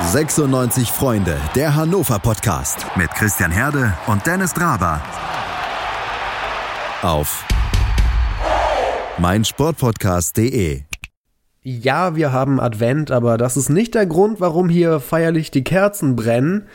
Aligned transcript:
96 0.00 0.90
Freunde, 0.90 1.40
der 1.54 1.76
Hannover 1.76 2.18
Podcast 2.18 2.84
mit 2.96 3.10
Christian 3.12 3.52
Herde 3.52 3.96
und 4.08 4.26
Dennis 4.26 4.52
Draber. 4.52 5.00
Auf 7.00 7.44
meinsportpodcast.de. 9.18 10.82
Ja, 11.62 12.16
wir 12.16 12.32
haben 12.32 12.60
Advent, 12.60 13.12
aber 13.12 13.38
das 13.38 13.56
ist 13.56 13.68
nicht 13.68 13.94
der 13.94 14.06
Grund, 14.06 14.40
warum 14.40 14.68
hier 14.68 14.98
feierlich 14.98 15.52
die 15.52 15.64
Kerzen 15.64 16.16
brennen. 16.16 16.66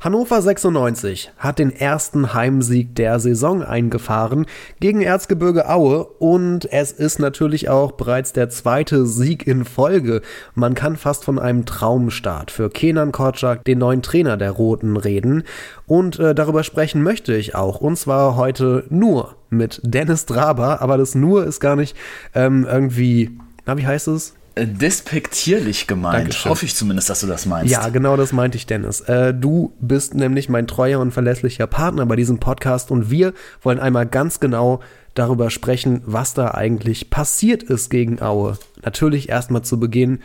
Hannover 0.00 0.40
96 0.40 1.32
hat 1.38 1.58
den 1.58 1.72
ersten 1.72 2.32
Heimsieg 2.32 2.94
der 2.94 3.18
Saison 3.18 3.64
eingefahren 3.64 4.46
gegen 4.78 5.00
Erzgebirge 5.00 5.68
Aue 5.68 6.04
und 6.04 6.72
es 6.72 6.92
ist 6.92 7.18
natürlich 7.18 7.68
auch 7.68 7.90
bereits 7.90 8.32
der 8.32 8.48
zweite 8.48 9.06
Sieg 9.06 9.44
in 9.44 9.64
Folge. 9.64 10.22
Man 10.54 10.74
kann 10.74 10.96
fast 10.96 11.24
von 11.24 11.40
einem 11.40 11.66
Traumstart 11.66 12.52
für 12.52 12.70
Kenan 12.70 13.10
Korczak, 13.10 13.64
den 13.64 13.78
neuen 13.78 14.02
Trainer 14.02 14.36
der 14.36 14.52
Roten, 14.52 14.96
reden 14.96 15.42
und 15.88 16.20
äh, 16.20 16.32
darüber 16.32 16.62
sprechen 16.62 17.02
möchte 17.02 17.34
ich 17.34 17.56
auch 17.56 17.80
und 17.80 17.98
zwar 17.98 18.36
heute 18.36 18.84
nur 18.90 19.34
mit 19.50 19.80
Dennis 19.82 20.26
Draber, 20.26 20.80
aber 20.80 20.96
das 20.96 21.16
nur 21.16 21.44
ist 21.44 21.58
gar 21.58 21.74
nicht 21.74 21.96
ähm, 22.36 22.64
irgendwie, 22.70 23.36
na 23.66 23.76
wie 23.76 23.86
heißt 23.88 24.06
es? 24.06 24.37
Äh, 24.58 24.66
despektierlich 24.66 25.86
gemeint. 25.86 26.18
Dankeschön. 26.18 26.50
Hoffe 26.50 26.64
ich 26.64 26.74
zumindest, 26.74 27.08
dass 27.10 27.20
du 27.20 27.26
das 27.26 27.46
meinst. 27.46 27.72
Ja, 27.72 27.88
genau 27.88 28.16
das 28.16 28.32
meinte 28.32 28.56
ich, 28.56 28.66
Dennis. 28.66 29.00
Äh, 29.02 29.32
du 29.32 29.72
bist 29.80 30.14
nämlich 30.14 30.48
mein 30.48 30.66
treuer 30.66 31.00
und 31.00 31.12
verlässlicher 31.12 31.66
Partner 31.66 32.06
bei 32.06 32.16
diesem 32.16 32.38
Podcast 32.38 32.90
und 32.90 33.10
wir 33.10 33.34
wollen 33.62 33.78
einmal 33.78 34.06
ganz 34.06 34.40
genau 34.40 34.80
darüber 35.14 35.50
sprechen, 35.50 36.02
was 36.06 36.34
da 36.34 36.52
eigentlich 36.52 37.10
passiert 37.10 37.62
ist 37.62 37.90
gegen 37.90 38.20
Aue. 38.20 38.58
Natürlich 38.82 39.28
erstmal 39.28 39.62
zu 39.62 39.78
Beginn. 39.78 40.20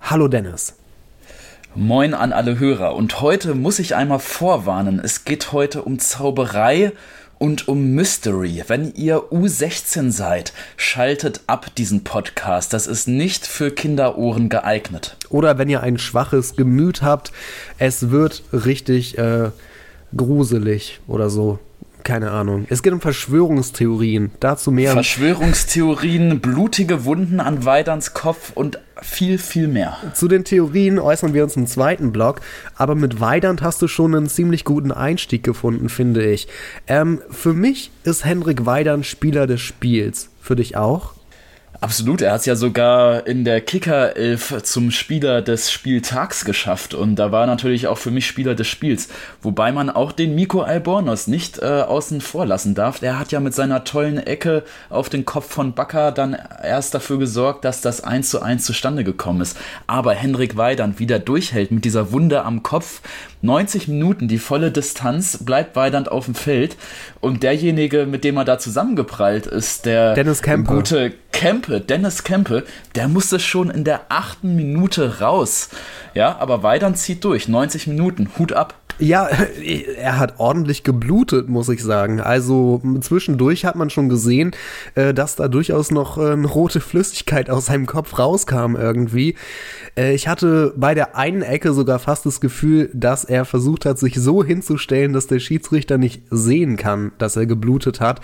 Hallo 0.00 0.28
Dennis. 0.28 0.74
Moin 1.74 2.12
an 2.12 2.32
alle 2.32 2.58
Hörer. 2.58 2.94
Und 2.94 3.20
heute 3.20 3.54
muss 3.54 3.78
ich 3.78 3.94
einmal 3.94 4.18
vorwarnen. 4.18 5.00
Es 5.02 5.24
geht 5.24 5.52
heute 5.52 5.82
um 5.82 5.98
Zauberei 5.98 6.92
und 7.42 7.66
um 7.66 7.96
Mystery. 7.96 8.62
Wenn 8.68 8.94
ihr 8.94 9.16
U16 9.32 10.12
seid, 10.12 10.52
schaltet 10.76 11.40
ab 11.48 11.74
diesen 11.74 12.04
Podcast. 12.04 12.72
Das 12.72 12.86
ist 12.86 13.08
nicht 13.08 13.48
für 13.48 13.72
Kinderohren 13.72 14.48
geeignet. 14.48 15.16
Oder 15.28 15.58
wenn 15.58 15.68
ihr 15.68 15.82
ein 15.82 15.98
schwaches 15.98 16.54
Gemüt 16.54 17.02
habt, 17.02 17.32
es 17.78 18.10
wird 18.10 18.44
richtig 18.52 19.18
äh, 19.18 19.50
gruselig 20.16 21.00
oder 21.08 21.30
so. 21.30 21.58
Keine 22.04 22.30
Ahnung. 22.32 22.66
Es 22.68 22.82
geht 22.82 22.92
um 22.92 23.00
Verschwörungstheorien. 23.00 24.32
Dazu 24.40 24.70
mehr. 24.70 24.92
Verschwörungstheorien, 24.92 26.40
blutige 26.40 27.04
Wunden 27.04 27.40
an 27.40 27.64
Weiderns 27.64 28.12
Kopf 28.12 28.52
und 28.54 28.78
viel, 29.00 29.38
viel 29.38 29.68
mehr. 29.68 29.96
Zu 30.14 30.28
den 30.28 30.44
Theorien 30.44 30.98
äußern 30.98 31.34
wir 31.34 31.44
uns 31.44 31.56
im 31.56 31.66
zweiten 31.66 32.12
Blog, 32.12 32.40
aber 32.76 32.94
mit 32.94 33.20
Weidand 33.20 33.62
hast 33.62 33.82
du 33.82 33.88
schon 33.88 34.14
einen 34.14 34.28
ziemlich 34.28 34.64
guten 34.64 34.92
Einstieg 34.92 35.42
gefunden, 35.44 35.88
finde 35.88 36.24
ich. 36.24 36.48
Ähm, 36.86 37.20
für 37.30 37.52
mich 37.52 37.90
ist 38.04 38.24
Henrik 38.24 38.66
Weidand 38.66 39.06
Spieler 39.06 39.46
des 39.46 39.60
Spiels. 39.60 40.30
Für 40.40 40.56
dich 40.56 40.76
auch? 40.76 41.14
Absolut, 41.82 42.20
er 42.20 42.30
hat 42.30 42.38
es 42.42 42.46
ja 42.46 42.54
sogar 42.54 43.26
in 43.26 43.44
der 43.44 43.60
Kicker-Elf 43.60 44.62
zum 44.62 44.92
Spieler 44.92 45.42
des 45.42 45.72
Spieltags 45.72 46.44
geschafft 46.44 46.94
und 46.94 47.16
da 47.16 47.32
war 47.32 47.44
natürlich 47.44 47.88
auch 47.88 47.98
für 47.98 48.12
mich 48.12 48.24
Spieler 48.24 48.54
des 48.54 48.68
Spiels. 48.68 49.08
Wobei 49.42 49.72
man 49.72 49.90
auch 49.90 50.12
den 50.12 50.36
Miko 50.36 50.60
Albornoz 50.60 51.26
nicht 51.26 51.58
äh, 51.58 51.64
außen 51.82 52.20
vor 52.20 52.46
lassen 52.46 52.76
darf. 52.76 53.00
Der 53.00 53.18
hat 53.18 53.32
ja 53.32 53.40
mit 53.40 53.52
seiner 53.52 53.82
tollen 53.82 54.18
Ecke 54.18 54.62
auf 54.90 55.08
den 55.08 55.24
Kopf 55.24 55.52
von 55.52 55.74
Bakker 55.74 56.12
dann 56.12 56.38
erst 56.62 56.94
dafür 56.94 57.18
gesorgt, 57.18 57.64
dass 57.64 57.80
das 57.80 58.04
1 58.04 58.30
zu 58.30 58.40
1 58.40 58.64
zustande 58.64 59.02
gekommen 59.02 59.40
ist. 59.40 59.58
Aber 59.88 60.14
Henrik 60.14 60.56
Weidand 60.56 61.00
wieder 61.00 61.18
durchhält 61.18 61.72
mit 61.72 61.84
dieser 61.84 62.12
Wunde 62.12 62.44
am 62.44 62.62
Kopf. 62.62 63.02
90 63.42 63.88
Minuten, 63.88 64.28
die 64.28 64.38
volle 64.38 64.70
Distanz, 64.70 65.38
bleibt 65.44 65.76
Weidand 65.76 66.10
auf 66.10 66.26
dem 66.26 66.34
Feld 66.34 66.76
und 67.20 67.42
derjenige, 67.42 68.06
mit 68.06 68.24
dem 68.24 68.36
er 68.36 68.44
da 68.44 68.58
zusammengeprallt 68.58 69.46
ist, 69.46 69.84
der 69.84 70.14
Dennis 70.14 70.42
Kemper. 70.42 70.74
gute 70.74 71.12
Kempe, 71.32 71.80
Dennis 71.80 72.24
Kempe, 72.24 72.64
der 72.94 73.08
musste 73.08 73.40
schon 73.40 73.70
in 73.70 73.84
der 73.84 74.02
achten 74.10 74.54
Minute 74.54 75.20
raus. 75.20 75.70
Ja, 76.14 76.36
aber 76.38 76.62
Weidern 76.62 76.94
zieht 76.94 77.24
durch. 77.24 77.48
90 77.48 77.88
Minuten. 77.88 78.30
Hut 78.38 78.52
ab. 78.52 78.74
Ja, 78.98 79.28
er 79.96 80.18
hat 80.18 80.34
ordentlich 80.38 80.84
geblutet, 80.84 81.48
muss 81.48 81.68
ich 81.68 81.82
sagen. 81.82 82.20
Also 82.20 82.80
zwischendurch 83.00 83.64
hat 83.64 83.74
man 83.74 83.90
schon 83.90 84.08
gesehen, 84.08 84.52
äh, 84.94 85.12
dass 85.12 85.36
da 85.36 85.48
durchaus 85.48 85.90
noch 85.90 86.18
äh, 86.18 86.32
eine 86.32 86.46
rote 86.46 86.80
Flüssigkeit 86.80 87.50
aus 87.50 87.66
seinem 87.66 87.86
Kopf 87.86 88.18
rauskam 88.18 88.76
irgendwie. 88.76 89.34
Äh, 89.96 90.14
ich 90.14 90.28
hatte 90.28 90.72
bei 90.76 90.94
der 90.94 91.16
einen 91.16 91.42
Ecke 91.42 91.72
sogar 91.72 91.98
fast 91.98 92.26
das 92.26 92.40
Gefühl, 92.40 92.90
dass 92.94 93.24
er 93.24 93.44
versucht 93.44 93.84
hat, 93.84 93.98
sich 93.98 94.14
so 94.14 94.44
hinzustellen, 94.44 95.12
dass 95.12 95.26
der 95.26 95.38
Schiedsrichter 95.38 95.98
nicht 95.98 96.22
sehen 96.30 96.76
kann, 96.76 97.12
dass 97.18 97.36
er 97.36 97.46
geblutet 97.46 98.00
hat. 98.00 98.20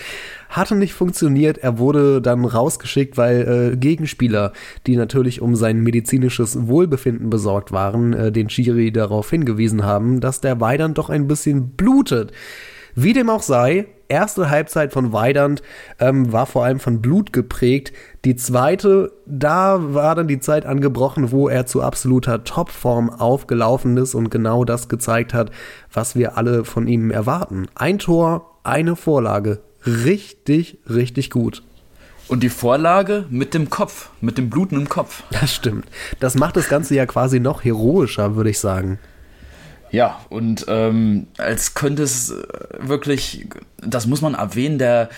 Hatte 0.49 0.77
nicht 0.77 0.95
funktioniert. 0.95 1.59
Er 1.59 1.79
wurde 1.79 2.23
dann 2.23 2.45
rausgeschickt, 2.45 3.17
weil 3.17 3.73
äh, 3.73 3.77
Gegenspieler, 3.77 4.53
die 4.87 4.97
natürlich 4.97 5.41
um 5.43 5.57
sein 5.57 5.81
medizinisches 5.81 6.67
Wohlbefinden 6.67 7.31
besorgt 7.31 7.73
waren, 7.73 8.13
äh, 8.13 8.33
den 8.33 8.49
Schiri 8.51 8.93
darauf 8.93 9.29
hingewiesen 9.31 9.85
haben, 9.85 10.21
dass 10.21 10.41
der 10.41 10.61
Weidern 10.61 10.95
doch 10.95 11.11
ein 11.11 11.27
bisschen 11.27 11.71
blutet. 11.71 12.33
Wie 13.01 13.13
dem 13.13 13.31
auch 13.31 13.43
sei, 13.43 13.87
erste 14.09 14.51
Halbzeit 14.51 14.93
von 14.93 15.13
Weidand 15.13 15.63
ähm, 16.01 16.33
war 16.33 16.47
vor 16.47 16.65
allem 16.65 16.81
von 16.81 17.01
Blut 17.01 17.33
geprägt. 17.33 17.93
Die 18.25 18.35
zweite, 18.35 19.13
da 19.25 19.95
war 19.95 20.17
dann 20.17 20.27
die 20.27 20.41
Zeit 20.41 20.67
angebrochen, 20.67 21.31
wo 21.31 21.49
er 21.49 21.65
zu 21.65 21.81
absoluter 21.81 22.43
Topform 22.43 23.09
aufgelaufen 23.09 23.97
ist 23.99 24.17
und 24.17 24.31
genau 24.31 24.65
das 24.65 24.89
gezeigt 24.89 25.33
hat, 25.33 25.53
was 25.93 26.17
wir 26.17 26.37
alle 26.37 26.65
von 26.65 26.89
ihm 26.89 27.13
erwarten. 27.13 27.69
Ein 27.77 28.01
Tor, 28.01 28.59
eine 28.65 28.97
Vorlage. 28.97 29.61
Richtig, 29.87 30.79
richtig 30.91 31.31
gut. 31.31 31.63
Und 32.27 32.43
die 32.43 32.49
Vorlage 32.49 33.27
mit 33.31 33.55
dem 33.55 33.71
Kopf, 33.71 34.11
mit 34.21 34.39
dem 34.39 34.51
blutenden 34.51 34.89
Kopf. 34.89 35.23
Das 35.31 35.55
stimmt. 35.55 35.87
Das 36.19 36.35
macht 36.35 36.57
das 36.57 36.69
Ganze 36.69 36.97
ja 36.97 37.07
quasi 37.07 37.39
noch 37.39 37.63
heroischer, 37.63 38.35
würde 38.35 38.51
ich 38.51 38.59
sagen. 38.59 38.99
Ja, 39.91 40.21
und 40.29 40.67
ähm, 40.69 41.29
als 41.39 41.75
könnte 41.75 42.03
es 42.03 42.35
wirklich, 42.79 43.47
das 43.79 44.07
muss 44.07 44.21
man 44.21 44.35
erwähnen, 44.35 44.79
der 44.79 45.09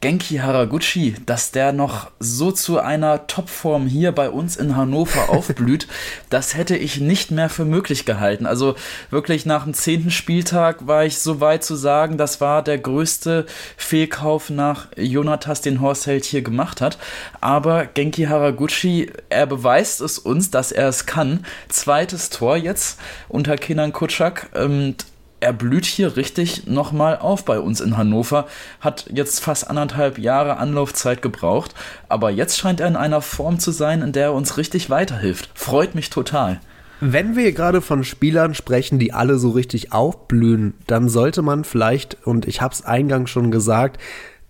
Genki 0.00 0.36
Haraguchi, 0.36 1.14
dass 1.26 1.52
der 1.52 1.72
noch 1.72 2.10
so 2.18 2.52
zu 2.52 2.78
einer 2.78 3.26
Topform 3.26 3.86
hier 3.86 4.12
bei 4.12 4.30
uns 4.30 4.56
in 4.56 4.76
Hannover 4.76 5.28
aufblüht, 5.30 5.86
das 6.28 6.56
hätte 6.56 6.76
ich 6.76 7.00
nicht 7.00 7.30
mehr 7.30 7.48
für 7.48 7.64
möglich 7.64 8.04
gehalten. 8.04 8.46
Also 8.46 8.74
wirklich 9.10 9.46
nach 9.46 9.64
dem 9.64 9.74
zehnten 9.74 10.10
Spieltag 10.10 10.86
war 10.86 11.04
ich 11.04 11.18
so 11.18 11.40
weit 11.40 11.64
zu 11.64 11.76
sagen, 11.76 12.18
das 12.18 12.40
war 12.40 12.62
der 12.62 12.78
größte 12.78 13.46
Fehlkauf 13.76 14.50
nach 14.50 14.88
Jonatas, 14.96 15.60
den 15.60 15.80
Horst 15.80 16.06
Held 16.06 16.24
hier 16.24 16.42
gemacht 16.42 16.80
hat. 16.80 16.98
Aber 17.40 17.86
Genki 17.86 18.24
Haraguchi, 18.24 19.10
er 19.28 19.46
beweist 19.46 20.00
es 20.00 20.18
uns, 20.18 20.50
dass 20.50 20.72
er 20.72 20.88
es 20.88 21.06
kann. 21.06 21.44
Zweites 21.68 22.30
Tor 22.30 22.56
jetzt 22.56 22.98
unter 23.28 23.56
Kenan 23.56 23.92
Kutschak. 23.92 24.50
Und 24.54 25.06
er 25.40 25.52
blüht 25.52 25.84
hier 25.84 26.16
richtig 26.16 26.66
nochmal 26.66 27.18
auf 27.18 27.44
bei 27.44 27.60
uns 27.60 27.80
in 27.80 27.96
Hannover, 27.96 28.46
hat 28.80 29.06
jetzt 29.12 29.40
fast 29.40 29.68
anderthalb 29.68 30.18
Jahre 30.18 30.56
Anlaufzeit 30.56 31.22
gebraucht, 31.22 31.74
aber 32.08 32.30
jetzt 32.30 32.58
scheint 32.58 32.80
er 32.80 32.88
in 32.88 32.96
einer 32.96 33.20
Form 33.20 33.58
zu 33.58 33.70
sein, 33.70 34.02
in 34.02 34.12
der 34.12 34.24
er 34.24 34.34
uns 34.34 34.56
richtig 34.56 34.88
weiterhilft. 34.90 35.50
Freut 35.54 35.94
mich 35.94 36.10
total. 36.10 36.60
Wenn 37.00 37.36
wir 37.36 37.52
gerade 37.52 37.82
von 37.82 38.04
Spielern 38.04 38.54
sprechen, 38.54 38.98
die 38.98 39.12
alle 39.12 39.38
so 39.38 39.50
richtig 39.50 39.92
aufblühen, 39.92 40.72
dann 40.86 41.10
sollte 41.10 41.42
man 41.42 41.64
vielleicht, 41.64 42.26
und 42.26 42.48
ich 42.48 42.62
habe 42.62 42.72
es 42.72 42.84
eingangs 42.84 43.28
schon 43.28 43.50
gesagt, 43.50 44.00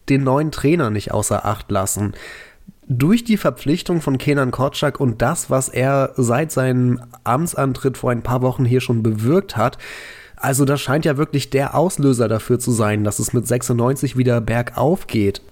den 0.08 0.22
neuen 0.22 0.52
Trainer 0.52 0.90
nicht 0.90 1.10
außer 1.10 1.44
Acht 1.44 1.68
lassen. 1.72 2.14
Durch 2.86 3.24
die 3.24 3.36
Verpflichtung 3.36 4.00
von 4.00 4.16
Kenan 4.16 4.52
Korczak 4.52 5.00
und 5.00 5.20
das, 5.20 5.50
was 5.50 5.68
er 5.68 6.12
seit 6.16 6.52
seinem 6.52 7.02
Amtsantritt 7.24 7.98
vor 7.98 8.12
ein 8.12 8.22
paar 8.22 8.42
Wochen 8.42 8.64
hier 8.64 8.80
schon 8.80 9.02
bewirkt 9.02 9.56
hat, 9.56 9.76
also 10.46 10.64
das 10.64 10.80
scheint 10.80 11.04
ja 11.04 11.16
wirklich 11.16 11.50
der 11.50 11.74
Auslöser 11.74 12.28
dafür 12.28 12.60
zu 12.60 12.70
sein, 12.70 13.02
dass 13.02 13.18
es 13.18 13.32
mit 13.32 13.48
96 13.48 14.16
wieder 14.16 14.40
bergauf 14.40 15.08
geht. 15.08 15.42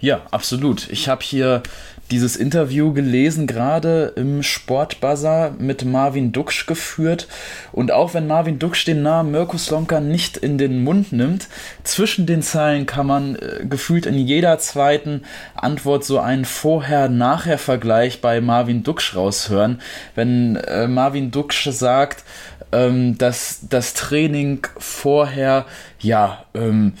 Ja, 0.00 0.20
absolut. 0.30 0.90
Ich 0.90 1.08
habe 1.08 1.22
hier 1.22 1.62
dieses 2.10 2.36
Interview 2.36 2.92
gelesen, 2.92 3.46
gerade 3.46 4.12
im 4.14 4.42
Sportbuzzer 4.42 5.54
mit 5.58 5.86
Marvin 5.86 6.32
Duksch 6.32 6.66
geführt. 6.66 7.28
Und 7.72 7.90
auch 7.90 8.12
wenn 8.12 8.26
Marvin 8.26 8.58
Duksch 8.58 8.84
den 8.84 9.02
Namen 9.02 9.30
Mirko 9.30 9.56
Slomka 9.56 10.00
nicht 10.00 10.36
in 10.36 10.58
den 10.58 10.84
Mund 10.84 11.12
nimmt, 11.12 11.48
zwischen 11.82 12.26
den 12.26 12.42
Zeilen 12.42 12.84
kann 12.84 13.06
man 13.06 13.36
äh, 13.36 13.64
gefühlt 13.64 14.04
in 14.04 14.18
jeder 14.18 14.58
zweiten 14.58 15.22
Antwort 15.54 16.04
so 16.04 16.20
einen 16.20 16.44
Vorher-Nachher-Vergleich 16.44 18.20
bei 18.20 18.42
Marvin 18.42 18.82
Duksch 18.82 19.16
raushören. 19.16 19.80
Wenn 20.14 20.56
äh, 20.56 20.86
Marvin 20.86 21.30
Duksch 21.30 21.70
sagt, 21.70 22.22
ähm, 22.72 23.16
dass 23.18 23.60
das 23.68 23.94
Training 23.94 24.66
vorher 24.78 25.66
ja 26.00 26.44
ähm, 26.54 26.94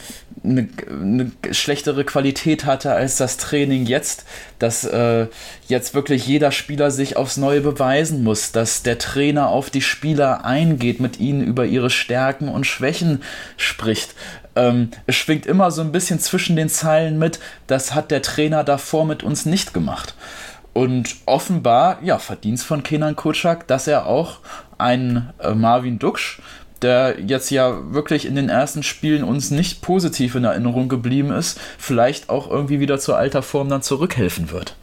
eine, 0.44 0.68
eine, 0.88 1.32
schlechtere 1.50 2.04
Qualität 2.04 2.64
hatte 2.64 2.92
als 2.92 3.16
das 3.16 3.36
Training 3.36 3.86
jetzt, 3.86 4.24
dass 4.58 4.84
äh, 4.84 5.26
jetzt 5.68 5.94
wirklich 5.94 6.26
jeder 6.26 6.52
Spieler 6.52 6.90
sich 6.90 7.16
aufs 7.16 7.36
Neue 7.36 7.60
beweisen 7.60 8.22
muss, 8.22 8.52
dass 8.52 8.82
der 8.82 8.98
Trainer 8.98 9.48
auf 9.48 9.70
die 9.70 9.82
Spieler 9.82 10.44
eingeht, 10.44 11.00
mit 11.00 11.18
ihnen 11.18 11.42
über 11.42 11.66
ihre 11.66 11.90
Stärken 11.90 12.48
und 12.48 12.64
Schwächen 12.64 13.22
spricht. 13.56 14.14
Ähm, 14.54 14.90
es 15.06 15.16
schwingt 15.16 15.46
immer 15.46 15.70
so 15.70 15.82
ein 15.82 15.92
bisschen 15.92 16.20
zwischen 16.20 16.56
den 16.56 16.68
Zeilen 16.68 17.18
mit, 17.18 17.40
das 17.66 17.94
hat 17.94 18.10
der 18.10 18.22
Trainer 18.22 18.64
davor 18.64 19.04
mit 19.04 19.22
uns 19.22 19.46
nicht 19.46 19.74
gemacht. 19.74 20.14
Und 20.72 21.16
offenbar, 21.24 22.00
ja, 22.02 22.18
Verdienst 22.18 22.66
von 22.66 22.82
Kenan 22.82 23.16
Kutschak, 23.16 23.66
dass 23.66 23.86
er 23.86 24.04
auch 24.04 24.40
einen 24.78 25.30
äh, 25.38 25.54
Marvin 25.54 25.98
Duksch 25.98 26.40
der 26.82 27.20
jetzt 27.20 27.50
ja 27.50 27.92
wirklich 27.92 28.26
in 28.26 28.34
den 28.34 28.48
ersten 28.48 28.82
Spielen 28.82 29.24
uns 29.24 29.50
nicht 29.50 29.82
positiv 29.82 30.34
in 30.34 30.44
Erinnerung 30.44 30.88
geblieben 30.88 31.30
ist, 31.30 31.58
vielleicht 31.78 32.28
auch 32.28 32.50
irgendwie 32.50 32.80
wieder 32.80 32.98
zur 32.98 33.16
alter 33.16 33.42
Form 33.42 33.68
dann 33.68 33.82
zurückhelfen 33.82 34.50
wird. 34.50 34.76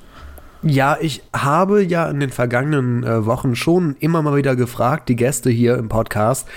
Ja, 0.66 0.98
ich 1.02 1.22
habe 1.36 1.84
ja 1.84 2.10
in 2.10 2.22
den 2.22 2.30
vergangenen 2.30 3.04
äh, 3.04 3.26
Wochen 3.26 3.54
schon 3.54 3.98
immer 4.00 4.22
mal 4.22 4.38
wieder 4.38 4.56
gefragt, 4.56 5.10
die 5.10 5.18
Gäste 5.18 5.50
hier 5.50 5.78
im 5.78 5.90
Podcast, 5.90 6.48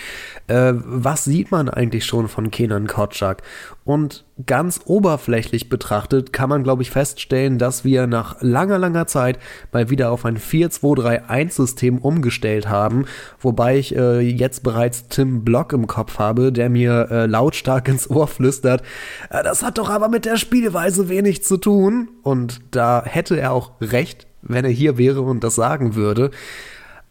äh, 0.49 0.73
was 0.75 1.25
sieht 1.25 1.51
man 1.51 1.69
eigentlich 1.69 2.05
schon 2.05 2.29
von 2.29 2.51
Kenan 2.51 2.87
Kotschak? 2.87 3.43
Und 3.85 4.25
ganz 4.45 4.81
oberflächlich 4.85 5.69
betrachtet 5.69 6.33
kann 6.33 6.49
man, 6.49 6.65
glaube 6.65 6.83
ich, 6.83 6.91
feststellen, 6.91 7.59
dass 7.59 7.85
wir 7.85 8.07
nach 8.07 8.37
langer, 8.41 8.79
langer 8.79 9.07
Zeit 9.07 9.39
mal 9.73 9.91
wieder 9.91 10.11
auf 10.11 10.25
ein 10.25 10.39
4-2-3-1-System 10.39 11.99
umgestellt 11.99 12.69
haben, 12.69 13.07
wobei 13.41 13.79
ich 13.79 13.95
äh, 13.95 14.21
jetzt 14.21 14.63
bereits 14.63 15.09
Tim 15.09 15.45
Block 15.45 15.73
im 15.73 15.87
Kopf 15.87 16.19
habe, 16.19 16.53
der 16.53 16.69
mir 16.69 17.09
äh, 17.11 17.27
lautstark 17.27 17.89
ins 17.89 18.11
Ohr 18.11 18.27
flüstert, 18.27 18.83
äh, 19.31 19.43
das 19.43 19.63
hat 19.63 19.79
doch 19.79 19.89
aber 19.89 20.09
mit 20.09 20.25
der 20.25 20.37
Spielweise 20.37 21.09
wenig 21.09 21.45
zu 21.45 21.57
tun. 21.57 22.09
Und 22.23 22.61
da 22.73 23.03
hätte 23.05 23.39
er 23.39 23.53
auch 23.53 23.73
recht, 23.81 24.27
wenn 24.43 24.65
er 24.65 24.71
hier 24.71 24.99
wäre 24.99 25.23
und 25.23 25.45
das 25.45 25.55
sagen 25.55 25.95
würde. 25.95 26.31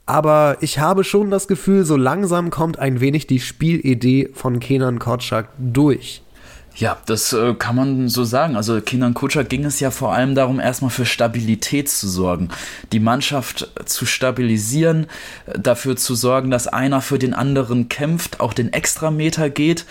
Aber 0.06 0.58
ich 0.62 0.80
habe 0.80 1.04
schon 1.04 1.32
das 1.32 1.48
Gefühl, 1.48 1.84
so 1.84 1.98
langsam 1.98 2.52
kommt 2.52 2.78
ein 2.78 3.00
wenig 3.00 3.26
die 3.26 3.40
Spielidee 3.40 4.30
von 4.34 4.60
Kenan 4.60 5.00
Kotschak 5.00 5.50
durch. 5.58 6.22
Ja, 6.78 6.98
das 7.06 7.32
äh, 7.32 7.54
kann 7.54 7.78
man 7.78 8.10
so 8.10 8.26
sagen. 8.26 8.58
Also 8.58 8.82
Kindern 8.82 9.14
Kutscher 9.14 9.46
ging 9.46 9.64
es 9.64 9.80
ja 9.80 9.92
vor 9.92 10.14
allem 10.14 10.36
darum, 10.36 10.60
erstmal 10.60 10.92
für 10.92 11.06
Stabilität 11.06 11.88
zu 11.88 12.10
sorgen, 12.10 12.50
die 12.92 13.00
Mannschaft 13.00 13.72
zu 13.86 14.06
stabilisieren, 14.06 15.08
dafür 15.58 15.96
zu 15.96 16.16
sorgen, 16.16 16.52
dass 16.52 16.68
einer 16.68 17.00
für 17.00 17.18
den 17.18 17.34
anderen 17.34 17.88
kämpft, 17.88 18.42
auch 18.42 18.52
den 18.52 18.74
Extrameter 18.74 19.50
geht. 19.50 19.86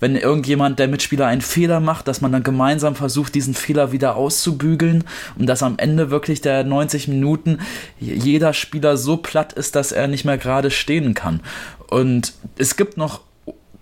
Wenn 0.00 0.16
irgendjemand, 0.16 0.78
der 0.78 0.88
Mitspieler, 0.88 1.26
einen 1.26 1.42
Fehler 1.42 1.80
macht, 1.80 2.08
dass 2.08 2.22
man 2.22 2.32
dann 2.32 2.42
gemeinsam 2.42 2.94
versucht, 2.94 3.34
diesen 3.34 3.52
Fehler 3.52 3.92
wieder 3.92 4.16
auszubügeln 4.16 5.04
und 5.38 5.44
dass 5.44 5.62
am 5.62 5.74
Ende 5.76 6.10
wirklich 6.10 6.40
der 6.40 6.64
90 6.64 7.08
Minuten 7.08 7.58
jeder 8.00 8.54
Spieler 8.54 8.96
so 8.96 9.18
platt 9.18 9.52
ist, 9.52 9.76
dass 9.76 9.92
er 9.92 10.08
nicht 10.08 10.24
mehr 10.24 10.38
gerade 10.38 10.70
stehen 10.70 11.12
kann. 11.12 11.40
Und 11.88 12.32
es 12.56 12.76
gibt 12.76 12.96
noch 12.96 13.20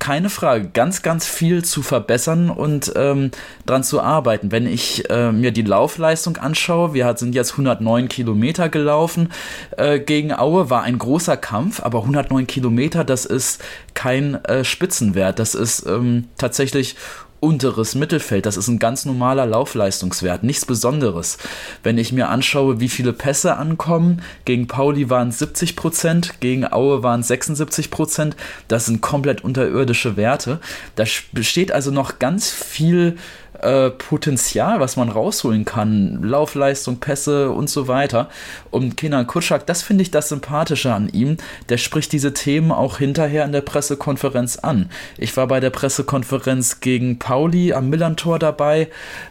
keine 0.00 0.30
Frage, 0.30 0.70
ganz, 0.72 1.02
ganz 1.02 1.26
viel 1.26 1.64
zu 1.64 1.82
verbessern 1.82 2.50
und 2.50 2.92
ähm, 2.96 3.30
dran 3.66 3.84
zu 3.84 4.00
arbeiten. 4.00 4.50
Wenn 4.50 4.66
ich 4.66 5.08
äh, 5.10 5.30
mir 5.30 5.52
die 5.52 5.62
Laufleistung 5.62 6.38
anschaue, 6.38 6.94
wir 6.94 7.14
sind 7.16 7.34
jetzt 7.34 7.52
109 7.52 8.08
Kilometer 8.08 8.68
gelaufen 8.68 9.30
äh, 9.76 10.00
gegen 10.00 10.32
Aue, 10.32 10.70
war 10.70 10.82
ein 10.82 10.98
großer 10.98 11.36
Kampf, 11.36 11.80
aber 11.80 12.00
109 12.00 12.48
Kilometer, 12.48 13.04
das 13.04 13.26
ist 13.26 13.62
kein 13.94 14.42
äh, 14.46 14.64
Spitzenwert, 14.64 15.38
das 15.38 15.54
ist 15.54 15.86
ähm, 15.86 16.28
tatsächlich 16.38 16.96
unteres 17.40 17.94
Mittelfeld. 17.94 18.46
Das 18.46 18.56
ist 18.56 18.68
ein 18.68 18.78
ganz 18.78 19.04
normaler 19.06 19.46
Laufleistungswert, 19.46 20.42
nichts 20.42 20.66
Besonderes. 20.66 21.38
Wenn 21.82 21.98
ich 21.98 22.12
mir 22.12 22.28
anschaue, 22.28 22.80
wie 22.80 22.88
viele 22.88 23.12
Pässe 23.12 23.56
ankommen, 23.56 24.22
gegen 24.44 24.66
Pauli 24.66 25.10
waren 25.10 25.28
es 25.28 25.38
70 25.38 25.74
Prozent, 25.74 26.40
gegen 26.40 26.70
Aue 26.70 27.02
waren 27.02 27.20
es 27.20 27.28
76 27.28 27.90
Prozent, 27.90 28.36
das 28.68 28.86
sind 28.86 29.00
komplett 29.00 29.42
unterirdische 29.42 30.16
Werte. 30.16 30.60
Da 30.94 31.04
besteht 31.32 31.72
also 31.72 31.90
noch 31.90 32.18
ganz 32.18 32.50
viel 32.50 33.16
äh, 33.60 33.90
Potenzial, 33.90 34.80
was 34.80 34.96
man 34.96 35.08
rausholen 35.08 35.64
kann. 35.64 36.22
Laufleistung, 36.22 36.98
Pässe 36.98 37.50
und 37.50 37.68
so 37.68 37.88
weiter. 37.88 38.28
Und 38.70 38.96
Kenan 38.96 39.26
Kutschak, 39.26 39.66
das 39.66 39.82
finde 39.82 40.02
ich 40.02 40.10
das 40.10 40.28
Sympathische 40.28 40.92
an 40.92 41.08
ihm. 41.08 41.36
Der 41.68 41.78
spricht 41.78 42.12
diese 42.12 42.32
Themen 42.32 42.72
auch 42.72 42.98
hinterher 42.98 43.44
in 43.44 43.52
der 43.52 43.60
Pressekonferenz 43.60 44.56
an. 44.56 44.90
Ich 45.18 45.36
war 45.36 45.46
bei 45.46 45.60
der 45.60 45.70
Pressekonferenz 45.70 46.80
gegen 46.80 47.18
Pauli 47.18 47.72
am 47.72 47.90
Millantor 47.90 48.38
dabei, 48.38 48.88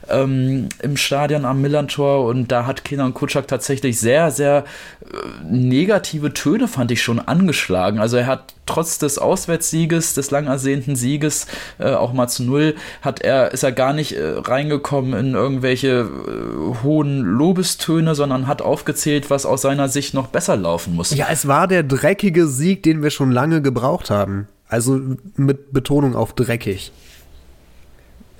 ähm, 0.10 0.70
im 0.82 0.98
Stadion 0.98 1.46
am 1.46 1.62
Millantor 1.62 2.26
und 2.26 2.52
da 2.52 2.66
hat 2.66 2.84
Kenan 2.84 3.14
Kutschak 3.14 3.48
tatsächlich 3.48 4.00
sehr, 4.00 4.32
sehr 4.32 4.66
negative 5.44 6.34
Töne, 6.34 6.68
fand 6.68 6.92
ich 6.92 7.02
schon, 7.02 7.20
angeschlagen. 7.20 8.00
Also 8.00 8.18
er 8.18 8.28
hat 8.28 8.54
trotz 8.66 9.00
des 9.00 9.18
Auswärtssieges, 9.18 10.14
des 10.14 10.32
lang 10.32 10.48
ersehnten 10.48 10.96
Sieges, 10.96 11.48
äh, 11.80 11.92
auch 11.92 12.14
mal 12.14 12.28
zu 12.28 12.44
null, 12.44 12.76
hat 13.02 13.22
er, 13.22 13.52
ist 13.52 13.64
er 13.64 13.72
gar 13.72 13.94
nicht 13.94 14.14
äh, 14.14 14.36
reingekommen 14.38 15.14
in 15.14 15.34
irgendwelche 15.34 16.08
äh, 16.08 16.84
hohen 16.84 17.22
Lobestöne, 17.22 18.14
sondern 18.16 18.48
hat 18.48 18.62
aufgezählt, 18.62 19.30
was 19.30 19.46
aus 19.46 19.62
seiner 19.62 19.90
Sicht 19.90 20.14
noch 20.14 20.28
besser 20.28 20.56
laufen 20.56 20.96
muss. 20.96 21.16
Ja, 21.16 21.28
es 21.32 21.48
war 21.48 21.68
der 21.68 21.84
dreckige 21.84 22.48
Sieg, 22.48 22.84
den 22.84 23.02
wir 23.02 23.10
schon 23.10 23.32
lange 23.32 23.62
gebraucht 23.62 24.10
haben. 24.10 24.48
Also 24.68 25.00
mit 25.36 25.74
Betonung 25.74 26.16
auf 26.16 26.34
dreckig. 26.34 26.92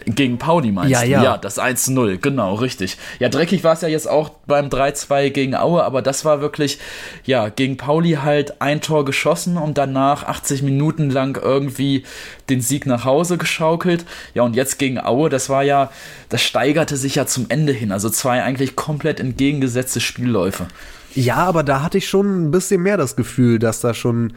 Gegen 0.06 0.38
Pauli 0.38 0.72
meinst 0.72 0.92
ja, 0.92 1.02
du? 1.02 1.08
Ja, 1.08 1.24
ja, 1.24 1.38
das 1.38 1.60
1-0, 1.60 2.18
genau, 2.18 2.56
richtig. 2.56 2.98
Ja, 3.20 3.30
dreckig 3.30 3.64
war 3.64 3.74
es 3.74 3.82
ja 3.82 3.88
jetzt 3.88 4.10
auch 4.10 4.30
beim 4.48 4.68
3-2 4.68 5.30
gegen 5.30 5.56
Aue, 5.56 5.84
aber 5.84 6.02
das 6.02 6.26
war 6.26 6.42
wirklich, 6.42 6.80
ja, 7.26 7.50
gegen 7.50 7.78
Pauli 7.78 8.14
halt 8.22 8.62
ein 8.62 8.82
Tor 8.82 9.06
geschossen 9.06 9.58
und 9.58 9.78
danach 9.78 10.24
80 10.24 10.64
Minuten 10.64 11.10
lang 11.10 11.40
irgendwie 11.42 12.04
den 12.50 12.62
Sieg 12.62 12.86
nach 12.86 13.06
Hause 13.06 13.38
geschaukelt. 13.38 14.06
Ja, 14.34 14.44
und 14.44 14.56
jetzt 14.56 14.80
gegen 14.80 15.00
Aue, 15.00 15.30
das 15.30 15.50
war 15.50 15.64
ja, 15.64 15.92
das 16.30 16.42
steigerte 16.42 16.98
sich 16.98 17.16
ja 17.16 17.26
zum 17.26 17.48
Ende 17.50 17.74
hin. 17.74 17.92
Also 17.92 18.10
zwei 18.10 18.44
eigentlich 18.44 18.76
komplett 18.76 19.20
entgegengesetzte 19.20 20.00
Spielläufe. 20.00 20.68
Ja, 21.16 21.38
aber 21.38 21.64
da 21.64 21.82
hatte 21.82 21.98
ich 21.98 22.08
schon 22.08 22.46
ein 22.48 22.52
bisschen 22.52 22.82
mehr 22.82 22.98
das 22.98 23.16
Gefühl, 23.16 23.60
dass 23.60 23.82
da 23.82 23.94
schon 23.94 24.34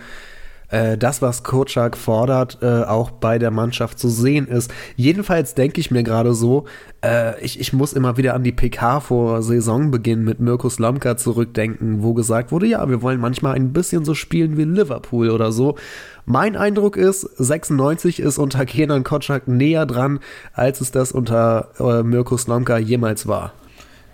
äh, 0.73 0.97
das, 0.99 1.23
was 1.23 1.43
Kotschak 1.45 1.97
fordert, 1.97 2.59
äh, 2.63 2.83
auch 2.85 3.11
bei 3.11 3.39
der 3.39 3.51
Mannschaft 3.51 3.99
zu 3.99 4.09
sehen 4.09 4.49
ist. 4.49 4.73
Jedenfalls 4.97 5.55
denke 5.55 5.81
ich 5.81 5.91
mir 5.91 6.03
gerade 6.03 6.35
so, 6.35 6.65
äh, 7.05 7.39
ich, 7.45 7.61
ich 7.61 7.73
muss 7.73 7.93
immer 7.93 8.17
wieder 8.17 8.35
an 8.35 8.43
die 8.43 8.53
PK 8.53 9.01
vor 9.01 9.43
Saisonbeginn 9.43 10.25
mit 10.25 10.41
Mirko 10.41 10.71
Slomka 10.71 11.17
zurückdenken, 11.17 12.03
wo 12.03 12.15
gesagt 12.15 12.53
wurde, 12.53 12.67
ja, 12.67 12.89
wir 12.89 13.03
wollen 13.03 13.21
manchmal 13.21 13.55
ein 13.55 13.73
bisschen 13.73 14.05
so 14.05 14.15
spielen 14.15 14.57
wie 14.57 14.65
Liverpool 14.65 15.31
oder 15.31 15.53
so. 15.53 15.77
Mein 16.25 16.57
Eindruck 16.57 16.97
ist, 16.97 17.21
96 17.21 18.21
ist 18.21 18.39
unter 18.39 18.65
Kenan 18.65 19.05
Kotschak 19.05 19.49
näher 19.49 19.87
dran, 19.87 20.21
als 20.55 20.81
es 20.81 20.91
das 20.91 21.13
unter 21.13 21.69
äh, 21.79 22.03
Mirko 22.03 22.37
Slomka 22.39 22.79
jemals 22.79 23.27
war. 23.27 23.53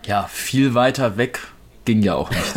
Ja, 0.05 0.27
viel 0.29 0.75
weiter 0.75 1.17
weg 1.17 1.41
ging 1.89 2.03
ja 2.03 2.17
auch 2.17 2.29
nicht. 2.29 2.55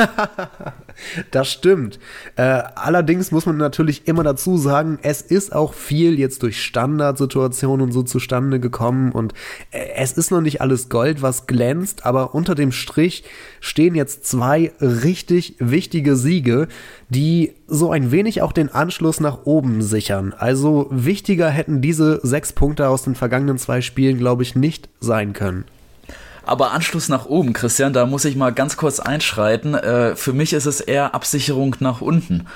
das 1.31 1.49
stimmt. 1.49 1.99
Äh, 2.35 2.63
allerdings 2.75 3.31
muss 3.31 3.45
man 3.45 3.55
natürlich 3.55 4.05
immer 4.09 4.23
dazu 4.23 4.57
sagen, 4.57 4.99
es 5.03 5.21
ist 5.21 5.55
auch 5.55 5.73
viel 5.73 6.19
jetzt 6.19 6.43
durch 6.43 6.61
Standardsituationen 6.61 7.81
und 7.85 7.93
so 7.93 8.03
zustande 8.03 8.59
gekommen 8.59 9.13
und 9.13 9.33
äh, 9.71 9.85
es 9.95 10.11
ist 10.11 10.31
noch 10.31 10.41
nicht 10.41 10.59
alles 10.59 10.89
Gold, 10.89 11.21
was 11.21 11.47
glänzt, 11.47 12.05
aber 12.05 12.35
unter 12.35 12.55
dem 12.55 12.73
Strich 12.73 13.23
stehen 13.61 13.95
jetzt 13.95 14.25
zwei 14.25 14.73
richtig 14.81 15.55
wichtige 15.59 16.17
Siege, 16.17 16.67
die 17.07 17.53
so 17.67 17.89
ein 17.89 18.11
wenig 18.11 18.41
auch 18.41 18.51
den 18.51 18.67
Anschluss 18.67 19.21
nach 19.21 19.45
oben 19.45 19.81
sichern. 19.81 20.33
Also 20.37 20.87
wichtiger 20.91 21.49
hätten 21.49 21.81
diese 21.81 22.19
sechs 22.21 22.51
Punkte 22.51 22.89
aus 22.89 23.03
den 23.03 23.15
vergangenen 23.15 23.57
zwei 23.57 23.79
Spielen, 23.79 24.17
glaube 24.17 24.43
ich, 24.43 24.57
nicht 24.57 24.89
sein 24.99 25.31
können. 25.31 25.63
Aber 26.45 26.71
Anschluss 26.71 27.09
nach 27.09 27.25
oben, 27.25 27.53
Christian, 27.53 27.93
da 27.93 28.05
muss 28.05 28.25
ich 28.25 28.35
mal 28.35 28.51
ganz 28.51 28.77
kurz 28.77 28.99
einschreiten. 28.99 29.75
Äh, 29.75 30.15
für 30.15 30.33
mich 30.33 30.53
ist 30.53 30.65
es 30.65 30.81
eher 30.81 31.13
Absicherung 31.13 31.75
nach 31.79 32.01
unten. 32.01 32.47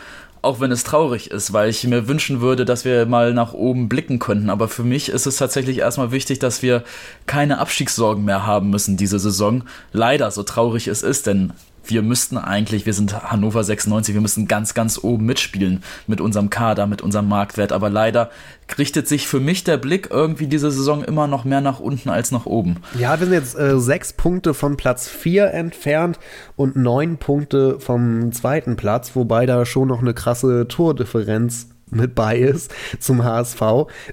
Auch 0.41 0.59
wenn 0.59 0.71
es 0.71 0.83
traurig 0.83 1.31
ist, 1.31 1.53
weil 1.53 1.69
ich 1.69 1.83
mir 1.85 2.07
wünschen 2.07 2.39
würde, 2.39 2.65
dass 2.65 2.85
wir 2.85 3.07
mal 3.07 3.33
nach 3.33 3.53
oben 3.53 3.89
blicken 3.89 4.19
könnten. 4.19 4.49
Aber 4.49 4.67
für 4.67 4.83
mich 4.83 5.09
ist 5.09 5.25
es 5.25 5.37
tatsächlich 5.37 5.79
erstmal 5.79 6.11
wichtig, 6.11 6.39
dass 6.39 6.61
wir 6.61 6.83
keine 7.25 7.57
Abstiegssorgen 7.57 8.23
mehr 8.25 8.45
haben 8.45 8.69
müssen 8.69 8.97
diese 8.97 9.17
Saison. 9.19 9.63
Leider, 9.91 10.29
so 10.29 10.43
traurig 10.43 10.87
es 10.87 11.01
ist, 11.01 11.25
denn 11.25 11.53
wir 11.89 12.01
müssten 12.01 12.37
eigentlich, 12.37 12.85
wir 12.85 12.93
sind 12.93 13.31
Hannover 13.31 13.63
96, 13.63 14.13
wir 14.13 14.21
müssen 14.21 14.47
ganz, 14.47 14.73
ganz 14.73 14.99
oben 15.03 15.25
mitspielen 15.25 15.83
mit 16.07 16.21
unserem 16.21 16.49
Kader, 16.49 16.87
mit 16.87 17.01
unserem 17.01 17.27
Marktwert. 17.27 17.71
Aber 17.71 17.89
leider 17.89 18.29
richtet 18.77 19.07
sich 19.07 19.27
für 19.27 19.39
mich 19.39 19.63
der 19.63 19.77
Blick 19.77 20.09
irgendwie 20.11 20.47
diese 20.47 20.71
Saison 20.71 21.03
immer 21.03 21.27
noch 21.27 21.45
mehr 21.45 21.61
nach 21.61 21.79
unten 21.79 22.09
als 22.09 22.31
nach 22.31 22.45
oben. 22.45 22.77
Ja, 22.97 23.19
wir 23.19 23.27
sind 23.27 23.33
jetzt 23.33 23.57
äh, 23.57 23.79
sechs 23.79 24.13
Punkte 24.13 24.53
von 24.53 24.77
Platz 24.77 25.07
vier 25.07 25.51
entfernt 25.51 26.19
und 26.55 26.75
neun 26.75 27.17
Punkte 27.17 27.79
vom 27.79 28.31
zweiten 28.31 28.75
Platz, 28.75 29.15
wobei 29.15 29.45
da 29.45 29.65
schon 29.65 29.87
noch 29.87 30.01
eine 30.01 30.13
krasse 30.13 30.67
Tordifferenz 30.67 31.69
mit 31.91 32.15
bei 32.15 32.37
ist 32.37 32.73
zum 32.99 33.23
HSV. 33.23 33.61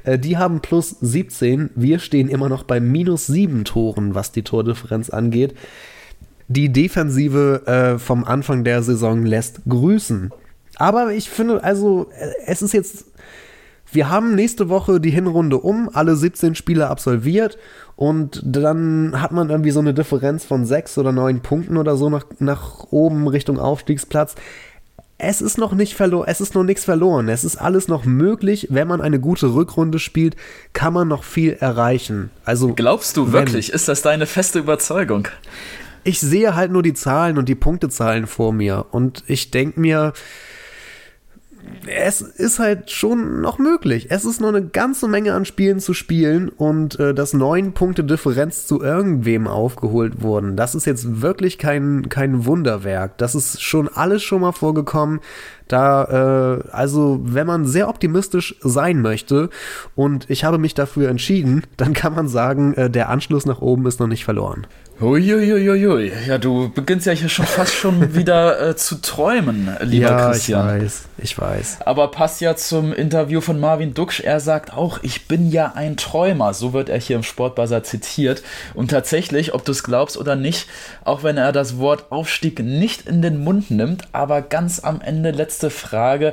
Äh, 0.05 0.19
die 0.19 0.37
haben 0.37 0.61
plus 0.61 0.91
17. 1.01 1.71
Wir 1.75 1.99
stehen 1.99 2.29
immer 2.29 2.49
noch 2.49 2.65
bei 2.65 2.81
minus 2.81 3.27
7 3.27 3.65
Toren, 3.65 4.15
was 4.15 4.33
die 4.33 4.43
Tordifferenz 4.43 5.11
angeht. 5.11 5.55
Die 6.53 6.71
Defensive 6.71 7.67
äh, 7.67 7.99
vom 7.99 8.25
Anfang 8.25 8.63
der 8.65 8.83
Saison 8.83 9.25
lässt 9.25 9.61
grüßen. 9.69 10.31
Aber 10.77 11.13
ich 11.13 11.31
finde, 11.31 11.63
also, 11.65 12.11
äh, 12.19 12.31
es 12.47 12.63
ist 12.63 12.73
jetzt. 12.73 13.07
Wir 13.91 14.09
haben 14.09 14.35
nächste 14.35 14.71
Woche 14.71 15.01
die 15.01 15.11
Hinrunde 15.11 15.59
um, 15.59 15.91
alle 15.93 16.17
17 16.17 16.55
Spiele 16.55 16.89
absolviert 16.89 17.59
und 17.95 18.41
dann 18.43 19.21
hat 19.21 19.33
man 19.33 19.51
irgendwie 19.51 19.71
so 19.71 19.81
eine 19.81 19.93
Differenz 19.93 20.47
von 20.47 20.65
6 20.65 20.97
oder 20.97 21.13
9 21.13 21.41
Punkten 21.41 21.77
oder 21.77 21.97
so 21.99 22.09
nach, 22.09 22.25
nach 22.39 22.87
oben 22.91 23.29
Richtung 23.29 23.59
Aufstiegsplatz 23.59 24.35
es 25.23 25.41
ist 25.41 25.57
noch 25.57 25.73
nicht 25.73 25.95
verloren, 25.95 26.27
es 26.29 26.41
ist 26.41 26.55
noch 26.57 26.65
nichts 26.65 26.85
verloren. 26.85 27.29
Es 27.29 27.45
ist 27.45 27.57
alles 27.57 27.87
noch 27.87 28.05
möglich. 28.05 28.67
Wenn 28.71 28.89
man 28.89 29.01
eine 29.01 29.21
gute 29.21 29.55
Rückrunde 29.55 30.01
spielt, 30.01 30.35
kann 30.73 30.93
man 30.93 31.07
noch 31.07 31.23
viel 31.23 31.53
erreichen. 31.53 32.31
Also 32.45 32.75
glaubst 32.75 33.17
du 33.17 33.27
wenn, 33.27 33.33
wirklich? 33.35 33.73
Ist 33.73 33.87
das 33.87 34.03
deine 34.03 34.27
feste 34.27 34.59
Überzeugung? 34.59 35.29
Ich 36.05 36.21
sehe 36.21 36.55
halt 36.55 36.73
nur 36.73 36.83
die 36.83 36.95
Zahlen 36.95 37.39
und 37.39 37.49
die 37.49 37.55
Punktezahlen 37.55 38.27
vor 38.27 38.53
mir 38.53 38.87
und 38.91 39.25
ich 39.27 39.51
denke 39.51 39.81
mir, 39.81 40.13
es 41.87 42.21
ist 42.21 42.59
halt 42.59 42.91
schon 42.91 43.41
noch 43.41 43.59
möglich. 43.59 44.07
Es 44.11 44.25
ist 44.25 44.41
noch 44.41 44.49
eine 44.49 44.65
ganze 44.65 45.09
Menge 45.09 45.35
an 45.35 45.45
Spielen 45.45 45.81
zu 45.81 45.95
spielen 45.95 46.49
und 46.49 46.99
äh, 47.01 47.15
dass 47.15 47.33
neun 47.33 47.73
Punkte 47.73 48.05
Differenz 48.05 48.67
zu 48.67 48.83
irgendwem 48.83 49.47
aufgeholt 49.47 50.23
wurden, 50.23 50.57
das 50.57 50.75
ist 50.75 50.87
jetzt 50.87 51.23
wirklich 51.23 51.59
kein, 51.59 52.09
kein 52.09 52.47
Wunderwerk. 52.47 53.19
Das 53.19 53.35
ist 53.35 53.63
schon 53.63 53.89
alles 53.89 54.23
schon 54.23 54.43
mal 54.43 54.53
vorgekommen. 54.53 55.21
Da, 55.69 56.61
äh, 56.65 56.69
also, 56.73 57.21
wenn 57.23 57.47
man 57.47 57.67
sehr 57.67 57.89
optimistisch 57.89 58.57
sein 58.61 59.01
möchte 59.01 59.51
und 59.95 60.29
ich 60.29 60.45
habe 60.45 60.59
mich 60.59 60.75
dafür 60.75 61.09
entschieden, 61.09 61.63
dann 61.77 61.93
kann 61.93 62.15
man 62.15 62.29
sagen, 62.29 62.75
äh, 62.75 62.91
der 62.91 63.09
Anschluss 63.09 63.47
nach 63.47 63.61
oben 63.61 63.87
ist 63.87 64.01
noch 64.01 64.07
nicht 64.09 64.25
verloren. 64.25 64.67
Uiuiuiui. 65.03 66.13
Ja, 66.29 66.39
du 66.39 66.71
beginnst 66.73 67.07
ja 67.07 67.13
hier 67.13 67.29
schon 67.29 67.47
fast 67.47 67.75
schon 67.75 68.15
wieder 68.15 68.69
äh, 68.69 68.77
zu 68.77 69.01
träumen, 69.01 69.69
lieber 69.81 70.11
ja, 70.11 70.31
Christian. 70.31 70.77
Ich 70.77 70.83
weiß, 70.85 71.03
ich 71.19 71.39
weiß. 71.39 71.79
Aber 71.85 72.09
passt 72.13 72.41
ja 72.41 72.55
zum 72.55 72.93
Interview 72.93 73.41
von 73.41 73.59
Marvin 73.59 73.95
Duksch. 73.95 74.21
Er 74.21 74.39
sagt 74.39 74.73
auch, 74.73 75.01
ich 75.03 75.27
bin 75.27 75.51
ja 75.51 75.73
ein 75.75 75.97
Träumer. 75.97 76.55
So 76.55 76.73
wird 76.73 76.89
er 76.89 77.01
hier 77.01 77.17
im 77.17 77.25
Sportbuzzer 77.25 77.83
zitiert. 77.83 78.45
Und 78.75 78.93
tatsächlich, 78.93 79.55
ob 79.55 79.65
du 79.65 79.73
es 79.73 79.83
glaubst 79.83 80.17
oder 80.17 80.37
nicht, 80.37 80.69
auch 81.05 81.25
wenn 81.25 81.37
er 81.37 81.51
das 81.51 81.79
Wort 81.79 82.13
Aufstieg 82.13 82.61
nicht 82.61 83.09
in 83.09 83.23
den 83.23 83.43
Mund 83.43 83.73
nimmt, 83.73 84.05
aber 84.13 84.41
ganz 84.41 84.85
am 84.85 85.01
Ende 85.01 85.33
letzte 85.53 85.69
Frage. 85.69 86.33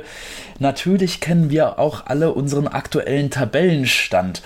Natürlich 0.60 1.20
kennen 1.20 1.50
wir 1.50 1.78
auch 1.78 2.06
alle 2.06 2.32
unseren 2.32 2.66
aktuellen 2.66 3.30
Tabellenstand 3.30 4.42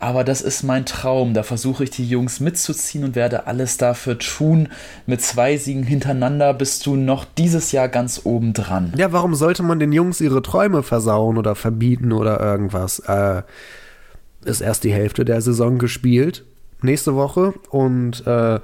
aber 0.00 0.22
das 0.22 0.42
ist 0.42 0.62
mein 0.62 0.86
Traum. 0.86 1.34
Da 1.34 1.42
versuche 1.42 1.82
ich 1.82 1.90
die 1.90 2.08
Jungs 2.08 2.38
mitzuziehen 2.38 3.02
und 3.02 3.16
werde 3.16 3.48
alles 3.48 3.78
dafür 3.78 4.16
tun. 4.16 4.68
Mit 5.06 5.20
zwei 5.22 5.56
Siegen 5.56 5.82
hintereinander 5.82 6.54
bist 6.54 6.86
du 6.86 6.94
noch 6.94 7.24
dieses 7.36 7.72
Jahr 7.72 7.88
ganz 7.88 8.20
oben 8.22 8.52
dran. 8.52 8.92
Ja, 8.96 9.10
warum 9.10 9.34
sollte 9.34 9.64
man 9.64 9.80
den 9.80 9.90
Jungs 9.90 10.20
ihre 10.20 10.40
Träume 10.40 10.84
versauen 10.84 11.36
oder 11.36 11.56
verbieten 11.56 12.12
oder 12.12 12.38
irgendwas? 12.38 13.00
Äh, 13.00 13.42
ist 14.44 14.60
erst 14.60 14.84
die 14.84 14.92
Hälfte 14.92 15.24
der 15.24 15.40
Saison 15.40 15.78
gespielt, 15.78 16.44
nächste 16.80 17.16
Woche 17.16 17.54
und 17.70 18.24
äh, 18.24 18.60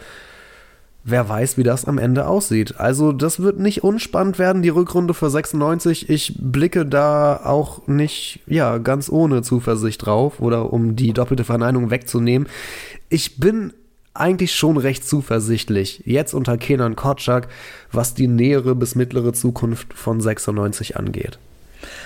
wer 1.04 1.28
weiß, 1.28 1.56
wie 1.58 1.62
das 1.62 1.84
am 1.84 1.98
Ende 1.98 2.26
aussieht. 2.26 2.80
Also 2.80 3.12
das 3.12 3.40
wird 3.40 3.58
nicht 3.58 3.84
unspannend 3.84 4.38
werden, 4.38 4.62
die 4.62 4.70
Rückrunde 4.70 5.14
für 5.14 5.30
96. 5.30 6.08
Ich 6.08 6.34
blicke 6.38 6.86
da 6.86 7.36
auch 7.44 7.86
nicht, 7.86 8.40
ja, 8.46 8.78
ganz 8.78 9.10
ohne 9.10 9.42
Zuversicht 9.42 10.04
drauf 10.04 10.40
oder 10.40 10.72
um 10.72 10.96
die 10.96 11.12
doppelte 11.12 11.44
Verneinung 11.44 11.90
wegzunehmen. 11.90 12.48
Ich 13.10 13.38
bin 13.38 13.72
eigentlich 14.14 14.54
schon 14.54 14.76
recht 14.76 15.06
zuversichtlich, 15.06 16.02
jetzt 16.06 16.34
unter 16.34 16.56
Kenan 16.56 16.96
Kotschak, 16.96 17.48
was 17.90 18.14
die 18.14 18.28
nähere 18.28 18.74
bis 18.74 18.94
mittlere 18.94 19.32
Zukunft 19.32 19.92
von 19.92 20.20
96 20.20 20.96
angeht. 20.96 21.38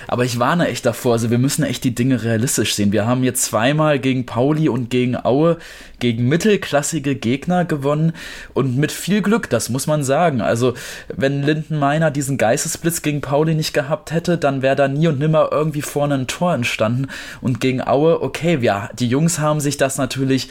Aber 0.07 0.25
ich 0.25 0.39
warne 0.39 0.67
echt 0.67 0.85
davor, 0.85 1.13
also 1.13 1.29
wir 1.29 1.37
müssen 1.37 1.63
echt 1.63 1.83
die 1.83 1.95
Dinge 1.95 2.23
realistisch 2.23 2.75
sehen. 2.75 2.91
Wir 2.91 3.05
haben 3.05 3.23
jetzt 3.23 3.43
zweimal 3.43 3.99
gegen 3.99 4.25
Pauli 4.25 4.69
und 4.69 4.89
gegen 4.89 5.15
Aue 5.17 5.57
gegen 5.99 6.27
mittelklassige 6.27 7.15
Gegner 7.15 7.65
gewonnen 7.65 8.13
und 8.53 8.77
mit 8.77 8.91
viel 8.91 9.21
Glück, 9.21 9.49
das 9.49 9.69
muss 9.69 9.87
man 9.87 10.03
sagen. 10.03 10.41
Also, 10.41 10.73
wenn 11.09 11.43
Lindenmeiner 11.43 12.11
diesen 12.11 12.37
Geistesblitz 12.37 13.01
gegen 13.01 13.21
Pauli 13.21 13.53
nicht 13.53 13.73
gehabt 13.73 14.11
hätte, 14.11 14.37
dann 14.37 14.61
wäre 14.61 14.75
da 14.75 14.87
nie 14.87 15.07
und 15.07 15.19
nimmer 15.19 15.49
irgendwie 15.51 15.81
vorne 15.81 16.15
ein 16.15 16.27
Tor 16.27 16.53
entstanden. 16.53 17.07
Und 17.41 17.59
gegen 17.59 17.85
Aue, 17.85 18.21
okay, 18.21 18.57
ja, 18.61 18.89
die 18.97 19.07
Jungs 19.07 19.39
haben 19.39 19.59
sich 19.59 19.77
das 19.77 19.97
natürlich 19.97 20.49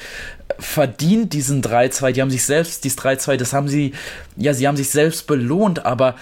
verdient, 0.58 1.32
diesen 1.32 1.62
3-2. 1.62 2.12
Die 2.12 2.22
haben 2.22 2.30
sich 2.30 2.44
selbst, 2.44 2.84
dieses 2.84 2.98
3-2, 2.98 3.36
das 3.36 3.52
haben 3.52 3.68
sie, 3.68 3.92
ja, 4.36 4.54
sie 4.54 4.68
haben 4.68 4.76
sich 4.76 4.90
selbst 4.90 5.26
belohnt, 5.26 5.84
aber 5.84 6.14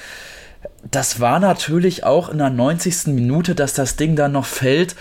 das 0.91 1.21
war 1.21 1.41
natürlich 1.41 2.05
auch 2.05 2.29
in 2.29 2.39
der 2.39 2.51
90. 2.51 3.09
Minute, 3.09 3.55
dass 3.55 3.75
das 3.75 3.97
Ding 3.97 4.17
dann 4.17 4.33
noch 4.33 4.47
fällt, 4.47 4.97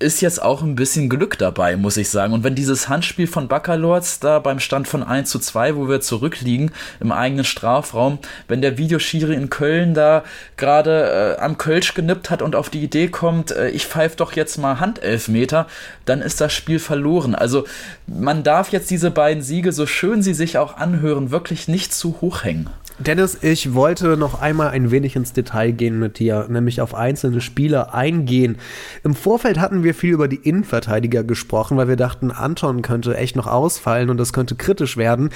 ist 0.00 0.20
jetzt 0.20 0.42
auch 0.42 0.62
ein 0.62 0.74
bisschen 0.74 1.08
Glück 1.08 1.38
dabei, 1.38 1.76
muss 1.76 1.96
ich 1.96 2.10
sagen. 2.10 2.32
Und 2.32 2.44
wenn 2.44 2.54
dieses 2.54 2.88
Handspiel 2.88 3.26
von 3.26 3.48
Baccalords 3.48 4.20
da 4.20 4.38
beim 4.38 4.58
Stand 4.58 4.88
von 4.88 5.02
1 5.02 5.30
zu 5.30 5.38
2, 5.38 5.76
wo 5.76 5.88
wir 5.88 6.00
zurückliegen 6.00 6.72
im 7.00 7.12
eigenen 7.12 7.44
Strafraum, 7.44 8.18
wenn 8.48 8.60
der 8.60 8.76
Videoschiri 8.76 9.34
in 9.34 9.50
Köln 9.50 9.94
da 9.94 10.24
gerade 10.56 11.36
äh, 11.38 11.42
am 11.42 11.58
Kölsch 11.58 11.94
genippt 11.94 12.30
hat 12.30 12.42
und 12.42 12.56
auf 12.56 12.70
die 12.70 12.82
Idee 12.82 13.08
kommt, 13.08 13.52
äh, 13.52 13.70
ich 13.70 13.86
pfeife 13.86 14.16
doch 14.16 14.32
jetzt 14.32 14.58
mal 14.58 14.80
Handelfmeter, 14.80 15.66
dann 16.04 16.20
ist 16.20 16.40
das 16.40 16.52
Spiel 16.52 16.80
verloren. 16.80 17.34
Also 17.34 17.64
man 18.06 18.42
darf 18.42 18.72
jetzt 18.72 18.90
diese 18.90 19.10
beiden 19.10 19.42
Siege, 19.42 19.72
so 19.72 19.86
schön 19.86 20.22
sie 20.22 20.34
sich 20.34 20.58
auch 20.58 20.76
anhören, 20.76 21.30
wirklich 21.30 21.68
nicht 21.68 21.94
zu 21.94 22.20
hoch 22.20 22.44
hängen. 22.44 22.68
Dennis, 22.98 23.38
ich 23.42 23.74
wollte 23.74 24.16
noch 24.16 24.40
einmal 24.40 24.68
ein 24.68 24.92
wenig 24.92 25.16
ins 25.16 25.32
Detail 25.32 25.72
gehen 25.72 25.98
mit 25.98 26.20
dir, 26.20 26.46
nämlich 26.48 26.80
auf 26.80 26.94
einzelne 26.94 27.40
Spieler 27.40 27.92
eingehen. 27.92 28.56
Im 29.02 29.16
Vorfeld 29.16 29.58
hatten 29.58 29.82
wir 29.82 29.94
viel 29.94 30.12
über 30.12 30.28
die 30.28 30.36
Innenverteidiger 30.36 31.24
gesprochen, 31.24 31.76
weil 31.76 31.88
wir 31.88 31.96
dachten, 31.96 32.30
Anton 32.30 32.82
könnte 32.82 33.16
echt 33.16 33.34
noch 33.34 33.48
ausfallen 33.48 34.10
und 34.10 34.18
das 34.18 34.32
könnte 34.32 34.54
kritisch 34.54 34.96
werden. 34.96 35.30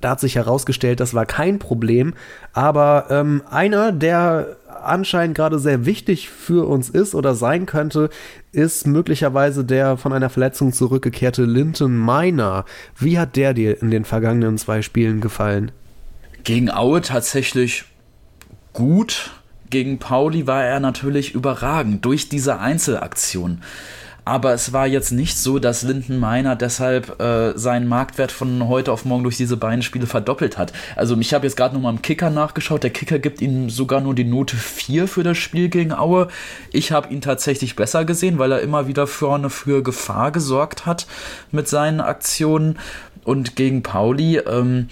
Da 0.00 0.10
hat 0.10 0.20
sich 0.20 0.36
herausgestellt, 0.36 1.00
das 1.00 1.12
war 1.12 1.26
kein 1.26 1.58
Problem. 1.58 2.14
Aber 2.52 3.06
ähm, 3.10 3.42
einer, 3.50 3.90
der 3.90 4.56
anscheinend 4.82 5.36
gerade 5.36 5.58
sehr 5.58 5.86
wichtig 5.86 6.30
für 6.30 6.68
uns 6.68 6.88
ist 6.88 7.16
oder 7.16 7.34
sein 7.34 7.66
könnte, 7.66 8.10
ist 8.52 8.86
möglicherweise 8.86 9.64
der 9.64 9.96
von 9.96 10.12
einer 10.12 10.30
Verletzung 10.30 10.72
zurückgekehrte 10.72 11.44
Linton 11.44 11.98
Miner. 11.98 12.64
Wie 12.96 13.18
hat 13.18 13.34
der 13.34 13.54
dir 13.54 13.82
in 13.82 13.90
den 13.90 14.04
vergangenen 14.04 14.56
zwei 14.56 14.82
Spielen 14.82 15.20
gefallen? 15.20 15.72
Gegen 16.44 16.70
Aue 16.70 17.00
tatsächlich 17.00 17.84
gut. 18.72 19.30
Gegen 19.68 19.98
Pauli 19.98 20.46
war 20.46 20.64
er 20.64 20.80
natürlich 20.80 21.34
überragend 21.34 22.04
durch 22.04 22.28
diese 22.28 22.58
Einzelaktion. 22.58 23.62
Aber 24.24 24.52
es 24.52 24.72
war 24.72 24.86
jetzt 24.86 25.12
nicht 25.12 25.38
so, 25.38 25.58
dass 25.58 25.82
Linden 25.82 26.18
Meiner 26.18 26.54
deshalb 26.54 27.20
äh, 27.20 27.56
seinen 27.58 27.88
Marktwert 27.88 28.32
von 28.32 28.68
heute 28.68 28.92
auf 28.92 29.04
morgen 29.04 29.22
durch 29.22 29.36
diese 29.36 29.56
beiden 29.56 29.82
Spiele 29.82 30.06
verdoppelt 30.06 30.58
hat. 30.58 30.72
Also 30.94 31.16
ich 31.18 31.32
habe 31.34 31.46
jetzt 31.46 31.56
gerade 31.56 31.74
nochmal 31.74 31.94
im 31.94 32.02
Kicker 32.02 32.30
nachgeschaut. 32.30 32.82
Der 32.82 32.90
Kicker 32.90 33.18
gibt 33.18 33.40
ihm 33.40 33.70
sogar 33.70 34.00
nur 34.00 34.14
die 34.14 34.24
Note 34.24 34.56
4 34.56 35.08
für 35.08 35.22
das 35.22 35.38
Spiel 35.38 35.68
gegen 35.68 35.92
Aue. 35.92 36.28
Ich 36.72 36.92
habe 36.92 37.12
ihn 37.12 37.20
tatsächlich 37.20 37.76
besser 37.76 38.04
gesehen, 38.04 38.38
weil 38.38 38.52
er 38.52 38.60
immer 38.60 38.86
wieder 38.86 39.06
vorne 39.06 39.50
für 39.50 39.82
Gefahr 39.82 40.32
gesorgt 40.32 40.86
hat 40.86 41.06
mit 41.50 41.68
seinen 41.68 42.00
Aktionen. 42.00 42.78
Und 43.22 43.54
gegen 43.54 43.82
Pauli, 43.82 44.38
ähm, 44.38 44.88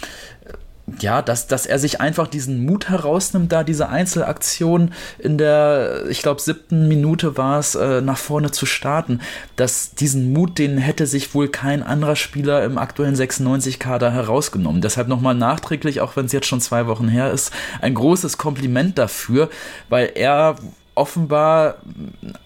ja, 1.01 1.23
dass, 1.23 1.47
dass 1.47 1.67
er 1.67 1.79
sich 1.79 2.01
einfach 2.01 2.27
diesen 2.27 2.65
Mut 2.65 2.89
herausnimmt, 2.89 3.53
da 3.53 3.65
diese 3.65 3.89
Einzelaktion 3.89 4.93
in 5.19 5.39
der, 5.39 6.05
ich 6.09 6.23
glaube, 6.23 6.41
siebten 6.41 6.89
Minute 6.89 7.37
war 7.37 7.59
es, 7.59 7.75
äh, 7.75 8.01
nach 8.01 8.19
vorne 8.19 8.51
zu 8.51 8.67
starten. 8.67 9.21
Dass 9.57 9.95
diesen 9.95 10.33
Mut, 10.33 10.59
den 10.59 10.79
hätte 10.79 11.07
sich 11.07 11.35
wohl 11.35 11.49
kein 11.49 11.83
anderer 11.83 12.17
Spieler 12.17 12.65
im 12.65 12.79
aktuellen 12.79 13.17
96-Kader 13.17 14.11
herausgenommen. 14.11 14.81
Deshalb 14.81 15.09
nochmal 15.09 15.35
nachträglich, 15.35 16.01
auch 16.01 16.17
wenn 16.17 16.27
es 16.27 16.33
jetzt 16.33 16.47
schon 16.47 16.61
zwei 16.61 16.87
Wochen 16.87 17.09
her 17.09 17.31
ist, 17.31 17.53
ein 17.81 17.95
großes 17.95 18.39
Kompliment 18.39 18.99
dafür, 18.99 19.49
weil 19.89 20.13
er 20.15 20.57
offenbar 20.99 21.77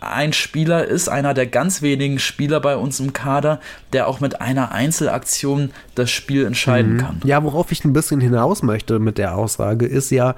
ein 0.00 0.32
Spieler 0.32 0.87
ist, 0.87 1.09
einer 1.09 1.35
der 1.35 1.47
ganz 1.47 1.82
wenigen 1.82 2.18
Spieler 2.18 2.61
bei 2.61 2.76
uns 2.76 3.00
im 3.00 3.12
Kader, 3.12 3.61
der 3.92 4.06
auch 4.06 4.21
mit 4.21 4.40
einer 4.40 4.73
Einzelaktion 4.73 5.71
das 5.94 6.11
Spiel 6.11 6.44
entscheiden 6.44 6.94
mhm. 6.94 6.99
kann. 6.99 7.21
Ja, 7.25 7.42
worauf 7.42 7.73
ich 7.73 7.85
ein 7.85 7.92
bisschen 7.92 8.21
hinaus 8.21 8.62
möchte 8.62 8.99
mit 8.99 9.18
der 9.18 9.37
Aussage, 9.37 9.87
ist 9.87 10.11
ja, 10.11 10.35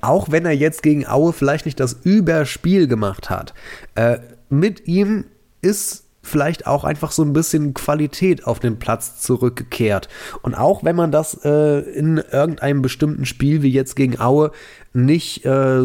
auch 0.00 0.30
wenn 0.30 0.46
er 0.46 0.52
jetzt 0.52 0.82
gegen 0.82 1.06
Aue 1.06 1.32
vielleicht 1.32 1.66
nicht 1.66 1.80
das 1.80 1.94
Überspiel 2.04 2.86
gemacht 2.86 3.28
hat, 3.28 3.52
äh, 3.96 4.18
mit 4.48 4.86
ihm 4.86 5.24
ist 5.60 6.04
vielleicht 6.22 6.66
auch 6.66 6.84
einfach 6.84 7.12
so 7.12 7.22
ein 7.22 7.32
bisschen 7.32 7.72
Qualität 7.72 8.46
auf 8.46 8.58
den 8.58 8.78
Platz 8.78 9.20
zurückgekehrt. 9.20 10.08
Und 10.42 10.54
auch 10.54 10.84
wenn 10.84 10.96
man 10.96 11.12
das 11.12 11.40
äh, 11.44 11.78
in 11.78 12.18
irgendeinem 12.18 12.82
bestimmten 12.82 13.26
Spiel 13.26 13.62
wie 13.62 13.70
jetzt 13.70 13.94
gegen 13.96 14.20
Aue 14.20 14.50
nicht 14.92 15.44
äh, 15.44 15.80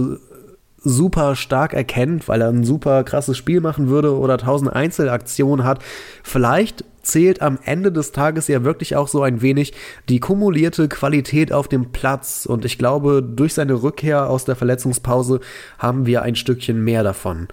super 0.84 1.36
stark 1.36 1.74
erkennt, 1.74 2.28
weil 2.28 2.42
er 2.42 2.50
ein 2.50 2.64
super 2.64 3.04
krasses 3.04 3.38
Spiel 3.38 3.62
machen 3.62 3.88
würde 3.88 4.18
oder 4.18 4.38
tausend 4.38 4.74
Einzelaktionen 4.74 5.66
hat, 5.66 5.80
vielleicht 6.24 6.84
zählt 7.04 7.42
am 7.42 7.58
Ende 7.64 7.92
des 7.92 8.12
Tages 8.12 8.48
ja 8.48 8.64
wirklich 8.64 8.96
auch 8.96 9.08
so 9.08 9.24
ein 9.24 9.42
wenig 9.42 9.74
die 10.10 10.20
kumulierte 10.20 10.88
Qualität 10.88 11.52
auf 11.52 11.68
dem 11.68 11.92
Platz. 11.92 12.46
Und 12.46 12.66
ich 12.66 12.78
glaube, 12.78 13.24
durch 13.24 13.54
seine 13.54 13.82
Rückkehr 13.82 14.30
aus 14.30 14.46
der 14.46 14.56
Verletzungspause 14.56 15.40
haben 15.80 16.06
wir 16.06 16.22
ein 16.22 16.36
Stückchen 16.36 16.84
mehr 16.84 17.04
davon 17.04 17.48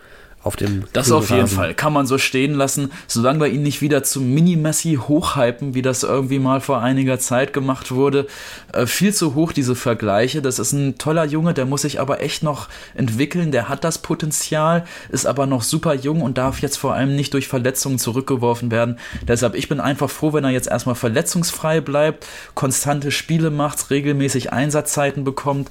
auf 0.44 0.54
dem 0.54 0.84
Das 0.92 1.10
auf 1.10 1.30
jeden 1.30 1.48
Fall. 1.48 1.74
Kann 1.74 1.92
man 1.92 2.06
so 2.06 2.16
stehen 2.16 2.54
lassen, 2.54 2.92
solange 3.08 3.40
wir 3.40 3.48
ihn 3.48 3.62
nicht 3.62 3.82
wieder 3.82 4.04
zum 4.04 4.32
Mini-Messi 4.32 4.98
hochhypen, 5.08 5.74
wie 5.74 5.82
das 5.82 6.04
irgendwie 6.04 6.38
mal 6.38 6.60
vor 6.60 6.80
einiger 6.80 7.18
Zeit 7.18 7.52
gemacht 7.52 7.90
wurde. 7.90 8.26
Äh, 8.72 8.86
viel 8.86 9.12
zu 9.12 9.34
hoch, 9.34 9.52
diese 9.52 9.74
Vergleiche. 9.74 10.40
Das 10.40 10.58
ist 10.58 10.72
ein 10.72 10.96
toller 10.96 11.24
Junge, 11.24 11.54
der 11.54 11.66
muss 11.66 11.82
sich 11.82 12.00
aber 12.00 12.20
echt 12.20 12.42
noch 12.42 12.68
entwickeln. 12.94 13.50
Der 13.50 13.68
hat 13.68 13.82
das 13.82 13.98
Potenzial, 13.98 14.84
ist 15.10 15.26
aber 15.26 15.46
noch 15.46 15.62
super 15.62 15.94
jung 15.94 16.22
und 16.22 16.38
darf 16.38 16.60
jetzt 16.60 16.76
vor 16.76 16.94
allem 16.94 17.16
nicht 17.16 17.34
durch 17.34 17.48
Verletzungen 17.48 17.98
zurückgeworfen 17.98 18.70
werden. 18.70 18.98
Deshalb, 19.26 19.56
ich 19.56 19.68
bin 19.68 19.80
einfach 19.80 20.08
froh, 20.08 20.32
wenn 20.32 20.44
er 20.44 20.50
jetzt 20.50 20.68
erstmal 20.68 20.94
verletzungsfrei 20.94 21.80
bleibt, 21.80 22.26
konstante 22.54 23.10
Spiele 23.10 23.50
macht, 23.50 23.90
regelmäßig 23.90 24.52
Einsatzzeiten 24.52 25.24
bekommt 25.24 25.68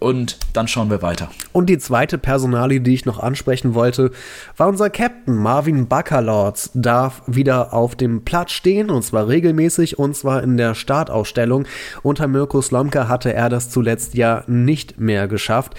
und 0.00 0.38
dann 0.52 0.66
schauen 0.66 0.90
wir 0.90 1.02
weiter. 1.02 1.30
Und 1.52 1.70
die 1.70 1.78
zweite 1.78 2.18
Personalie, 2.18 2.80
die 2.80 2.94
ich 2.94 3.06
noch 3.06 3.20
ansprechen 3.20 3.74
wollte, 3.74 4.10
war 4.56 4.68
unser 4.68 4.90
Captain 4.90 5.36
Marvin 5.36 5.86
Baccalords, 5.86 6.70
darf 6.74 7.22
wieder 7.26 7.72
auf 7.72 7.94
dem 7.94 8.24
Platz 8.24 8.50
stehen 8.50 8.90
und 8.90 9.02
zwar 9.04 9.28
regelmäßig 9.28 9.98
und 9.98 10.16
zwar 10.16 10.42
in 10.42 10.56
der 10.56 10.74
Startausstellung. 10.74 11.66
Unter 12.02 12.26
Mirko 12.26 12.60
Slomka 12.60 13.06
hatte 13.06 13.32
er 13.32 13.48
das 13.48 13.70
zuletzt 13.70 14.14
ja 14.14 14.42
nicht 14.46 14.98
mehr 14.98 15.28
geschafft. 15.28 15.74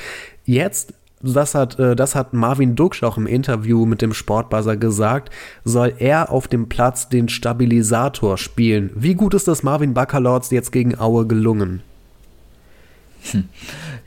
Jetzt 0.45 0.93
das 1.23 1.53
hat, 1.53 1.77
äh, 1.79 1.95
das 1.95 2.15
hat 2.15 2.33
Marvin 2.33 2.75
Duksch 2.75 3.03
auch 3.03 3.17
im 3.17 3.27
Interview 3.27 3.85
mit 3.85 4.01
dem 4.01 4.13
Sportbuzzer 4.13 4.77
gesagt, 4.77 5.29
soll 5.63 5.93
er 5.99 6.31
auf 6.31 6.47
dem 6.47 6.67
Platz 6.67 7.09
den 7.09 7.29
Stabilisator 7.29 8.37
spielen. 8.37 8.91
Wie 8.95 9.13
gut 9.13 9.33
ist 9.33 9.47
das 9.47 9.61
Marvin 9.61 9.93
Baccalords 9.93 10.49
jetzt 10.51 10.71
gegen 10.71 10.97
Aue 10.99 11.27
gelungen? 11.27 11.83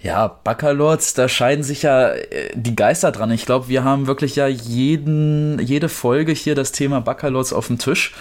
Ja, 0.03 0.29
Baccalords, 0.45 1.15
da 1.15 1.29
scheiden 1.29 1.65
sich 1.65 1.83
ja 1.83 2.11
äh, 2.11 2.51
die 2.55 2.77
Geister 2.77 3.11
dran. 3.11 3.31
Ich 3.31 3.47
glaube, 3.47 3.69
wir 3.69 3.85
haben 3.85 4.07
wirklich 4.07 4.37
ja 4.37 4.47
jeden, 4.47 5.59
jede 5.61 5.89
Folge 5.89 6.33
hier 6.33 6.55
das 6.55 6.73
Thema 6.73 7.01
Baccalords 7.01 7.55
auf 7.55 7.69
dem 7.69 7.79
Tisch, 7.79 8.13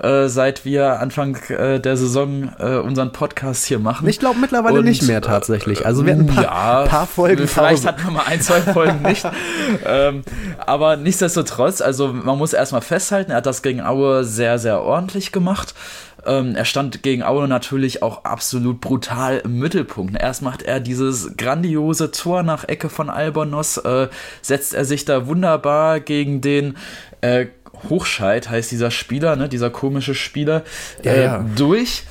äh, 0.00 0.28
seit 0.28 0.64
wir 0.64 1.00
Anfang 1.00 1.36
äh, 1.48 1.80
der 1.80 1.96
Saison 1.96 2.52
äh, 2.60 2.76
unseren 2.76 3.12
Podcast 3.12 3.64
hier 3.64 3.80
machen. 3.80 4.06
Ich 4.08 4.20
glaube 4.20 4.38
mittlerweile 4.38 4.78
Und, 4.78 4.84
nicht 4.84 5.02
mehr 5.02 5.20
tatsächlich. 5.20 5.84
Also 5.84 6.06
wir 6.06 6.12
hatten 6.12 6.28
ein 6.28 6.34
paar, 6.34 6.44
ja, 6.44 6.84
paar 6.84 7.06
Folgen. 7.08 7.48
Vielleicht 7.48 7.86
hatten 7.86 8.04
wir 8.04 8.10
mal 8.12 8.26
ein, 8.26 8.40
zwei 8.40 8.60
Folgen 8.60 9.02
nicht. 9.02 9.26
ähm, 9.84 10.22
aber 10.64 10.96
nichtsdestotrotz, 10.96 11.80
also 11.80 12.12
man 12.12 12.38
muss 12.38 12.52
erstmal 12.52 12.82
festhalten, 12.82 13.32
er 13.32 13.38
hat 13.38 13.46
das 13.46 13.62
gegen 13.62 13.80
Aue 13.80 14.22
sehr, 14.24 14.60
sehr 14.60 14.80
ordentlich 14.80 15.32
gemacht. 15.32 15.74
Ähm, 16.24 16.54
er 16.54 16.64
stand 16.64 17.02
gegen 17.02 17.22
Aue 17.22 17.48
natürlich 17.48 18.02
auch 18.02 18.24
absolut 18.24 18.80
brutal 18.80 19.42
im 19.44 19.58
Mittelpunkt. 19.58 20.20
Erst 20.20 20.42
macht 20.42 20.62
er 20.62 20.80
dieses 20.80 21.36
grandiose 21.36 22.10
Tor 22.10 22.42
nach 22.42 22.68
Ecke 22.68 22.88
von 22.88 23.10
Albonos, 23.10 23.78
äh, 23.78 24.08
setzt 24.40 24.74
er 24.74 24.84
sich 24.84 25.04
da 25.04 25.26
wunderbar 25.26 26.00
gegen 26.00 26.40
den 26.40 26.76
äh, 27.20 27.46
Hochscheid, 27.88 28.48
heißt 28.48 28.70
dieser 28.70 28.90
Spieler, 28.90 29.36
ne, 29.36 29.48
dieser 29.48 29.70
komische 29.70 30.14
Spieler, 30.14 30.62
ja, 31.02 31.12
äh, 31.12 31.24
ja. 31.24 31.46
durch 31.56 32.04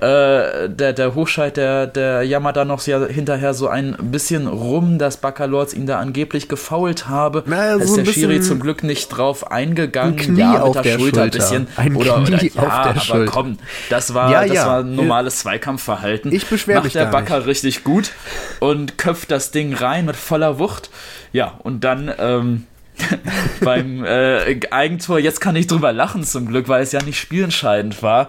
äh, 0.00 0.68
der, 0.68 0.92
der 0.92 1.14
Hochscheid, 1.14 1.56
der, 1.56 1.86
der 1.86 2.22
jammert 2.22 2.56
da 2.56 2.64
noch 2.64 2.86
ja 2.86 3.04
hinterher 3.06 3.54
so 3.54 3.68
ein 3.68 3.96
bisschen 4.00 4.46
rum, 4.46 4.98
dass 4.98 5.16
Baccalords 5.16 5.74
ihn 5.74 5.86
da 5.86 5.98
angeblich 5.98 6.48
gefault 6.48 7.08
habe. 7.08 7.42
Naja, 7.46 7.78
so 7.78 7.84
ist 7.84 7.96
der 7.96 8.12
Schiri 8.12 8.40
zum 8.40 8.60
Glück 8.60 8.84
nicht 8.84 9.08
drauf 9.08 9.50
eingegangen. 9.50 10.14
Ein 10.14 10.16
Knie 10.16 10.40
ja, 10.40 10.64
mit 10.64 10.74
der, 10.74 10.82
der 10.82 10.98
Schulter, 10.98 11.22
ein 11.22 11.30
bisschen. 11.30 11.66
Ein 11.76 11.96
oder, 11.96 12.24
Knie 12.24 12.34
oder, 12.34 12.62
ja, 12.62 12.62
auf 12.62 12.82
der 12.82 12.90
aber 12.90 13.00
Schulter. 13.00 13.32
komm, 13.32 13.58
das 13.90 14.14
war, 14.14 14.30
ja, 14.30 14.44
das 14.44 14.56
ja. 14.56 14.66
war 14.66 14.80
ein 14.80 14.94
normales 14.94 15.40
Zweikampfverhalten. 15.40 16.32
Ich 16.32 16.46
beschwere 16.46 16.82
mich 16.82 16.94
Macht 16.94 17.04
der 17.04 17.10
Backer 17.10 17.46
richtig 17.46 17.84
gut 17.84 18.12
und 18.60 18.98
köpft 18.98 19.30
das 19.30 19.50
Ding 19.50 19.74
rein 19.74 20.04
mit 20.06 20.16
voller 20.16 20.58
Wucht. 20.58 20.90
Ja, 21.32 21.54
und 21.62 21.84
dann 21.84 22.12
ähm, 22.18 22.66
beim 23.60 24.04
äh, 24.04 24.60
Eigentor. 24.70 25.18
Jetzt 25.18 25.40
kann 25.40 25.56
ich 25.56 25.66
drüber 25.66 25.92
lachen 25.92 26.24
zum 26.24 26.46
Glück, 26.46 26.68
weil 26.68 26.82
es 26.82 26.92
ja 26.92 27.02
nicht 27.02 27.18
spielentscheidend 27.18 28.02
war. 28.02 28.28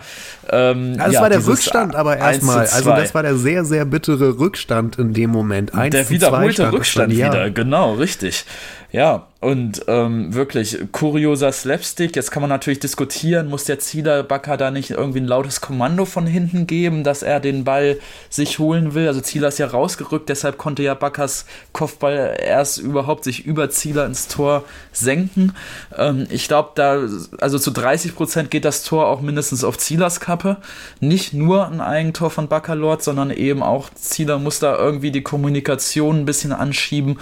Ähm, 0.50 0.98
das 0.98 1.14
ja, 1.14 1.22
war 1.22 1.30
der 1.30 1.46
Rückstand 1.46 1.96
aber 1.96 2.18
erstmal. 2.18 2.60
Also 2.60 2.90
das 2.92 3.14
war 3.14 3.24
der 3.24 3.36
sehr, 3.36 3.66
sehr 3.66 3.86
bittere 3.86 4.40
Rückstand 4.40 4.98
in 4.98 5.14
dem 5.14 5.30
Moment. 5.30 5.74
1 5.74 5.92
der 5.92 6.10
wiederholte 6.10 6.72
Rückstand 6.72 7.12
wieder, 7.12 7.50
genau, 7.50 7.94
richtig. 7.94 8.46
Ja, 8.92 9.28
und 9.40 9.84
ähm, 9.88 10.34
wirklich 10.34 10.80
kurioser 10.92 11.52
Slapstick. 11.52 12.16
Jetzt 12.16 12.32
kann 12.32 12.42
man 12.42 12.50
natürlich 12.50 12.80
diskutieren, 12.80 13.48
muss 13.48 13.64
der 13.64 13.80
Zieler 13.80 14.24
Bakker 14.24 14.58
da 14.58 14.72
nicht 14.72 14.90
irgendwie 14.90 15.20
ein 15.20 15.28
lautes 15.28 15.62
Kommando 15.62 16.06
von 16.06 16.26
hinten 16.26 16.66
geben, 16.66 17.04
dass 17.04 17.22
er 17.22 17.40
den 17.40 17.64
Ball 17.64 18.00
sich 18.30 18.58
holen 18.58 18.96
will. 18.96 19.08
Also 19.08 19.22
Zieler 19.22 19.50
ist 19.50 19.60
ja 19.60 19.68
rausgerückt, 19.68 20.28
deshalb 20.28 20.58
konnte 20.58 20.82
ja 20.82 20.96
Bakkers 20.96 21.46
Kopfball 21.72 22.36
erst 22.44 22.80
überhaupt 22.80 23.24
sich 23.24 23.46
über 23.46 23.70
Zieler 23.70 24.08
ins 24.08 24.28
Tor 24.28 24.66
senken. 24.92 25.54
Ähm, 25.96 26.28
ich 26.32 26.48
glaube, 26.48 26.72
da, 26.74 27.08
also 27.40 27.60
zu 27.60 27.70
30 27.72 28.16
Prozent 28.16 28.52
geht 28.52 28.66
das 28.66 28.84
Tor 28.84 29.08
auch 29.08 29.22
mindestens 29.22 29.64
auf 29.64 29.78
Zielers 29.78 30.20
Kappe. 30.20 30.58
Nicht 31.00 31.34
nur 31.34 31.68
ein 31.68 31.80
Eigentor 31.80 32.32
von 32.32 32.48
Baccalord, 32.48 33.04
sondern 33.04 33.30
eben 33.30 33.62
auch 33.62 33.90
Zieler 33.94 34.40
muss 34.40 34.60
da 34.60 34.76
irgendwie 34.76 35.12
die 35.12 35.24
Kommunikation 35.24 36.18
ein 36.18 36.26
bisschen 36.26 36.52
anschieben. 36.52 37.20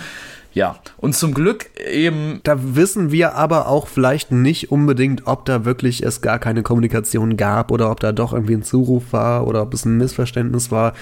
Ja, 0.57 0.79
und 0.97 1.15
zum 1.15 1.35
Glück 1.35 1.69
eben. 1.87 2.39
Da 2.41 2.55
wissen 2.75 3.11
wir 3.11 3.35
aber 3.35 3.67
auch 3.67 3.85
vielleicht 3.85 4.31
nicht 4.31 4.71
unbedingt, 4.71 5.27
ob 5.27 5.45
da 5.45 5.65
wirklich 5.65 6.01
es 6.01 6.21
gar 6.21 6.39
keine 6.39 6.63
Kommunikation 6.63 7.37
gab 7.37 7.69
oder 7.69 7.91
ob 7.91 7.99
da 7.99 8.11
doch 8.11 8.33
irgendwie 8.33 8.55
ein 8.55 8.63
Zuruf 8.63 9.13
war 9.13 9.45
oder 9.45 9.61
ob 9.61 9.75
es 9.75 9.85
ein 9.85 9.97
Missverständnis 9.97 10.71
war. 10.71 10.93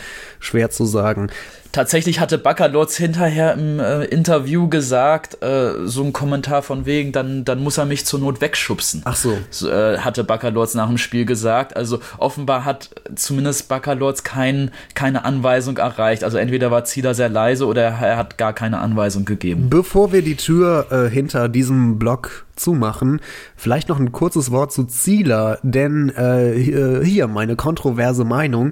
Schwer 0.42 0.72
zu 0.72 0.84
sagen. 0.84 1.30
Tatsächlich 1.76 2.22
hatte 2.22 2.38
Baccalords 2.38 2.96
hinterher 2.96 3.54
im 3.56 3.82
äh, 3.82 4.06
Interview 4.06 4.70
gesagt, 4.70 5.44
äh, 5.44 5.86
so 5.86 6.06
ein 6.06 6.14
Kommentar 6.14 6.62
von 6.62 6.86
wegen, 6.86 7.12
dann, 7.12 7.44
dann 7.44 7.62
muss 7.62 7.78
er 7.78 7.84
mich 7.84 8.06
zur 8.06 8.22
Not 8.22 8.40
wegschubsen. 8.40 9.02
Ach 9.04 9.18
so. 9.18 9.38
so 9.50 9.70
äh, 9.70 9.98
hatte 9.98 10.24
Baccalords 10.24 10.74
nach 10.76 10.88
dem 10.88 10.98
Spiel 10.98 11.26
gesagt. 11.26 11.76
Also 11.76 12.00
offenbar 12.18 12.64
hat 12.64 12.92
zumindest 13.16 13.68
Baccalords 13.68 14.24
kein, 14.24 14.72
keine 14.94 15.26
Anweisung 15.26 15.76
erreicht. 15.76 16.24
Also 16.24 16.38
entweder 16.38 16.72
war 16.72 16.86
Zieler 16.86 17.14
sehr 17.14 17.28
leise 17.28 17.66
oder 17.66 17.82
er 17.84 18.16
hat 18.16 18.38
gar 18.38 18.54
keine 18.54 18.80
Anweisung 18.80 19.26
gegeben. 19.26 19.70
Bevor 19.70 20.14
wir 20.14 20.22
die 20.22 20.38
Tür 20.38 20.88
äh, 20.92 21.10
hinter 21.10 21.50
diesem 21.50 22.00
Block 22.00 22.46
zumachen, 22.56 23.20
vielleicht 23.58 23.90
noch 23.90 24.00
ein 24.00 24.14
kurzes 24.14 24.50
Wort 24.50 24.72
zu 24.72 24.86
Zieler, 24.86 25.60
denn 25.62 26.08
äh, 26.08 27.04
hier 27.04 27.28
meine 27.28 27.58
kontroverse 27.58 28.24
Meinung. 28.24 28.72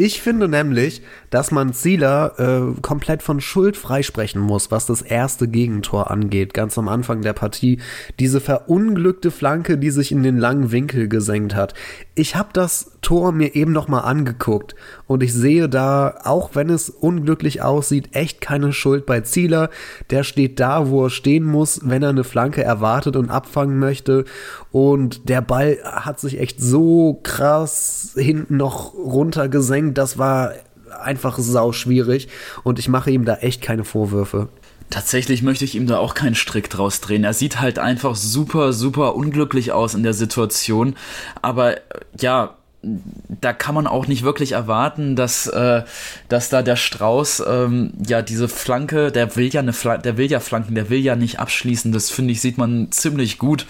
Ich 0.00 0.22
finde 0.22 0.46
nämlich, 0.46 1.02
dass 1.28 1.50
man 1.50 1.72
Zieler 1.72 2.38
äh, 2.38 2.80
komplett 2.82 3.20
von 3.20 3.40
Schuld 3.40 3.76
freisprechen 3.76 4.40
muss, 4.40 4.70
was 4.70 4.86
das 4.86 5.02
erste 5.02 5.48
Gegentor 5.48 6.12
angeht, 6.12 6.54
ganz 6.54 6.78
am 6.78 6.86
Anfang 6.86 7.22
der 7.22 7.32
Partie. 7.32 7.80
Diese 8.20 8.40
verunglückte 8.40 9.32
Flanke, 9.32 9.76
die 9.76 9.90
sich 9.90 10.12
in 10.12 10.22
den 10.22 10.38
langen 10.38 10.70
Winkel 10.70 11.08
gesenkt 11.08 11.56
hat. 11.56 11.74
Ich 12.14 12.36
habe 12.36 12.50
das 12.52 12.92
Tor 13.02 13.32
mir 13.32 13.56
eben 13.56 13.72
noch 13.72 13.88
mal 13.88 14.02
angeguckt 14.02 14.76
und 15.08 15.22
ich 15.22 15.32
sehe 15.32 15.68
da, 15.68 16.20
auch 16.22 16.50
wenn 16.54 16.70
es 16.70 16.90
unglücklich 16.90 17.62
aussieht, 17.62 18.10
echt 18.12 18.40
keine 18.40 18.72
Schuld 18.72 19.06
bei 19.06 19.22
Zieler. 19.22 19.70
Der 20.10 20.22
steht 20.22 20.60
da, 20.60 20.90
wo 20.90 21.06
er 21.06 21.10
stehen 21.10 21.44
muss, 21.44 21.80
wenn 21.82 22.02
er 22.02 22.10
eine 22.10 22.24
Flanke 22.24 22.62
erwartet 22.62 23.16
und 23.16 23.30
abfangen 23.30 23.78
möchte. 23.78 24.26
Und 24.70 25.28
der 25.28 25.40
Ball 25.40 25.78
hat 25.82 26.20
sich 26.20 26.38
echt 26.38 26.60
so 26.60 27.18
krass 27.22 28.12
hinten 28.16 28.58
noch 28.58 28.94
runtergesenkt. 28.94 29.96
Das 29.96 30.18
war 30.18 30.52
einfach 31.00 31.38
sau 31.38 31.72
schwierig 31.72 32.28
und 32.62 32.78
ich 32.78 32.88
mache 32.88 33.10
ihm 33.10 33.24
da 33.24 33.36
echt 33.36 33.62
keine 33.62 33.84
Vorwürfe. 33.84 34.48
Tatsächlich 34.90 35.42
möchte 35.42 35.64
ich 35.64 35.74
ihm 35.74 35.86
da 35.86 35.98
auch 35.98 36.14
keinen 36.14 36.34
Strick 36.34 36.68
draus 36.70 37.00
drehen. 37.00 37.24
Er 37.24 37.34
sieht 37.34 37.60
halt 37.60 37.78
einfach 37.78 38.14
super, 38.14 38.72
super 38.74 39.16
unglücklich 39.16 39.72
aus 39.72 39.94
in 39.94 40.02
der 40.02 40.14
Situation. 40.14 40.96
Aber 41.42 41.76
ja, 42.18 42.57
da 42.82 43.52
kann 43.52 43.74
man 43.74 43.88
auch 43.88 44.06
nicht 44.06 44.22
wirklich 44.22 44.52
erwarten, 44.52 45.16
dass, 45.16 45.48
äh, 45.48 45.82
dass 46.28 46.48
da 46.48 46.62
der 46.62 46.76
Strauß 46.76 47.42
ähm, 47.48 47.92
ja 48.06 48.22
diese 48.22 48.48
Flanke, 48.48 49.10
der 49.10 49.34
will 49.34 49.52
ja 49.52 49.60
eine 49.60 49.72
Fla 49.72 49.98
der 49.98 50.16
will 50.16 50.30
ja 50.30 50.38
flanken, 50.38 50.76
der 50.76 50.88
will 50.88 51.00
ja 51.00 51.16
nicht 51.16 51.40
abschließen. 51.40 51.90
Das 51.90 52.10
finde 52.10 52.32
ich, 52.32 52.40
sieht 52.40 52.56
man 52.56 52.92
ziemlich 52.92 53.38
gut. 53.38 53.66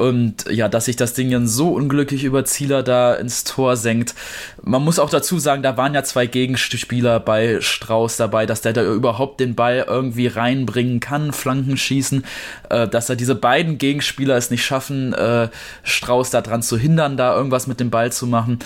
Und 0.00 0.46
ja, 0.50 0.70
dass 0.70 0.86
sich 0.86 0.96
das 0.96 1.12
Ding 1.12 1.30
dann 1.30 1.46
so 1.46 1.74
unglücklich 1.74 2.24
über 2.24 2.46
Zieler 2.46 2.82
da 2.82 3.12
ins 3.12 3.44
Tor 3.44 3.76
senkt. 3.76 4.14
Man 4.62 4.82
muss 4.82 4.98
auch 4.98 5.10
dazu 5.10 5.38
sagen, 5.38 5.62
da 5.62 5.76
waren 5.76 5.92
ja 5.92 6.02
zwei 6.02 6.24
Gegenspieler 6.24 7.20
bei 7.20 7.60
Strauß 7.60 8.16
dabei, 8.16 8.46
dass 8.46 8.62
der 8.62 8.72
da 8.72 8.82
überhaupt 8.82 9.40
den 9.40 9.54
Ball 9.54 9.84
irgendwie 9.86 10.26
reinbringen 10.26 11.00
kann, 11.00 11.34
Flanken 11.34 11.76
schießen, 11.76 12.24
äh, 12.70 12.88
dass 12.88 13.10
er 13.10 13.16
diese 13.16 13.34
beiden 13.34 13.76
Gegenspieler 13.76 14.36
es 14.38 14.50
nicht 14.50 14.64
schaffen, 14.64 15.12
äh, 15.12 15.50
Strauß 15.82 16.30
daran 16.30 16.62
zu 16.62 16.78
hindern, 16.78 17.18
da 17.18 17.36
irgendwas 17.36 17.66
mit 17.66 17.78
dem 17.78 17.90
Ball 17.90 18.10
zu 18.10 18.26
machen 18.26 18.60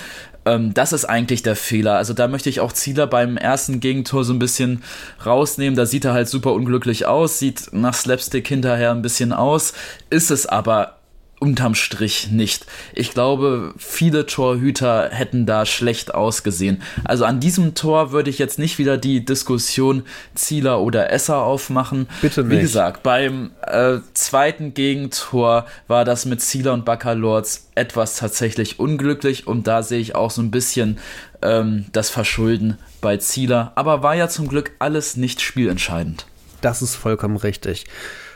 ähm, 0.47 0.75
das 0.75 0.93
ist 0.93 1.07
eigentlich 1.07 1.43
der 1.43 1.57
Fehler. 1.57 1.97
Also 1.97 2.13
da 2.13 2.29
möchte 2.29 2.51
ich 2.51 2.61
auch 2.61 2.71
Zieler 2.71 3.07
beim 3.07 3.39
ersten 3.39 3.81
Gegentor 3.81 4.25
so 4.25 4.35
ein 4.35 4.39
bisschen 4.39 4.83
rausnehmen. 5.25 5.75
Da 5.75 5.87
sieht 5.87 6.05
er 6.05 6.13
halt 6.13 6.29
super 6.29 6.53
unglücklich 6.53 7.07
aus, 7.07 7.39
sieht 7.39 7.71
nach 7.73 7.95
Slapstick 7.95 8.47
hinterher 8.47 8.91
ein 8.91 9.01
bisschen 9.01 9.33
aus, 9.33 9.73
ist 10.11 10.31
es 10.31 10.45
aber 10.45 10.99
unterm 11.45 11.75
Strich 11.75 12.31
nicht. 12.31 12.65
Ich 12.95 13.11
glaube, 13.11 13.75
viele 13.77 14.25
Torhüter 14.25 15.11
hätten 15.11 15.45
da 15.45 15.67
schlecht 15.67 16.15
ausgesehen. 16.15 16.81
Also 17.05 17.27
an 17.27 17.39
diesem 17.39 17.75
Tor 17.75 18.13
würde 18.13 18.31
ich 18.31 18.39
jetzt 18.39 18.59
nicht 18.59 18.79
wieder 18.79 18.97
die 18.97 19.27
Diskussion 19.27 20.05
Zieler 20.35 20.81
oder 20.81 21.13
Esser 21.13 21.43
aufmachen. 21.43 22.09
Bitte 22.23 22.45
nicht. 22.45 22.57
Wie 22.57 22.61
gesagt, 22.63 23.03
beim 23.03 23.51
äh, 23.61 23.99
zweiten 24.15 24.73
Gegentor 24.73 25.67
war 25.87 26.07
das 26.07 26.25
mit 26.25 26.41
Zieler 26.41 26.73
und 26.73 26.87
Baccalords 26.87 27.69
etwas 27.75 28.17
tatsächlich 28.17 28.79
unglücklich 28.81 29.47
und 29.47 29.67
da 29.67 29.83
sehe 29.83 30.01
ich 30.01 30.15
auch 30.15 30.31
so 30.31 30.41
ein 30.41 30.51
bisschen 30.51 30.99
ähm, 31.43 31.85
das 31.93 32.09
Verschulden 32.09 32.79
bei 33.03 33.19
Zieler. 33.19 33.73
Aber 33.75 34.03
war 34.03 34.15
ja 34.15 34.31
zum 34.31 34.49
Glück 34.49 34.73
alles 34.79 35.19
nicht 35.19 35.43
spielentscheidend. 35.43 36.25
Das 36.63 36.81
ist 36.81 36.95
vollkommen 36.95 37.37
richtig. 37.37 37.85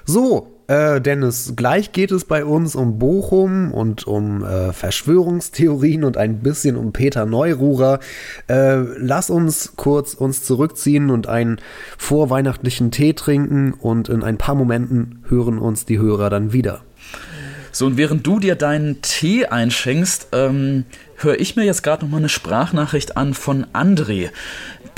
So, 0.04 0.57
äh, 0.68 1.00
Dennis, 1.00 1.54
gleich 1.56 1.92
geht 1.92 2.12
es 2.12 2.24
bei 2.24 2.44
uns 2.44 2.76
um 2.76 2.98
Bochum 2.98 3.72
und 3.72 4.06
um 4.06 4.44
äh, 4.44 4.72
Verschwörungstheorien 4.72 6.04
und 6.04 6.16
ein 6.16 6.40
bisschen 6.40 6.76
um 6.76 6.92
Peter 6.92 7.26
Neururer. 7.26 8.00
Äh, 8.48 8.76
lass 8.98 9.30
uns 9.30 9.72
kurz 9.76 10.14
uns 10.14 10.44
zurückziehen 10.44 11.10
und 11.10 11.26
einen 11.26 11.60
vorweihnachtlichen 11.96 12.90
Tee 12.90 13.14
trinken 13.14 13.72
und 13.72 14.08
in 14.08 14.22
ein 14.22 14.36
paar 14.36 14.54
Momenten 14.54 15.24
hören 15.28 15.58
uns 15.58 15.86
die 15.86 15.98
Hörer 15.98 16.30
dann 16.30 16.52
wieder. 16.52 16.82
So, 17.72 17.86
und 17.86 17.96
während 17.96 18.26
du 18.26 18.38
dir 18.38 18.54
deinen 18.54 19.02
Tee 19.02 19.46
einschenkst, 19.46 20.28
ähm, 20.32 20.84
höre 21.16 21.38
ich 21.38 21.56
mir 21.56 21.64
jetzt 21.64 21.82
gerade 21.82 22.04
noch 22.04 22.10
mal 22.10 22.18
eine 22.18 22.28
Sprachnachricht 22.28 23.16
an 23.16 23.34
von 23.34 23.66
André. 23.72 24.30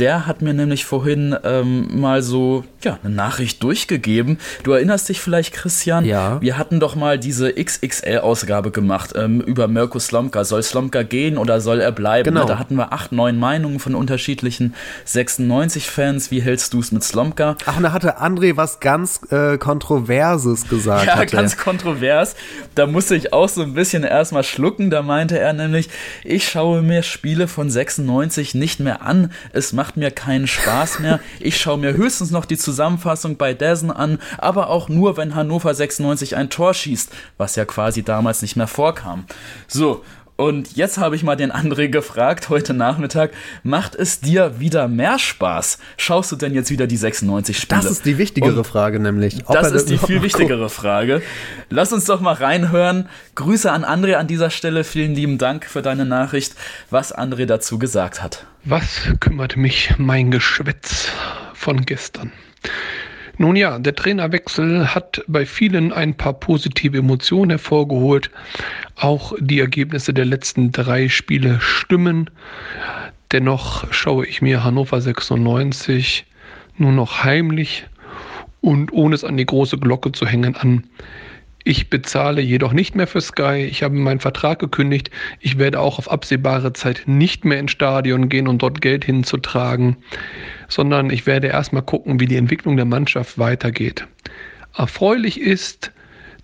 Der 0.00 0.26
hat 0.26 0.40
mir 0.40 0.54
nämlich 0.54 0.86
vorhin 0.86 1.36
ähm, 1.44 2.00
mal 2.00 2.22
so 2.22 2.64
ja, 2.82 2.98
eine 3.02 3.14
Nachricht 3.14 3.62
durchgegeben. 3.62 4.38
Du 4.62 4.72
erinnerst 4.72 5.10
dich 5.10 5.20
vielleicht, 5.20 5.52
Christian? 5.52 6.06
Ja. 6.06 6.40
Wir 6.40 6.56
hatten 6.56 6.80
doch 6.80 6.96
mal 6.96 7.18
diese 7.18 7.52
XXL-Ausgabe 7.52 8.70
gemacht 8.70 9.12
ähm, 9.14 9.42
über 9.42 9.68
Mirko 9.68 9.98
Slomka. 9.98 10.44
Soll 10.44 10.62
Slomka 10.62 11.02
gehen 11.02 11.36
oder 11.36 11.60
soll 11.60 11.80
er 11.80 11.92
bleiben? 11.92 12.32
Genau. 12.32 12.46
Da 12.46 12.58
hatten 12.58 12.76
wir 12.76 12.94
acht, 12.94 13.12
neun 13.12 13.38
Meinungen 13.38 13.78
von 13.78 13.94
unterschiedlichen 13.94 14.74
96-Fans. 15.06 16.30
Wie 16.30 16.40
hältst 16.40 16.72
du 16.72 16.80
es 16.80 16.92
mit 16.92 17.04
Slomka? 17.04 17.56
Ach, 17.66 17.76
und 17.76 17.82
da 17.82 17.92
hatte 17.92 18.20
André 18.22 18.56
was 18.56 18.80
ganz 18.80 19.20
äh, 19.30 19.58
Kontroverses 19.58 20.66
gesagt. 20.68 21.04
Ja, 21.06 21.16
hat 21.16 21.32
er. 21.32 21.40
ganz 21.40 21.58
kontrovers. 21.58 22.36
Da 22.74 22.86
musste 22.86 23.16
ich 23.16 23.34
auch 23.34 23.50
so 23.50 23.60
ein 23.60 23.74
bisschen 23.74 24.04
erstmal 24.04 24.44
schlucken. 24.44 24.88
Da 24.88 25.02
meinte 25.02 25.38
er 25.38 25.52
nämlich, 25.52 25.90
ich 26.24 26.48
schaue 26.48 26.80
mir 26.80 27.02
Spiele 27.02 27.48
von 27.48 27.68
96 27.68 28.54
nicht 28.54 28.80
mehr 28.80 29.02
an. 29.02 29.32
Es 29.52 29.74
macht 29.74 29.89
mir 29.96 30.10
keinen 30.10 30.46
Spaß 30.46 31.00
mehr. 31.00 31.20
Ich 31.38 31.58
schaue 31.60 31.78
mir 31.78 31.94
höchstens 31.94 32.30
noch 32.30 32.44
die 32.44 32.58
Zusammenfassung 32.58 33.36
bei 33.36 33.54
Dessen 33.54 33.90
an, 33.90 34.18
aber 34.38 34.68
auch 34.68 34.88
nur, 34.88 35.16
wenn 35.16 35.34
Hannover 35.34 35.74
96 35.74 36.36
ein 36.36 36.50
Tor 36.50 36.74
schießt, 36.74 37.10
was 37.38 37.56
ja 37.56 37.64
quasi 37.64 38.02
damals 38.02 38.42
nicht 38.42 38.56
mehr 38.56 38.66
vorkam. 38.66 39.24
So, 39.68 40.04
und 40.40 40.74
jetzt 40.74 40.96
habe 40.96 41.16
ich 41.16 41.22
mal 41.22 41.36
den 41.36 41.52
André 41.52 41.88
gefragt 41.88 42.48
heute 42.48 42.72
Nachmittag, 42.72 43.32
macht 43.62 43.94
es 43.94 44.20
dir 44.20 44.58
wieder 44.58 44.88
mehr 44.88 45.18
Spaß? 45.18 45.78
Schaust 45.98 46.32
du 46.32 46.36
denn 46.36 46.54
jetzt 46.54 46.70
wieder 46.70 46.86
die 46.86 46.96
96 46.96 47.58
Spiele? 47.58 47.82
Das 47.82 47.90
ist 47.90 48.06
die 48.06 48.16
wichtigere 48.16 48.58
Und 48.60 48.66
Frage 48.66 49.00
nämlich. 49.00 49.42
ob 49.46 49.54
das 49.54 49.68
er 49.68 49.74
ist 49.74 49.90
die 49.90 49.98
viel 49.98 50.22
wichtigere 50.22 50.70
Frage. 50.70 51.20
Lass 51.68 51.92
uns 51.92 52.06
doch 52.06 52.22
mal 52.22 52.32
reinhören. 52.32 53.06
Grüße 53.34 53.70
an 53.70 53.84
André 53.84 54.14
an 54.14 54.28
dieser 54.28 54.48
Stelle. 54.48 54.82
Vielen 54.84 55.14
lieben 55.14 55.36
Dank 55.36 55.66
für 55.66 55.82
deine 55.82 56.06
Nachricht, 56.06 56.54
was 56.88 57.14
André 57.14 57.44
dazu 57.44 57.78
gesagt 57.78 58.22
hat. 58.22 58.46
Was 58.64 59.08
kümmert 59.20 59.58
mich 59.58 59.92
mein 59.98 60.30
Geschwätz 60.30 61.08
von 61.52 61.84
gestern? 61.84 62.32
Nun 63.40 63.56
ja, 63.56 63.78
der 63.78 63.94
Trainerwechsel 63.94 64.94
hat 64.94 65.24
bei 65.26 65.46
vielen 65.46 65.94
ein 65.94 66.14
paar 66.14 66.34
positive 66.34 66.98
Emotionen 66.98 67.48
hervorgeholt. 67.48 68.30
Auch 68.96 69.32
die 69.40 69.60
Ergebnisse 69.60 70.12
der 70.12 70.26
letzten 70.26 70.72
drei 70.72 71.08
Spiele 71.08 71.58
stimmen. 71.58 72.28
Dennoch 73.32 73.90
schaue 73.94 74.26
ich 74.26 74.42
mir 74.42 74.62
Hannover 74.62 75.00
96 75.00 76.26
nur 76.76 76.92
noch 76.92 77.24
heimlich 77.24 77.86
und 78.60 78.92
ohne 78.92 79.14
es 79.14 79.24
an 79.24 79.38
die 79.38 79.46
große 79.46 79.78
Glocke 79.78 80.12
zu 80.12 80.26
hängen 80.26 80.54
an. 80.54 80.84
Ich 81.64 81.90
bezahle 81.90 82.40
jedoch 82.40 82.72
nicht 82.72 82.94
mehr 82.94 83.06
für 83.06 83.20
Sky. 83.20 83.66
Ich 83.70 83.82
habe 83.82 83.94
meinen 83.94 84.20
Vertrag 84.20 84.58
gekündigt. 84.60 85.10
Ich 85.40 85.58
werde 85.58 85.78
auch 85.78 85.98
auf 85.98 86.10
absehbare 86.10 86.72
Zeit 86.72 87.02
nicht 87.06 87.44
mehr 87.44 87.58
ins 87.58 87.72
Stadion 87.72 88.30
gehen 88.30 88.48
und 88.48 88.62
dort 88.62 88.80
Geld 88.80 89.04
hinzutragen, 89.04 89.96
sondern 90.68 91.10
ich 91.10 91.26
werde 91.26 91.48
erstmal 91.48 91.82
gucken, 91.82 92.18
wie 92.18 92.26
die 92.26 92.36
Entwicklung 92.36 92.76
der 92.76 92.86
Mannschaft 92.86 93.38
weitergeht. 93.38 94.06
Erfreulich 94.74 95.38
ist, 95.38 95.92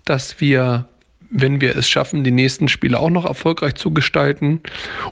dass 0.05 0.39
wir, 0.39 0.87
wenn 1.31 1.61
wir 1.61 1.75
es 1.75 1.89
schaffen, 1.89 2.23
die 2.23 2.31
nächsten 2.31 2.67
Spiele 2.67 2.99
auch 2.99 3.09
noch 3.09 3.25
erfolgreich 3.25 3.73
zu 3.73 3.91
gestalten 3.91 4.61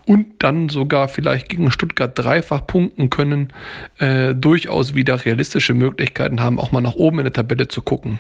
und 0.06 0.28
dann 0.40 0.70
sogar 0.70 1.08
vielleicht 1.08 1.50
gegen 1.50 1.72
Stuttgart 1.72 2.18
dreifach 2.18 2.68
punkten 2.68 3.10
können, 3.10 3.52
äh, 3.98 4.36
durchaus 4.36 4.94
wieder 4.94 5.26
realistische 5.26 5.74
Möglichkeiten 5.74 6.42
haben, 6.42 6.60
auch 6.60 6.72
mal 6.72 6.82
nach 6.82 6.96
oben 6.96 7.20
in 7.20 7.26
der 7.26 7.34
Tabelle 7.34 7.68
zu 7.68 7.82
gucken. 7.82 8.20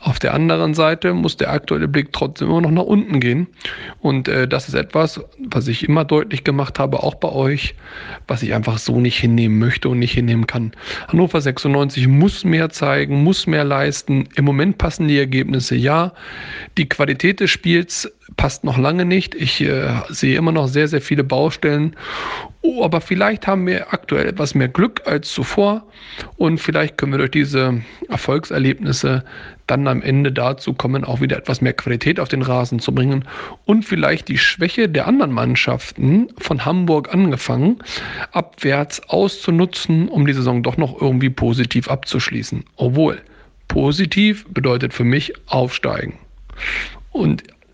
Auf 0.00 0.18
der 0.18 0.34
anderen 0.34 0.74
Seite 0.74 1.14
muss 1.14 1.36
der 1.36 1.50
aktuelle 1.50 1.88
Blick 1.88 2.12
trotzdem 2.12 2.48
immer 2.48 2.60
noch 2.60 2.70
nach 2.70 2.82
unten 2.82 3.18
gehen. 3.18 3.46
Und 4.00 4.28
äh, 4.28 4.46
das 4.46 4.68
ist 4.68 4.74
etwas, 4.74 5.20
was 5.38 5.68
ich 5.68 5.88
immer 5.88 6.04
deutlich 6.04 6.44
gemacht 6.44 6.78
habe, 6.78 7.02
auch 7.02 7.14
bei 7.14 7.30
euch, 7.30 7.74
was 8.28 8.42
ich 8.42 8.54
einfach 8.54 8.78
so 8.78 9.00
nicht 9.00 9.18
hinnehmen 9.18 9.58
möchte 9.58 9.88
und 9.88 9.98
nicht 9.98 10.12
hinnehmen 10.12 10.46
kann. 10.46 10.72
Hannover 11.08 11.40
96 11.40 12.08
muss 12.08 12.44
mehr 12.44 12.68
zeigen, 12.68 13.24
muss 13.24 13.46
mehr 13.46 13.64
leisten. 13.64 14.28
Im 14.36 14.44
Moment 14.44 14.78
passen 14.78 15.08
die 15.08 15.18
Ergebnisse 15.18 15.76
ja. 15.76 16.12
Die 16.76 16.88
Qualität 16.88 17.40
des 17.40 17.50
Spiels 17.50 18.12
passt 18.36 18.64
noch 18.64 18.78
lange 18.78 19.04
nicht. 19.04 19.34
Ich 19.34 19.60
äh, 19.60 19.88
sehe 20.08 20.36
immer 20.36 20.52
noch 20.52 20.66
sehr, 20.66 20.88
sehr 20.88 21.00
viele 21.00 21.22
Baustellen. 21.22 21.94
Oh, 22.62 22.84
aber 22.84 23.00
vielleicht 23.00 23.46
haben 23.46 23.66
wir 23.66 23.92
aktuell 23.92 24.26
etwas 24.26 24.54
mehr 24.54 24.68
Glück 24.68 25.02
als 25.06 25.30
zuvor 25.32 25.86
und 26.36 26.58
vielleicht 26.58 26.98
können 26.98 27.12
wir 27.12 27.18
durch 27.18 27.30
diese 27.30 27.80
Erfolgserlebnisse 28.08 29.24
dann 29.68 29.86
am 29.86 30.02
Ende 30.02 30.32
dazu 30.32 30.74
kommen, 30.74 31.04
auch 31.04 31.20
wieder 31.20 31.36
etwas 31.36 31.60
mehr 31.60 31.72
Qualität 31.72 32.18
auf 32.18 32.28
den 32.28 32.42
Rasen 32.42 32.80
zu 32.80 32.92
bringen 32.92 33.24
und 33.64 33.84
vielleicht 33.84 34.26
die 34.28 34.38
Schwäche 34.38 34.88
der 34.88 35.06
anderen 35.06 35.32
Mannschaften 35.32 36.28
von 36.38 36.64
Hamburg 36.64 37.12
angefangen, 37.14 37.78
abwärts 38.32 39.00
auszunutzen, 39.08 40.08
um 40.08 40.26
die 40.26 40.32
Saison 40.32 40.64
doch 40.64 40.76
noch 40.76 41.00
irgendwie 41.00 41.30
positiv 41.30 41.88
abzuschließen. 41.88 42.64
Obwohl, 42.76 43.20
positiv 43.68 44.44
bedeutet 44.48 44.92
für 44.92 45.04
mich 45.04 45.32
aufsteigen. 45.46 46.18
Und 47.12 47.44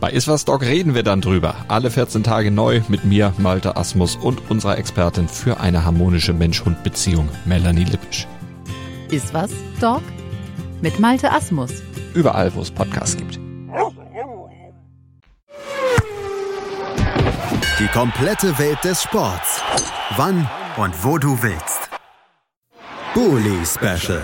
Bei 0.00 0.10
Iswas 0.10 0.46
Dog 0.46 0.62
reden 0.62 0.94
wir 0.94 1.02
dann 1.02 1.20
drüber. 1.20 1.54
Alle 1.68 1.90
14 1.90 2.24
Tage 2.24 2.50
neu 2.50 2.80
mit 2.88 3.04
mir, 3.04 3.34
Malte 3.36 3.76
Asmus 3.76 4.16
und 4.16 4.50
unserer 4.50 4.78
Expertin 4.78 5.28
für 5.28 5.60
eine 5.60 5.84
harmonische 5.84 6.32
Mensch-Hund-Beziehung, 6.32 7.28
Melanie 7.44 7.84
Lippisch. 7.84 8.26
Ist 9.10 9.34
was, 9.34 9.50
Dog? 9.78 10.02
Mit 10.80 10.98
Malte 10.98 11.30
Asmus. 11.30 11.82
Überall, 12.14 12.54
wo 12.54 12.62
es 12.62 12.70
Podcasts 12.70 13.16
gibt. 13.16 13.38
Die 17.78 17.88
komplette 17.88 18.58
Welt 18.58 18.82
des 18.82 19.02
Sports. 19.02 19.60
Wann 20.16 20.48
und 20.78 21.04
wo 21.04 21.18
du 21.18 21.42
willst. 21.42 21.90
Bully 23.12 23.66
Special. 23.66 24.22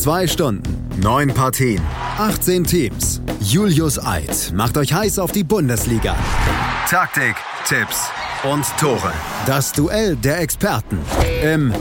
Zwei 0.00 0.26
Stunden, 0.26 0.62
neun 1.02 1.28
Partien, 1.28 1.82
18 2.16 2.64
Teams. 2.64 3.20
Julius 3.38 4.02
Eid 4.02 4.50
macht 4.54 4.78
euch 4.78 4.94
heiß 4.94 5.18
auf 5.18 5.30
die 5.30 5.44
Bundesliga. 5.44 6.16
Taktik, 6.88 7.34
Tipps 7.66 8.08
und 8.50 8.64
Tore. 8.78 9.12
Das 9.44 9.70
Duell 9.72 10.16
der 10.16 10.40
Experten 10.40 10.98
im 11.42 11.74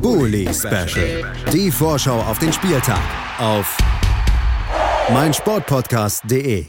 Bully 0.00 0.48
Special. 0.54 1.24
Die 1.52 1.72
Vorschau 1.72 2.20
auf 2.20 2.38
den 2.38 2.52
Spieltag 2.52 3.00
auf 3.40 3.76
meinsportpodcast.de. 5.12 6.66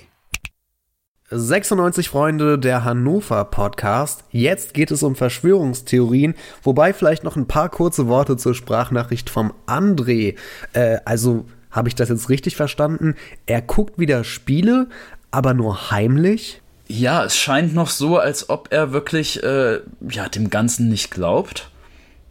96 1.37 2.09
Freunde 2.09 2.57
der 2.57 2.85
Hannover 2.85 3.43
Podcast. 3.45 4.23
Jetzt 4.31 4.73
geht 4.73 4.89
es 4.89 5.03
um 5.03 5.15
Verschwörungstheorien, 5.15 6.33
wobei 6.63 6.93
vielleicht 6.93 7.23
noch 7.23 7.35
ein 7.35 7.47
paar 7.47 7.69
kurze 7.69 8.07
Worte 8.07 8.37
zur 8.37 8.55
Sprachnachricht 8.55 9.29
vom 9.29 9.53
André. 9.67 10.35
Äh, 10.73 10.97
also 11.03 11.45
habe 11.71 11.89
ich 11.89 11.95
das 11.95 12.09
jetzt 12.09 12.29
richtig 12.29 12.55
verstanden? 12.55 13.15
Er 13.45 13.61
guckt 13.61 13.99
wieder 13.99 14.23
Spiele, 14.23 14.87
aber 15.29 15.53
nur 15.53 15.91
heimlich? 15.91 16.61
Ja, 16.87 17.25
es 17.25 17.35
scheint 17.35 17.73
noch 17.73 17.89
so, 17.89 18.17
als 18.17 18.49
ob 18.49 18.69
er 18.71 18.93
wirklich 18.93 19.43
äh, 19.43 19.81
ja, 20.09 20.29
dem 20.29 20.49
Ganzen 20.49 20.87
nicht 20.87 21.11
glaubt. 21.11 21.69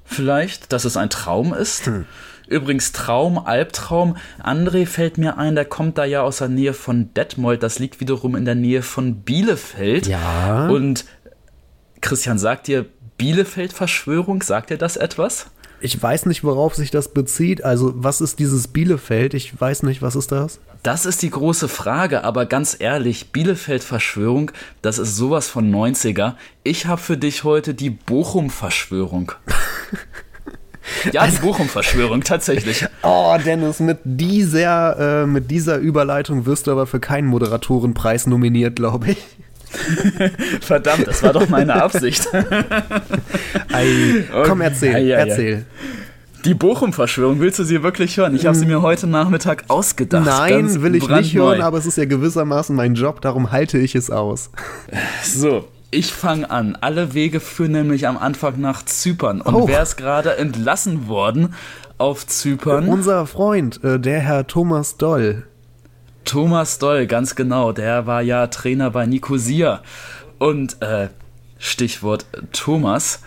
Vielleicht, 0.05 0.73
dass 0.73 0.85
es 0.85 0.97
ein 0.97 1.11
Traum 1.11 1.53
ist. 1.53 1.87
Hm. 1.87 2.07
Übrigens 2.46 2.92
Traum, 2.92 3.38
Albtraum. 3.38 4.16
André 4.42 4.87
fällt 4.87 5.18
mir 5.18 5.38
ein, 5.38 5.54
der 5.54 5.64
kommt 5.64 5.98
da 5.98 6.04
ja 6.04 6.22
aus 6.22 6.38
der 6.38 6.48
Nähe 6.48 6.74
von 6.74 7.12
Detmold. 7.14 7.62
Das 7.62 7.78
liegt 7.78 8.00
wiederum 8.00 8.37
in 8.37 8.44
der 8.44 8.54
Nähe 8.54 8.83
von 8.83 9.16
Bielefeld. 9.22 10.07
Ja. 10.07 10.68
Und 10.68 11.07
Christian, 12.00 12.38
sagt 12.38 12.66
dir 12.66 12.85
Bielefeld-Verschwörung? 13.16 14.42
Sagt 14.42 14.70
dir 14.70 14.78
das 14.78 14.96
etwas? 14.96 15.46
Ich 15.80 16.02
weiß 16.02 16.26
nicht, 16.26 16.44
worauf 16.44 16.74
sich 16.74 16.90
das 16.90 17.12
bezieht. 17.12 17.64
Also, 17.64 17.92
was 17.96 18.20
ist 18.20 18.38
dieses 18.38 18.68
Bielefeld? 18.68 19.35
Ich 19.35 19.61
weiß 19.61 19.83
nicht, 19.83 20.02
was 20.02 20.16
ist 20.16 20.33
das? 20.33 20.61
Das 20.83 21.07
ist 21.07 21.22
die 21.22 21.30
große 21.30 21.68
Frage, 21.68 22.24
aber 22.24 22.46
ganz 22.46 22.76
ehrlich, 22.78 23.33
Bielefeld-Verschwörung, 23.33 24.50
das 24.83 24.98
ist 24.98 25.16
sowas 25.16 25.48
von 25.48 25.70
90er. 25.70 26.35
Ich 26.62 26.87
habe 26.87 27.00
für 27.00 27.16
dich 27.16 27.44
heute 27.44 27.74
die 27.74 27.90
Bochum-Verschwörung. 27.90 29.33
Ja, 31.12 31.23
also, 31.23 31.37
die 31.37 31.42
Bochum-Verschwörung, 31.42 32.23
tatsächlich. 32.23 32.87
Oh, 33.07 33.37
Dennis, 33.44 33.81
mit 33.81 33.99
dieser, 34.05 35.23
äh, 35.23 35.27
mit 35.27 35.51
dieser 35.51 35.77
Überleitung 35.77 36.47
wirst 36.47 36.66
du 36.66 36.73
aber 36.73 36.87
für 36.87 37.01
keinen 37.01 37.27
Moderatorenpreis 37.27 38.27
nominiert, 38.27 38.77
glaube 38.77 39.11
ich. 39.11 39.18
Verdammt, 40.62 41.07
das 41.07 41.23
war 41.23 41.35
doch 41.35 41.49
meine 41.51 41.83
Absicht. 41.83 42.27
Ei, 43.73 44.25
komm, 44.47 44.62
erzähl, 44.62 44.94
ei, 44.94 45.16
ei, 45.16 45.29
erzähl. 45.29 45.66
Die 46.47 46.55
Bochum-Verschwörung, 46.55 47.40
willst 47.40 47.59
du 47.59 47.64
sie 47.64 47.83
wirklich 47.83 48.16
hören? 48.16 48.35
Ich 48.35 48.47
habe 48.47 48.57
sie 48.57 48.64
mir 48.66 48.81
heute 48.81 49.07
Nachmittag 49.07 49.64
ausgedacht. 49.68 50.25
Nein, 50.25 50.83
will 50.83 50.94
ich 50.94 51.09
nicht 51.09 51.35
hören, 51.35 51.61
aber 51.61 51.77
es 51.77 51.87
ist 51.87 51.99
ja 51.99 52.07
gewissermaßen 52.07 52.75
mein 52.75 52.94
Job, 52.94 53.20
darum 53.20 53.51
halte 53.51 53.79
ich 53.79 53.94
es 53.94 54.11
aus. 54.11 54.51
So, 55.23 55.66
ich 55.94 56.12
fange 56.12 56.50
an. 56.50 56.76
Alle 56.80 57.14
Wege 57.14 57.40
führen 57.40 57.72
nämlich 57.72 58.07
am 58.07 58.18
Anfang 58.18 58.61
nach 58.61 58.85
Zypern. 58.85 59.40
Und 59.40 59.54
oh. 59.54 59.68
wer 59.68 59.83
ist 59.83 59.96
gerade 59.96 60.37
entlassen 60.37 61.09
worden 61.09 61.54
auf 61.98 62.26
Zypern? 62.26 62.88
Unser 62.88 63.26
Freund, 63.26 63.83
äh, 63.83 63.98
der 63.98 64.20
Herr 64.20 64.46
Thomas 64.46 64.96
Doll. 64.96 65.44
Thomas 66.24 66.78
Doll, 66.78 67.07
ganz 67.07 67.35
genau. 67.35 67.72
Der 67.72 68.07
war 68.07 68.22
ja 68.22 68.46
Trainer 68.48 68.90
bei 68.90 69.07
Nicosia. 69.07 69.83
Und 70.38 70.83
äh, 70.83 71.09
Stichwort 71.59 72.26
Thomas. 72.52 73.20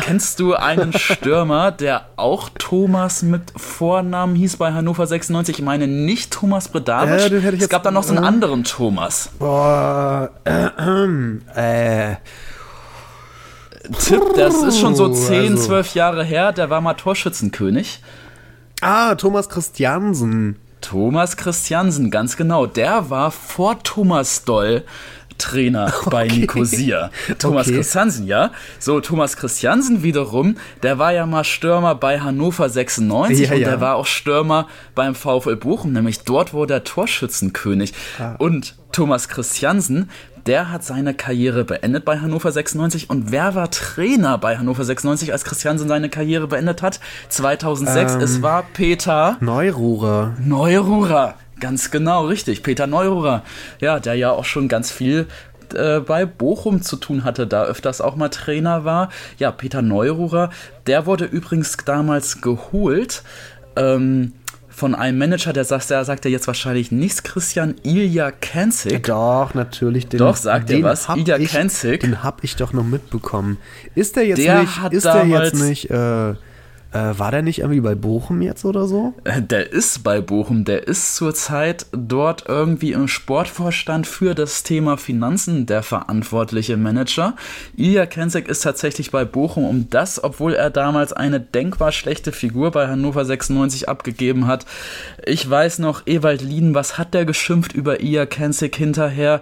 Kennst 0.00 0.40
du 0.40 0.54
einen 0.54 0.92
Stürmer, 0.92 1.70
der 1.70 2.06
auch 2.16 2.48
Thomas 2.58 3.22
mit 3.22 3.42
Vornamen 3.56 4.34
hieß 4.36 4.56
bei 4.56 4.72
Hannover 4.72 5.06
96? 5.06 5.58
Ich 5.58 5.64
meine 5.64 5.86
nicht 5.86 6.32
Thomas 6.32 6.68
Bredavic. 6.68 7.32
Äh, 7.32 7.56
es 7.56 7.68
gab 7.68 7.82
da 7.82 7.90
noch 7.90 8.02
so 8.02 8.14
einen 8.14 8.24
äh, 8.24 8.26
anderen 8.26 8.64
Thomas. 8.64 9.30
Boah, 9.38 10.30
äh, 10.44 10.66
äh. 11.54 12.16
Tipp, 13.98 14.22
das 14.36 14.62
ist 14.62 14.78
schon 14.78 14.94
so 14.94 15.08
10, 15.08 15.52
also. 15.52 15.66
12 15.66 15.94
Jahre 15.94 16.24
her. 16.24 16.52
Der 16.52 16.70
war 16.70 16.80
mal 16.80 16.94
Torschützenkönig. 16.94 18.00
Ah, 18.80 19.14
Thomas 19.14 19.48
Christiansen. 19.48 20.58
Thomas 20.80 21.36
Christiansen, 21.36 22.10
ganz 22.10 22.36
genau. 22.36 22.66
Der 22.66 23.08
war 23.08 23.30
vor 23.30 23.82
Thomas 23.82 24.44
Doll 24.44 24.84
Trainer 25.42 25.92
okay. 26.00 26.10
bei 26.10 26.26
Nicosia. 26.28 27.10
Thomas 27.38 27.66
okay. 27.66 27.76
Christiansen, 27.76 28.26
ja. 28.26 28.52
So, 28.78 29.00
Thomas 29.00 29.36
Christiansen 29.36 30.02
wiederum, 30.02 30.56
der 30.82 30.98
war 30.98 31.12
ja 31.12 31.26
mal 31.26 31.44
Stürmer 31.44 31.94
bei 31.94 32.20
Hannover 32.20 32.68
96 32.68 33.48
ja, 33.48 33.54
und 33.54 33.60
ja. 33.60 33.68
der 33.70 33.80
war 33.80 33.96
auch 33.96 34.06
Stürmer 34.06 34.68
beim 34.94 35.14
VfL 35.14 35.56
Bochum, 35.56 35.92
nämlich 35.92 36.20
dort 36.20 36.52
wurde 36.52 36.74
er 36.74 36.84
Torschützenkönig. 36.84 37.92
Ah. 38.18 38.36
Und 38.38 38.76
Thomas 38.92 39.28
Christiansen, 39.28 40.10
der 40.46 40.70
hat 40.70 40.84
seine 40.84 41.14
Karriere 41.14 41.64
beendet 41.64 42.04
bei 42.04 42.18
Hannover 42.18 42.50
96. 42.50 43.10
Und 43.10 43.30
wer 43.30 43.54
war 43.54 43.70
Trainer 43.70 44.38
bei 44.38 44.58
Hannover 44.58 44.84
96, 44.84 45.32
als 45.32 45.44
Christiansen 45.44 45.88
seine 45.88 46.08
Karriere 46.08 46.48
beendet 46.48 46.82
hat? 46.82 47.00
2006. 47.28 48.14
Ähm, 48.14 48.20
es 48.20 48.42
war 48.42 48.64
Peter 48.74 49.36
Neururer. 49.40 50.34
Neururer. 50.44 51.34
Ganz 51.62 51.92
genau, 51.92 52.26
richtig. 52.26 52.64
Peter 52.64 52.88
Neururer, 52.88 53.44
ja, 53.80 54.00
der 54.00 54.14
ja 54.16 54.32
auch 54.32 54.44
schon 54.44 54.66
ganz 54.66 54.90
viel 54.90 55.28
äh, 55.74 56.00
bei 56.00 56.26
Bochum 56.26 56.82
zu 56.82 56.96
tun 56.96 57.22
hatte, 57.22 57.46
da 57.46 57.62
öfters 57.62 58.00
auch 58.00 58.16
mal 58.16 58.30
Trainer 58.30 58.84
war. 58.84 59.10
Ja, 59.38 59.52
Peter 59.52 59.80
Neururer, 59.80 60.50
der 60.88 61.06
wurde 61.06 61.24
übrigens 61.24 61.76
damals 61.84 62.40
geholt. 62.40 63.22
Ähm, 63.76 64.32
von 64.70 64.96
einem 64.96 65.18
Manager, 65.18 65.52
der 65.52 65.64
sagt, 65.64 65.88
der 65.90 66.04
sagt 66.04 66.24
ja 66.24 66.32
jetzt 66.32 66.48
wahrscheinlich 66.48 66.90
nichts, 66.90 67.22
Christian 67.22 67.76
Ilja 67.84 68.32
Kenzig. 68.32 69.04
Doch, 69.04 69.54
natürlich. 69.54 70.08
Den, 70.08 70.18
doch, 70.18 70.34
sagt 70.34 70.68
er 70.68 70.82
was. 70.82 71.08
Ilja 71.10 71.38
Kenzig. 71.38 72.00
Den 72.00 72.24
hab 72.24 72.42
ich 72.42 72.56
doch 72.56 72.72
noch 72.72 72.82
mitbekommen. 72.84 73.58
Ist 73.94 74.16
der 74.16 74.26
jetzt 74.26 74.42
der 74.42 74.62
nicht, 74.62 74.78
ist 74.90 75.04
der 75.04 75.26
jetzt 75.26 75.54
nicht, 75.54 75.90
äh, 75.90 76.34
äh, 76.92 77.18
war 77.18 77.30
der 77.30 77.42
nicht 77.42 77.60
irgendwie 77.60 77.80
bei 77.80 77.94
Bochum 77.94 78.42
jetzt 78.42 78.64
oder 78.64 78.86
so? 78.86 79.14
Äh, 79.24 79.42
der 79.42 79.72
ist 79.72 80.02
bei 80.04 80.20
Bochum. 80.20 80.64
Der 80.64 80.86
ist 80.86 81.16
zurzeit 81.16 81.86
dort 81.92 82.44
irgendwie 82.48 82.92
im 82.92 83.08
Sportvorstand 83.08 84.06
für 84.06 84.34
das 84.34 84.62
Thema 84.62 84.96
Finanzen 84.96 85.66
der 85.66 85.82
verantwortliche 85.82 86.76
Manager. 86.76 87.34
Ilja 87.76 88.06
Kenzek 88.06 88.48
ist 88.48 88.60
tatsächlich 88.60 89.10
bei 89.10 89.24
Bochum 89.24 89.64
um 89.64 89.90
das, 89.90 90.22
obwohl 90.22 90.54
er 90.54 90.70
damals 90.70 91.12
eine 91.12 91.40
denkbar 91.40 91.92
schlechte 91.92 92.32
Figur 92.32 92.70
bei 92.70 92.88
Hannover 92.88 93.24
96 93.24 93.88
abgegeben 93.88 94.46
hat. 94.46 94.66
Ich 95.24 95.48
weiß 95.48 95.78
noch, 95.78 96.06
Ewald 96.06 96.42
Lien, 96.42 96.74
was 96.74 96.98
hat 96.98 97.14
der 97.14 97.24
geschimpft 97.24 97.72
über 97.72 98.00
Ilja 98.00 98.26
Kenzek 98.26 98.76
hinterher? 98.76 99.40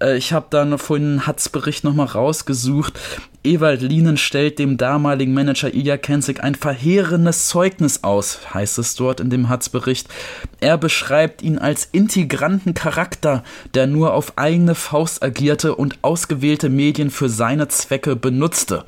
Äh, 0.00 0.16
ich 0.16 0.32
habe 0.32 0.46
dann 0.50 0.78
vorhin 0.78 1.06
einen 1.06 1.26
Hatz-Bericht 1.26 1.84
nochmal 1.84 2.06
rausgesucht. 2.06 2.98
Ewald 3.44 3.82
Lienen 3.82 4.16
stellt 4.16 4.58
dem 4.58 4.76
damaligen 4.76 5.32
Manager 5.32 5.72
Ilja 5.72 5.96
Kenzig 5.96 6.42
ein 6.42 6.54
verheerendes 6.54 7.48
Zeugnis 7.48 8.02
aus, 8.02 8.52
heißt 8.52 8.78
es 8.78 8.94
dort 8.94 9.20
in 9.20 9.30
dem 9.30 9.48
Hatz-Bericht. 9.48 10.08
Er 10.60 10.76
beschreibt 10.76 11.42
ihn 11.42 11.58
als 11.58 11.88
integranten 11.92 12.74
Charakter, 12.74 13.44
der 13.74 13.86
nur 13.86 14.12
auf 14.12 14.36
eigene 14.36 14.74
Faust 14.74 15.22
agierte 15.22 15.74
und 15.74 15.98
ausgewählte 16.02 16.68
Medien 16.68 17.10
für 17.10 17.28
seine 17.28 17.68
Zwecke 17.68 18.16
benutzte. 18.16 18.84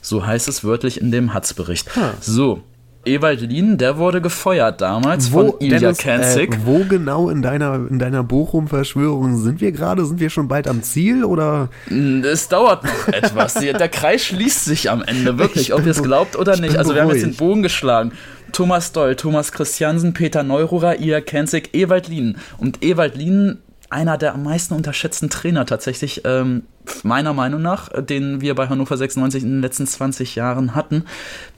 So 0.00 0.26
heißt 0.26 0.48
es 0.48 0.64
wörtlich 0.64 1.00
in 1.00 1.10
dem 1.10 1.32
Hatz-Bericht. 1.32 1.94
Hm. 1.96 2.10
So, 2.20 2.62
Ewald 3.06 3.40
Lien, 3.40 3.78
der 3.78 3.98
wurde 3.98 4.20
gefeuert 4.20 4.80
damals 4.80 5.32
wo, 5.32 5.50
von 5.50 5.60
Ilja 5.60 5.78
Dennis, 5.78 5.98
Kenzig. 5.98 6.54
Äh, 6.54 6.58
wo 6.64 6.84
genau 6.84 7.30
in 7.30 7.42
deiner, 7.42 7.74
in 7.88 7.98
deiner 7.98 8.22
Bochum-Verschwörung 8.22 9.36
sind 9.36 9.60
wir 9.60 9.72
gerade? 9.72 10.04
Sind 10.04 10.20
wir 10.20 10.30
schon 10.30 10.48
bald 10.48 10.68
am 10.68 10.82
Ziel 10.82 11.24
oder? 11.24 11.68
Es 11.88 12.48
dauert 12.48 12.84
noch 12.84 13.08
etwas. 13.12 13.54
Der 13.54 13.88
Kreis 13.88 14.24
schließt 14.24 14.64
sich 14.64 14.90
am 14.90 15.02
Ende, 15.02 15.38
wirklich, 15.38 15.74
ob 15.74 15.84
ihr 15.84 15.90
es 15.92 16.02
glaubt 16.02 16.36
oder 16.36 16.56
nicht. 16.58 16.76
Also 16.76 16.94
wir 16.94 17.02
haben 17.02 17.10
jetzt 17.10 17.24
den 17.24 17.36
Bogen 17.36 17.62
geschlagen. 17.62 18.12
Thomas 18.52 18.92
Doll, 18.92 19.16
Thomas 19.16 19.50
Christiansen, 19.50 20.14
Peter 20.14 20.42
Neururer, 20.42 21.00
Ilja 21.00 21.20
Kenzig, 21.20 21.74
Ewald 21.74 22.08
Lien. 22.08 22.36
Und 22.58 22.84
Ewald 22.84 23.16
Lien 23.16 23.58
einer 23.90 24.18
der 24.18 24.34
am 24.34 24.42
meisten 24.42 24.74
unterschätzten 24.74 25.30
Trainer 25.30 25.66
tatsächlich, 25.66 26.22
ähm, 26.24 26.64
meiner 27.02 27.32
Meinung 27.32 27.62
nach, 27.62 27.88
den 28.02 28.40
wir 28.40 28.54
bei 28.54 28.68
Hannover 28.68 28.96
96 28.96 29.42
in 29.42 29.50
den 29.50 29.60
letzten 29.62 29.86
20 29.86 30.34
Jahren 30.34 30.74
hatten. 30.74 31.04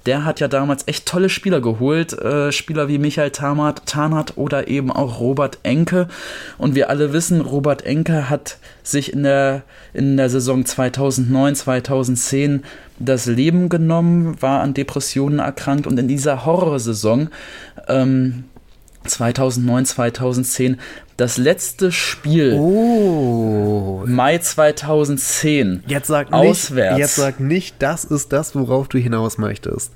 Der 0.05 0.25
hat 0.25 0.39
ja 0.39 0.47
damals 0.47 0.87
echt 0.87 1.07
tolle 1.07 1.29
Spieler 1.29 1.61
geholt, 1.61 2.13
äh, 2.13 2.53
Spieler 2.53 2.89
wie 2.89 2.99
Michael 2.99 3.31
Tarnat, 3.31 3.87
Tarnat 3.87 4.37
oder 4.37 4.69
eben 4.69 4.93
auch 4.93 5.19
Robert 5.19 5.59
Enke. 5.63 6.09
Und 6.59 6.75
wir 6.75 6.91
alle 6.91 7.13
wissen, 7.13 7.41
Robert 7.41 7.85
Enke 7.85 8.31
hat 8.31 8.59
sich 8.83 9.13
in 9.13 9.25
der, 9.25 9.63
in 9.93 10.17
der 10.17 10.31
Saison 10.31 10.65
2009, 10.65 11.55
2010 11.57 12.65
das 12.99 13.27
Leben 13.27 13.69
genommen, 13.69 14.41
war 14.41 14.61
an 14.61 14.75
Depressionen 14.75 15.41
erkrankt 15.41 15.87
und 15.87 15.99
in 15.99 16.09
dieser 16.09 16.47
Horrorsaison 16.47 17.29
ähm, 17.89 18.45
2009, 19.07 19.85
2010. 19.87 20.79
Das 21.17 21.39
letzte 21.39 21.93
Spiel, 21.93 22.59
Oh. 22.59 24.03
Mai 24.07 24.39
2010. 24.39 25.83
Jetzt 25.87 26.09
sag, 26.09 26.33
Auswärts. 26.33 26.93
nicht, 26.93 26.99
jetzt 27.01 27.17
sag 27.17 27.41
nicht, 27.41 27.77
das 27.81 28.05
ist 28.05 28.33
das, 28.33 28.55
worauf 28.55 28.89
du 28.89 28.99
hinaus 28.99 29.39
möchtest. 29.39 29.93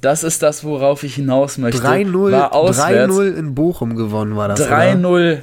Das 0.00 0.22
ist 0.22 0.42
das, 0.42 0.64
worauf 0.64 1.02
ich 1.02 1.14
hinaus 1.14 1.56
möchte. 1.56 1.80
3-0 1.80 2.32
War 2.32 2.52
auswärts. 2.52 3.14
3-0 3.14 3.34
in 3.36 3.54
Bochum 3.54 3.96
gewonnen 3.96 4.36
war 4.36 4.48
das, 4.48 4.60
oder? 4.60 4.70
3-0 4.76 5.38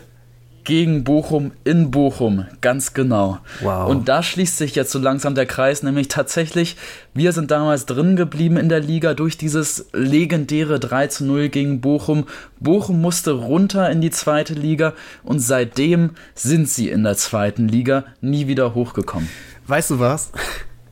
gegen 0.72 1.04
Bochum 1.04 1.52
in 1.66 1.92
Bochum, 1.92 2.46
ganz 2.62 2.94
genau. 2.94 3.40
Wow. 3.60 3.90
Und 3.90 4.08
da 4.08 4.24
schließt 4.24 4.56
sich 4.56 4.74
jetzt 4.74 4.90
so 4.92 5.00
langsam 5.00 5.36
der 5.36 5.46
Kreis, 5.46 5.84
nämlich 5.84 6.08
tatsächlich, 6.08 6.78
wir 7.14 7.34
sind 7.34 7.52
damals 7.52 7.86
drin 7.86 8.16
geblieben 8.16 8.56
in 8.56 8.70
der 8.70 8.80
Liga 8.80 9.14
durch 9.14 9.36
dieses 9.38 9.88
legendäre 9.92 10.80
3 10.80 11.08
zu 11.08 11.26
0 11.26 11.50
gegen 11.50 11.82
Bochum. 11.82 12.26
Bochum 12.62 13.02
musste 13.02 13.32
runter 13.34 13.90
in 13.90 14.00
die 14.00 14.12
zweite 14.12 14.54
Liga 14.54 14.94
und 15.24 15.40
seitdem 15.40 16.12
sind 16.36 16.70
sie 16.70 16.90
in 16.90 17.04
der 17.04 17.18
zweiten 17.18 17.68
Liga 17.68 18.06
nie 18.22 18.48
wieder 18.48 18.74
hochgekommen. 18.74 19.28
Weißt 19.68 19.90
du 19.90 20.00
was? 20.00 20.32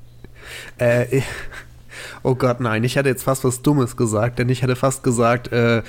äh, 0.77 1.05
ich- 1.19 1.23
oh 2.23 2.35
Gott, 2.35 2.59
nein, 2.59 2.83
ich 2.83 2.97
hätte 2.97 3.07
jetzt 3.07 3.23
fast 3.23 3.45
was 3.45 3.61
Dummes 3.61 3.95
gesagt, 3.95 4.39
denn 4.39 4.49
ich 4.49 4.61
hätte 4.61 4.75
fast 4.75 5.03
gesagt, 5.03 5.53
äh, 5.53 5.83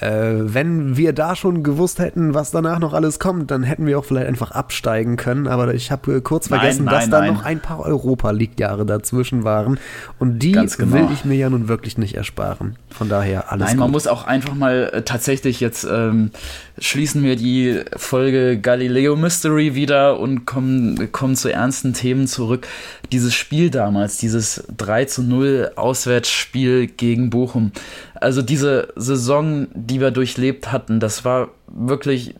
äh, 0.00 0.08
wenn 0.10 0.96
wir 0.96 1.12
da 1.12 1.34
schon 1.34 1.62
gewusst 1.62 1.98
hätten, 1.98 2.34
was 2.34 2.50
danach 2.50 2.78
noch 2.78 2.92
alles 2.92 3.18
kommt, 3.18 3.50
dann 3.50 3.62
hätten 3.62 3.86
wir 3.86 3.98
auch 3.98 4.04
vielleicht 4.04 4.28
einfach 4.28 4.52
absteigen 4.52 5.16
können. 5.16 5.46
Aber 5.46 5.74
ich 5.74 5.90
habe 5.90 6.16
äh, 6.16 6.20
kurz 6.20 6.50
Nein, 6.50 6.60
vergessen, 6.60 6.84
nein, 6.84 6.94
dass 6.94 7.10
da 7.10 7.20
nein. 7.20 7.34
noch 7.34 7.44
ein 7.44 7.60
paar 7.60 7.80
Europa 7.80 8.30
League-Jahre 8.30 8.86
dazwischen 8.86 9.44
waren. 9.44 9.78
Und 10.18 10.38
die 10.38 10.52
genau. 10.52 10.92
will 10.92 11.08
ich 11.12 11.24
mir 11.24 11.36
ja 11.36 11.50
nun 11.50 11.68
wirklich 11.68 11.98
nicht 11.98 12.14
ersparen. 12.14 12.76
Von 12.90 13.08
daher 13.08 13.50
alles 13.50 13.66
Nein, 13.66 13.76
gut. 13.76 13.80
man 13.80 13.90
muss 13.90 14.06
auch 14.06 14.26
einfach 14.26 14.54
mal 14.54 14.90
äh, 14.92 15.02
tatsächlich 15.02 15.60
jetzt 15.60 15.84
ähm, 15.84 16.30
schließen 16.78 17.22
wir 17.22 17.36
die 17.36 17.80
Folge 17.96 18.58
Galileo 18.58 19.16
Mystery 19.16 19.74
wieder 19.74 20.20
und 20.20 20.44
kommen, 20.46 21.10
kommen 21.12 21.36
zu 21.36 21.52
ernsten 21.52 21.92
Themen 21.92 22.26
zurück. 22.26 22.66
Dieses 23.12 23.34
Spiel 23.34 23.70
damals, 23.70 24.18
dieses 24.18 24.64
3 24.76 25.06
zu 25.06 25.22
0 25.22 25.72
Auswärtsspiel 25.76 26.86
gegen 26.86 27.30
Bochum. 27.30 27.72
Also 28.14 28.42
diese 28.42 28.92
Saison, 28.96 29.68
die 29.74 30.00
wir 30.00 30.10
durchlebt 30.10 30.72
hatten, 30.72 31.00
das 31.00 31.24
war 31.24 31.48
wirklich 31.68 32.34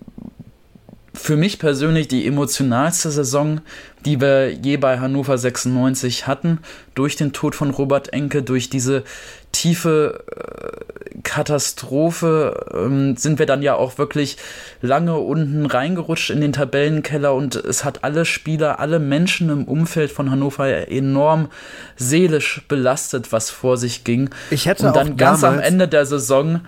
für 1.15 1.37
mich 1.37 1.59
persönlich 1.59 2.09
die 2.09 2.27
emotionalste 2.27 3.11
Saison, 3.11 3.61
die 4.05 4.21
wir 4.21 4.53
je 4.53 4.77
bei 4.77 4.99
Hannover 5.01 5.39
96 5.39 6.27
hatten. 6.27 6.59
Durch 6.95 7.17
den 7.17 7.33
Tod 7.33 7.55
von 7.55 7.71
Robert 7.71 8.13
Enke, 8.13 8.43
durch 8.43 8.71
diese 8.71 9.05
tiefe 9.53 10.25
äh, 10.31 11.21
Katastrophe 11.23 12.67
ähm, 12.75 13.17
sind 13.17 13.39
wir 13.39 13.47
dann 13.47 13.63
ja 13.63 13.75
auch 13.75 13.99
wirklich 13.99 14.37
lange 14.83 15.17
unten 15.19 15.67
reingerutscht 15.67 16.31
in 16.31 16.41
den 16.41 16.53
Tabellenkeller 16.53 17.35
und 17.35 17.57
es 17.57 17.85
hat 17.85 18.05
alle 18.05 18.25
Spieler, 18.25 18.79
alle 18.79 18.99
Menschen 18.99 19.51
im 19.51 19.65
Umfeld 19.65 20.13
von 20.13 20.31
Hannover 20.31 20.89
enorm 20.91 21.49
seelisch 21.97 22.63
belastet, 22.69 23.33
was 23.33 23.51
vor 23.51 23.77
sich 23.77 24.05
ging. 24.05 24.31
Ich 24.51 24.67
hätte 24.67 24.87
und 24.87 24.97
dann 24.97 25.17
ganz 25.17 25.43
am 25.43 25.59
Ende 25.59 25.89
der 25.89 26.07
Saison, 26.07 26.61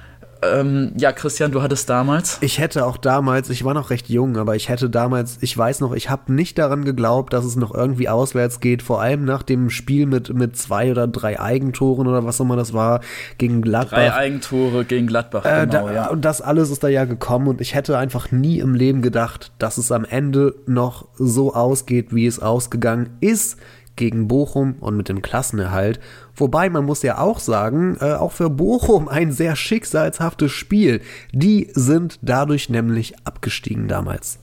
ähm, 0.42 0.92
ja, 0.96 1.12
Christian, 1.12 1.52
du 1.52 1.62
hattest 1.62 1.88
damals. 1.90 2.38
Ich 2.40 2.58
hätte 2.58 2.86
auch 2.86 2.96
damals, 2.96 3.50
ich 3.50 3.64
war 3.64 3.74
noch 3.74 3.90
recht 3.90 4.08
jung, 4.08 4.36
aber 4.36 4.56
ich 4.56 4.68
hätte 4.68 4.88
damals, 4.88 5.38
ich 5.40 5.56
weiß 5.56 5.80
noch, 5.80 5.92
ich 5.92 6.08
habe 6.08 6.32
nicht 6.32 6.58
daran 6.58 6.84
geglaubt, 6.84 7.32
dass 7.32 7.44
es 7.44 7.56
noch 7.56 7.74
irgendwie 7.74 8.08
auswärts 8.08 8.60
geht, 8.60 8.82
vor 8.82 9.00
allem 9.00 9.24
nach 9.24 9.42
dem 9.42 9.70
Spiel 9.70 10.06
mit, 10.06 10.32
mit 10.32 10.56
zwei 10.56 10.90
oder 10.90 11.06
drei 11.06 11.38
Eigentoren 11.38 12.06
oder 12.06 12.24
was 12.24 12.40
auch 12.40 12.44
immer 12.44 12.56
das 12.56 12.72
war, 12.72 13.00
gegen 13.38 13.62
Gladbach. 13.62 13.98
Drei 13.98 14.14
Eigentore 14.14 14.84
gegen 14.84 15.06
Gladbach, 15.06 15.44
Äh, 15.44 15.66
genau, 15.66 15.88
da, 15.88 15.94
ja. 15.94 16.08
Und 16.08 16.24
das 16.24 16.40
alles 16.40 16.70
ist 16.70 16.82
da 16.82 16.88
ja 16.88 17.04
gekommen 17.04 17.48
und 17.48 17.60
ich 17.60 17.74
hätte 17.74 17.98
einfach 17.98 18.30
nie 18.30 18.60
im 18.60 18.74
Leben 18.74 19.02
gedacht, 19.02 19.52
dass 19.58 19.78
es 19.78 19.92
am 19.92 20.04
Ende 20.04 20.54
noch 20.66 21.08
so 21.16 21.54
ausgeht, 21.54 22.14
wie 22.14 22.26
es 22.26 22.40
ausgegangen 22.40 23.10
ist 23.20 23.58
gegen 24.00 24.28
Bochum 24.28 24.76
und 24.80 24.96
mit 24.96 25.10
dem 25.10 25.20
Klassenerhalt. 25.20 26.00
Wobei 26.34 26.70
man 26.70 26.86
muss 26.86 27.02
ja 27.02 27.18
auch 27.18 27.38
sagen, 27.38 27.98
äh, 28.00 28.14
auch 28.14 28.32
für 28.32 28.48
Bochum 28.48 29.08
ein 29.08 29.30
sehr 29.30 29.56
schicksalshaftes 29.56 30.50
Spiel. 30.50 31.02
Die 31.32 31.68
sind 31.74 32.18
dadurch 32.22 32.70
nämlich 32.70 33.14
abgestiegen 33.24 33.88
damals. 33.88 34.38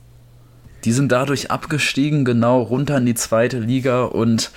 Die 0.85 0.91
sind 0.91 1.11
dadurch 1.11 1.49
abgestiegen, 1.49 2.23
genau 2.23 2.61
runter 2.61 2.97
in 2.97 3.07
die 3.07 3.15
zweite 3.15 3.59
Liga 3.59 4.03
und 4.03 4.51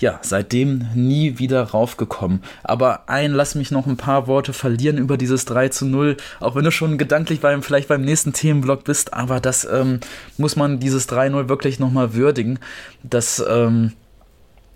ja, 0.00 0.18
seitdem 0.22 0.86
nie 0.94 1.38
wieder 1.38 1.62
raufgekommen. 1.62 2.42
Aber 2.62 3.10
ein, 3.10 3.32
lass 3.32 3.54
mich 3.54 3.70
noch 3.70 3.86
ein 3.86 3.98
paar 3.98 4.26
Worte 4.26 4.54
verlieren 4.54 4.96
über 4.96 5.18
dieses 5.18 5.44
3 5.44 5.68
zu 5.68 5.84
0, 5.84 6.16
auch 6.40 6.54
wenn 6.54 6.64
du 6.64 6.70
schon 6.70 6.96
gedanklich 6.96 7.40
beim, 7.40 7.62
vielleicht 7.62 7.88
beim 7.88 8.02
nächsten 8.02 8.32
Themenblock 8.32 8.84
bist, 8.84 9.12
aber 9.12 9.40
das 9.40 9.68
ähm, 9.70 10.00
muss 10.38 10.56
man 10.56 10.78
dieses 10.78 11.06
3-0 11.08 11.48
wirklich 11.48 11.80
nochmal 11.80 12.14
würdigen. 12.14 12.60
Das, 13.02 13.44
ähm, 13.46 13.92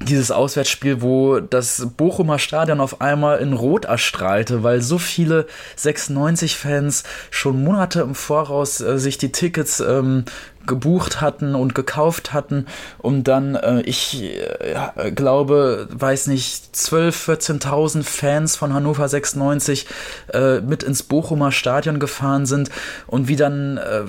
dieses 0.04 0.30
Auswärtsspiel, 0.30 1.02
wo 1.02 1.40
das 1.40 1.86
Bochumer 1.96 2.38
Stadion 2.38 2.80
auf 2.80 3.00
einmal 3.00 3.38
in 3.38 3.52
Rot 3.52 3.84
erstrahlte, 3.84 4.62
weil 4.62 4.80
so 4.82 4.98
viele 4.98 5.46
96-Fans 5.78 7.04
schon 7.30 7.62
Monate 7.62 8.00
im 8.00 8.14
Voraus 8.14 8.80
äh, 8.80 8.98
sich 8.98 9.18
die 9.18 9.32
Tickets 9.32 9.80
ähm, 9.80 10.24
gebucht 10.66 11.20
hatten 11.20 11.54
und 11.54 11.74
gekauft 11.74 12.32
hatten, 12.32 12.66
um 12.98 13.24
dann, 13.24 13.54
äh, 13.54 13.82
ich 13.82 14.22
äh, 14.22 15.10
glaube, 15.12 15.88
weiß 15.90 16.28
nicht, 16.28 16.74
12, 16.76 17.28
14.000 17.28 18.02
Fans 18.02 18.56
von 18.56 18.72
Hannover 18.72 19.08
96 19.08 19.86
äh, 20.32 20.60
mit 20.60 20.82
ins 20.82 21.02
Bochumer 21.02 21.52
Stadion 21.52 21.98
gefahren 21.98 22.46
sind 22.46 22.70
und 23.06 23.28
wie 23.28 23.36
dann 23.36 23.78
äh, 23.78 24.04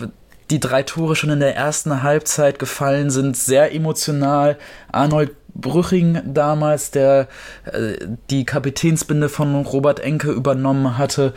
die 0.49 0.59
drei 0.59 0.83
Tore 0.83 1.15
schon 1.15 1.31
in 1.31 1.39
der 1.39 1.55
ersten 1.55 2.03
Halbzeit 2.03 2.59
gefallen 2.59 3.09
sind, 3.09 3.35
sehr 3.37 3.73
emotional. 3.73 4.57
Arnold 4.91 5.31
Brüching 5.55 6.21
damals, 6.25 6.91
der 6.91 7.27
äh, 7.65 7.93
die 8.29 8.45
Kapitänsbinde 8.45 9.29
von 9.29 9.55
Robert 9.55 9.99
Enke 9.99 10.31
übernommen 10.31 10.97
hatte. 10.97 11.33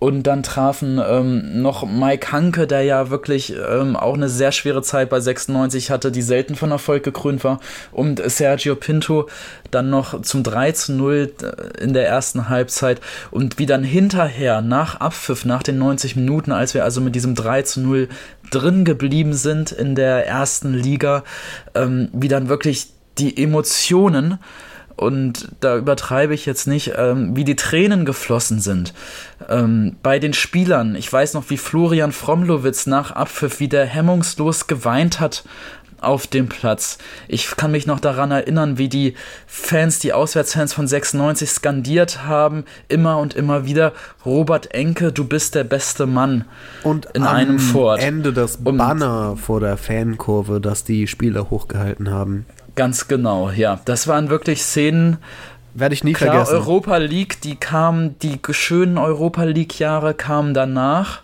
Und 0.00 0.22
dann 0.22 0.42
trafen 0.42 0.98
ähm, 1.06 1.60
noch 1.60 1.86
Mike 1.86 2.32
Hanke, 2.32 2.66
der 2.66 2.82
ja 2.82 3.10
wirklich 3.10 3.54
ähm, 3.54 3.96
auch 3.96 4.14
eine 4.14 4.30
sehr 4.30 4.50
schwere 4.50 4.80
Zeit 4.80 5.10
bei 5.10 5.20
96 5.20 5.90
hatte, 5.90 6.10
die 6.10 6.22
selten 6.22 6.54
von 6.54 6.70
Erfolg 6.70 7.02
gekrönt 7.02 7.44
war. 7.44 7.60
Und 7.92 8.18
Sergio 8.30 8.76
Pinto 8.76 9.28
dann 9.70 9.90
noch 9.90 10.22
zum 10.22 10.42
3 10.42 10.72
zu 10.72 10.92
0 10.94 11.32
in 11.78 11.92
der 11.92 12.08
ersten 12.08 12.48
Halbzeit. 12.48 13.02
Und 13.30 13.58
wie 13.58 13.66
dann 13.66 13.84
hinterher, 13.84 14.62
nach 14.62 14.96
Abpfiff, 15.00 15.44
nach 15.44 15.62
den 15.62 15.76
90 15.76 16.16
Minuten, 16.16 16.50
als 16.50 16.72
wir 16.72 16.82
also 16.82 17.02
mit 17.02 17.14
diesem 17.14 17.34
3 17.34 17.62
zu 17.62 17.80
0 17.80 18.08
drin 18.50 18.86
geblieben 18.86 19.34
sind 19.34 19.70
in 19.70 19.94
der 19.94 20.26
ersten 20.26 20.72
Liga, 20.72 21.24
ähm, 21.74 22.08
wie 22.14 22.28
dann 22.28 22.48
wirklich 22.48 22.88
die 23.20 23.42
Emotionen 23.42 24.38
und 24.96 25.48
da 25.60 25.76
übertreibe 25.76 26.34
ich 26.34 26.44
jetzt 26.46 26.66
nicht, 26.66 26.92
ähm, 26.96 27.34
wie 27.36 27.44
die 27.44 27.56
Tränen 27.56 28.04
geflossen 28.04 28.60
sind. 28.60 28.92
Ähm, 29.48 29.96
bei 30.02 30.18
den 30.18 30.32
Spielern, 30.34 30.94
ich 30.94 31.10
weiß 31.10 31.34
noch, 31.34 31.48
wie 31.48 31.56
Florian 31.56 32.12
Fromlowitz 32.12 32.86
nach 32.86 33.10
Abpfiff 33.12 33.60
wieder 33.60 33.84
hemmungslos 33.84 34.66
geweint 34.66 35.20
hat 35.20 35.44
auf 36.02 36.26
dem 36.26 36.48
Platz. 36.48 36.96
Ich 37.28 37.56
kann 37.56 37.72
mich 37.72 37.86
noch 37.86 38.00
daran 38.00 38.30
erinnern, 38.30 38.78
wie 38.78 38.88
die 38.88 39.14
Fans, 39.46 39.98
die 39.98 40.14
Auswärtsfans 40.14 40.72
von 40.72 40.86
96 40.86 41.50
skandiert 41.50 42.24
haben, 42.24 42.64
immer 42.88 43.18
und 43.18 43.34
immer 43.34 43.66
wieder, 43.66 43.92
Robert 44.24 44.72
Enke, 44.74 45.12
du 45.12 45.24
bist 45.26 45.54
der 45.54 45.64
beste 45.64 46.06
Mann. 46.06 46.46
Und 46.84 47.06
in 47.14 47.22
am 47.22 47.34
einem 47.34 47.58
Fort. 47.58 48.02
Ende 48.02 48.32
das 48.32 48.56
Und- 48.56 48.78
Banner 48.78 49.36
vor 49.36 49.60
der 49.60 49.76
Fankurve, 49.76 50.58
das 50.60 50.84
die 50.84 51.06
Spieler 51.06 51.50
hochgehalten 51.50 52.10
haben. 52.10 52.46
Ganz 52.80 53.08
genau, 53.08 53.50
ja. 53.50 53.78
Das 53.84 54.08
waren 54.08 54.30
wirklich 54.30 54.62
Szenen, 54.62 55.18
Werde 55.74 55.94
ich 55.94 56.02
nie 56.02 56.14
Klar, 56.14 56.32
vergessen. 56.32 56.54
Europa 56.54 56.96
League, 56.96 57.42
die 57.42 57.56
kam, 57.56 58.18
die 58.20 58.38
schönen 58.52 58.96
Europa 58.96 59.44
League-Jahre 59.44 60.14
kamen 60.14 60.54
danach, 60.54 61.20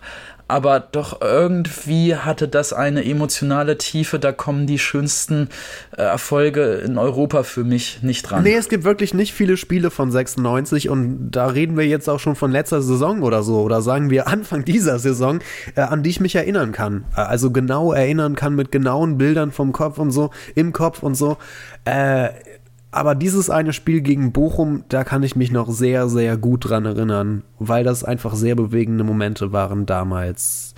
aber 0.47 0.79
doch 0.79 1.21
irgendwie 1.21 2.15
hatte 2.15 2.47
das 2.47 2.73
eine 2.73 3.03
emotionale 3.03 3.77
Tiefe, 3.77 4.19
da 4.19 4.31
kommen 4.31 4.67
die 4.67 4.79
schönsten 4.79 5.49
äh, 5.95 6.01
Erfolge 6.01 6.75
in 6.75 6.97
Europa 6.97 7.43
für 7.43 7.63
mich 7.63 8.01
nicht 8.03 8.23
dran. 8.23 8.43
Nee, 8.43 8.55
es 8.55 8.69
gibt 8.69 8.83
wirklich 8.83 9.13
nicht 9.13 9.33
viele 9.33 9.57
Spiele 9.57 9.91
von 9.91 10.11
96 10.11 10.89
und 10.89 11.31
da 11.31 11.47
reden 11.47 11.77
wir 11.77 11.85
jetzt 11.85 12.09
auch 12.09 12.19
schon 12.19 12.35
von 12.35 12.51
letzter 12.51 12.81
Saison 12.81 13.21
oder 13.23 13.43
so 13.43 13.61
oder 13.61 13.81
sagen 13.81 14.09
wir 14.09 14.27
Anfang 14.27 14.65
dieser 14.65 14.99
Saison, 14.99 15.39
äh, 15.75 15.81
an 15.81 16.03
die 16.03 16.09
ich 16.09 16.19
mich 16.19 16.35
erinnern 16.35 16.71
kann. 16.71 17.05
Äh, 17.15 17.21
Also 17.21 17.51
genau 17.51 17.93
erinnern 17.93 18.35
kann 18.35 18.55
mit 18.55 18.71
genauen 18.71 19.17
Bildern 19.17 19.51
vom 19.51 19.71
Kopf 19.71 19.97
und 19.97 20.11
so, 20.11 20.31
im 20.55 20.73
Kopf 20.73 21.03
und 21.03 21.15
so. 21.15 21.37
Äh, 21.85 22.29
aber 22.91 23.15
dieses 23.15 23.49
eine 23.49 23.73
Spiel 23.73 24.01
gegen 24.01 24.31
Bochum, 24.31 24.83
da 24.89 25.03
kann 25.03 25.23
ich 25.23 25.35
mich 25.35 25.51
noch 25.51 25.69
sehr, 25.69 26.07
sehr 26.07 26.37
gut 26.37 26.69
dran 26.69 26.85
erinnern, 26.85 27.43
weil 27.59 27.83
das 27.83 28.03
einfach 28.03 28.35
sehr 28.35 28.55
bewegende 28.55 29.03
Momente 29.03 29.51
waren 29.51 29.85
damals. 29.85 30.73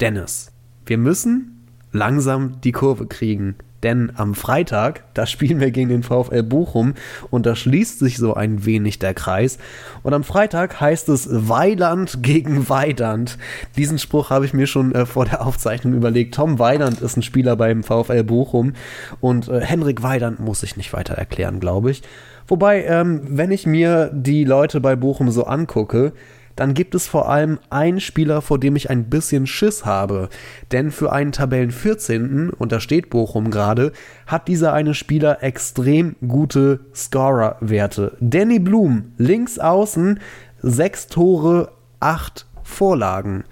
Dennis, 0.00 0.50
wir 0.84 0.98
müssen 0.98 1.68
langsam 1.92 2.60
die 2.62 2.72
Kurve 2.72 3.06
kriegen. 3.06 3.54
Denn 3.82 4.12
am 4.16 4.34
Freitag, 4.34 5.02
da 5.14 5.26
spielen 5.26 5.60
wir 5.60 5.70
gegen 5.70 5.88
den 5.88 6.02
VfL 6.02 6.42
Bochum 6.42 6.94
und 7.30 7.46
da 7.46 7.56
schließt 7.56 7.98
sich 7.98 8.16
so 8.16 8.34
ein 8.34 8.64
wenig 8.64 8.98
der 8.98 9.14
Kreis. 9.14 9.58
Und 10.02 10.14
am 10.14 10.24
Freitag 10.24 10.80
heißt 10.80 11.08
es 11.08 11.28
Weiland 11.30 12.22
gegen 12.22 12.68
Weidand. 12.68 13.38
Diesen 13.76 13.98
Spruch 13.98 14.30
habe 14.30 14.44
ich 14.44 14.54
mir 14.54 14.66
schon 14.66 14.94
äh, 14.94 15.06
vor 15.06 15.24
der 15.24 15.44
Aufzeichnung 15.46 15.94
überlegt. 15.94 16.34
Tom 16.34 16.58
Weiland 16.58 17.00
ist 17.00 17.16
ein 17.16 17.22
Spieler 17.22 17.56
beim 17.56 17.82
VfL 17.82 18.24
Bochum 18.24 18.74
und 19.20 19.48
äh, 19.48 19.60
Henrik 19.60 20.02
Weidand 20.02 20.40
muss 20.40 20.62
ich 20.62 20.76
nicht 20.76 20.92
weiter 20.92 21.14
erklären, 21.14 21.60
glaube 21.60 21.90
ich. 21.90 22.02
Wobei, 22.46 22.84
ähm, 22.84 23.22
wenn 23.24 23.50
ich 23.50 23.66
mir 23.66 24.10
die 24.12 24.44
Leute 24.44 24.80
bei 24.80 24.96
Bochum 24.96 25.30
so 25.30 25.44
angucke, 25.44 26.12
dann 26.56 26.74
gibt 26.74 26.94
es 26.94 27.06
vor 27.06 27.28
allem 27.28 27.58
einen 27.70 28.00
Spieler, 28.00 28.42
vor 28.42 28.58
dem 28.58 28.76
ich 28.76 28.90
ein 28.90 29.08
bisschen 29.08 29.46
Schiss 29.46 29.84
habe. 29.84 30.28
Denn 30.70 30.90
für 30.90 31.12
einen 31.12 31.32
Tabellen 31.32 31.70
14., 31.70 32.50
und 32.50 32.72
da 32.72 32.80
steht 32.80 33.10
Bochum 33.10 33.50
gerade, 33.50 33.92
hat 34.26 34.48
dieser 34.48 34.72
eine 34.72 34.94
Spieler 34.94 35.42
extrem 35.42 36.16
gute 36.26 36.80
Scorer-Werte. 36.94 38.16
Danny 38.20 38.58
Blum, 38.58 39.12
links 39.16 39.58
außen, 39.58 40.20
sechs 40.60 41.06
Tore, 41.06 41.72
acht 42.00 42.46
Vorlagen. 42.62 43.44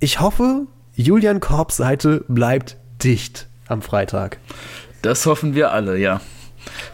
Ich 0.00 0.20
hoffe, 0.20 0.66
Julian 0.94 1.40
Korbs 1.40 1.76
Seite 1.76 2.24
bleibt 2.28 2.76
dicht 3.02 3.48
am 3.68 3.82
Freitag. 3.82 4.38
Das 5.02 5.26
hoffen 5.26 5.54
wir 5.54 5.72
alle, 5.72 5.98
ja. 5.98 6.20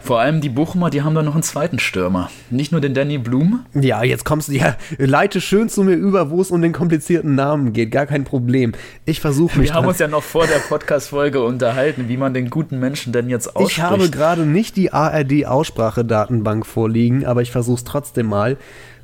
Vor 0.01 0.19
allem 0.19 0.41
die 0.41 0.49
Bochumer, 0.49 0.89
die 0.89 1.01
haben 1.01 1.15
da 1.15 1.23
noch 1.23 1.33
einen 1.33 1.43
zweiten 1.43 1.79
Stürmer. 1.79 2.29
Nicht 2.49 2.71
nur 2.71 2.81
den 2.81 2.93
Danny 2.93 3.17
Blum. 3.17 3.65
Ja, 3.73 4.03
jetzt 4.03 4.25
kommst 4.25 4.49
du, 4.49 4.53
ja, 4.53 4.75
leite 4.97 5.41
schön 5.41 5.69
zu 5.69 5.83
mir 5.83 5.95
über, 5.95 6.29
wo 6.29 6.41
es 6.41 6.51
um 6.51 6.61
den 6.61 6.73
komplizierten 6.73 7.35
Namen 7.35 7.73
geht. 7.73 7.91
Gar 7.91 8.05
kein 8.05 8.23
Problem. 8.23 8.73
Ich 9.05 9.19
versuche 9.19 9.59
mich. 9.59 9.69
Wir 9.69 9.75
haben 9.75 9.87
uns 9.87 9.99
ja 9.99 10.07
noch 10.07 10.23
vor 10.23 10.47
der 10.47 10.59
Podcast-Folge 10.59 11.43
unterhalten, 11.43 12.07
wie 12.07 12.17
man 12.17 12.33
den 12.33 12.49
guten 12.49 12.79
Menschen 12.79 13.13
denn 13.13 13.29
jetzt 13.29 13.55
ausspricht. 13.55 13.77
Ich 13.77 13.83
habe 13.83 14.09
gerade 14.09 14.45
nicht 14.45 14.75
die 14.77 14.93
ARD-Aussprachedatenbank 14.93 16.65
vorliegen, 16.65 17.25
aber 17.25 17.41
ich 17.41 17.51
versuche 17.51 17.77
es 17.77 17.83
trotzdem 17.83 18.27
mal. 18.27 18.57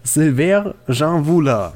Silver 0.03 0.75
Jean 0.89 1.27
Voula. 1.27 1.73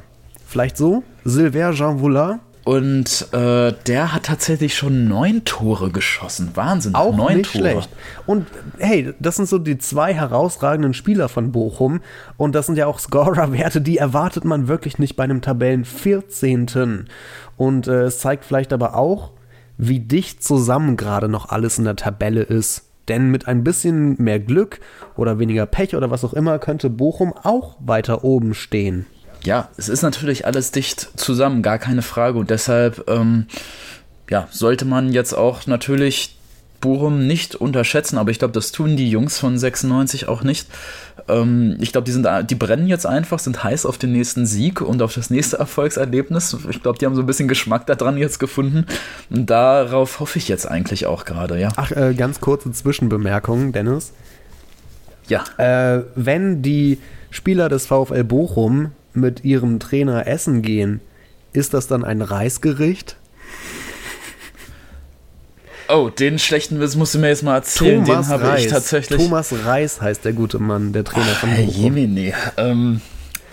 Vielleicht 0.47 0.77
so? 0.77 1.03
Silver 1.23 1.71
Jean 1.73 1.99
Voula? 1.99 2.39
Und 2.65 3.31
äh, 3.31 3.73
der 3.85 4.11
hat 4.11 4.23
tatsächlich 4.23 4.75
schon 4.75 5.07
neun 5.07 5.45
Tore 5.45 5.91
geschossen. 5.91 6.49
Wahnsinn. 6.55 6.95
Auch 6.95 7.15
neun 7.15 7.37
nicht 7.37 7.51
Tore. 7.51 7.69
schlecht. 7.69 7.89
Und 8.25 8.47
hey, 8.79 9.13
das 9.19 9.35
sind 9.35 9.47
so 9.47 9.59
die 9.59 9.77
zwei 9.77 10.15
herausragenden 10.15 10.95
Spieler 10.95 11.29
von 11.29 11.51
Bochum. 11.51 12.01
Und 12.37 12.55
das 12.55 12.65
sind 12.65 12.79
ja 12.79 12.87
auch 12.87 12.97
Scorer-Werte, 12.97 13.81
die 13.81 13.99
erwartet 13.99 14.45
man 14.45 14.67
wirklich 14.67 14.97
nicht 14.97 15.15
bei 15.15 15.23
einem 15.23 15.43
Tabellen 15.43 15.85
14. 15.85 17.05
Und 17.55 17.87
äh, 17.87 18.05
es 18.05 18.17
zeigt 18.17 18.43
vielleicht 18.43 18.73
aber 18.73 18.95
auch, 18.95 19.31
wie 19.77 19.99
dicht 19.99 20.43
zusammen 20.43 20.97
gerade 20.97 21.29
noch 21.29 21.49
alles 21.49 21.77
in 21.77 21.85
der 21.85 21.95
Tabelle 21.95 22.41
ist. 22.41 22.89
Denn 23.07 23.29
mit 23.29 23.47
ein 23.47 23.63
bisschen 23.63 24.19
mehr 24.19 24.39
Glück 24.39 24.79
oder 25.15 25.37
weniger 25.37 25.67
Pech 25.67 25.95
oder 25.95 26.09
was 26.09 26.23
auch 26.23 26.33
immer 26.33 26.57
könnte 26.57 26.89
Bochum 26.89 27.31
auch 27.43 27.77
weiter 27.79 28.23
oben 28.23 28.55
stehen. 28.55 29.05
Ja, 29.45 29.69
es 29.77 29.89
ist 29.89 30.01
natürlich 30.01 30.45
alles 30.45 30.71
dicht 30.71 31.09
zusammen, 31.15 31.61
gar 31.61 31.77
keine 31.77 32.01
Frage. 32.01 32.39
Und 32.39 32.49
deshalb 32.49 33.07
ähm, 33.07 33.45
ja, 34.29 34.47
sollte 34.51 34.85
man 34.85 35.13
jetzt 35.13 35.33
auch 35.33 35.67
natürlich 35.67 36.35
Bochum 36.81 37.25
nicht 37.25 37.55
unterschätzen, 37.55 38.17
aber 38.17 38.31
ich 38.31 38.39
glaube, 38.39 38.53
das 38.53 38.71
tun 38.71 38.97
die 38.97 39.09
Jungs 39.09 39.39
von 39.39 39.57
96 39.57 40.27
auch 40.27 40.43
nicht. 40.43 40.67
Ähm, 41.27 41.77
ich 41.79 41.91
glaube, 41.91 42.05
die, 42.05 42.11
sind, 42.11 42.27
die 42.49 42.55
brennen 42.55 42.87
jetzt 42.87 43.05
einfach, 43.05 43.39
sind 43.39 43.63
heiß 43.63 43.85
auf 43.85 43.97
den 43.97 44.11
nächsten 44.11 44.45
Sieg 44.45 44.81
und 44.81 45.01
auf 45.01 45.13
das 45.13 45.29
nächste 45.29 45.57
Erfolgserlebnis. 45.59 46.55
Ich 46.69 46.83
glaube, 46.83 46.97
die 46.99 47.05
haben 47.05 47.15
so 47.15 47.21
ein 47.21 47.25
bisschen 47.27 47.47
Geschmack 47.47 47.87
daran 47.87 48.17
jetzt 48.17 48.39
gefunden. 48.39 48.85
Und 49.29 49.49
darauf 49.49 50.19
hoffe 50.19 50.37
ich 50.37 50.47
jetzt 50.47 50.67
eigentlich 50.67 51.05
auch 51.05 51.25
gerade, 51.25 51.59
ja. 51.59 51.69
Ach, 51.75 51.91
äh, 51.91 52.13
ganz 52.13 52.41
kurze 52.41 52.71
Zwischenbemerkung, 52.71 53.71
Dennis. 53.71 54.13
Ja. 55.27 55.43
Äh, 55.57 56.03
wenn 56.15 56.61
die 56.61 56.99
Spieler 57.31 57.69
des 57.69 57.87
VfL 57.87 58.23
Bochum 58.23 58.91
mit 59.15 59.43
ihrem 59.43 59.79
Trainer 59.79 60.27
essen 60.27 60.61
gehen, 60.61 61.01
ist 61.53 61.73
das 61.73 61.87
dann 61.87 62.03
ein 62.03 62.21
Reisgericht? 62.21 63.15
Oh, 65.87 66.09
den 66.09 66.39
schlechten 66.39 66.79
Witz 66.79 66.95
musst 66.95 67.13
du 67.13 67.19
mir 67.19 67.27
jetzt 67.29 67.43
mal 67.43 67.55
erzählen. 67.55 68.03
Thomas 68.05 68.25
den 68.27 68.33
habe 68.33 68.43
Reis. 68.47 68.65
ich 68.65 68.71
tatsächlich. 68.71 69.21
Thomas 69.21 69.53
Reis 69.65 70.01
heißt 70.01 70.25
der 70.25 70.33
gute 70.33 70.57
Mann, 70.57 70.93
der 70.93 71.03
Trainer 71.03 71.27
von 71.27 71.49
Bochum. 71.51 71.69
Jemine. 71.69 72.33
Ähm, 72.57 73.01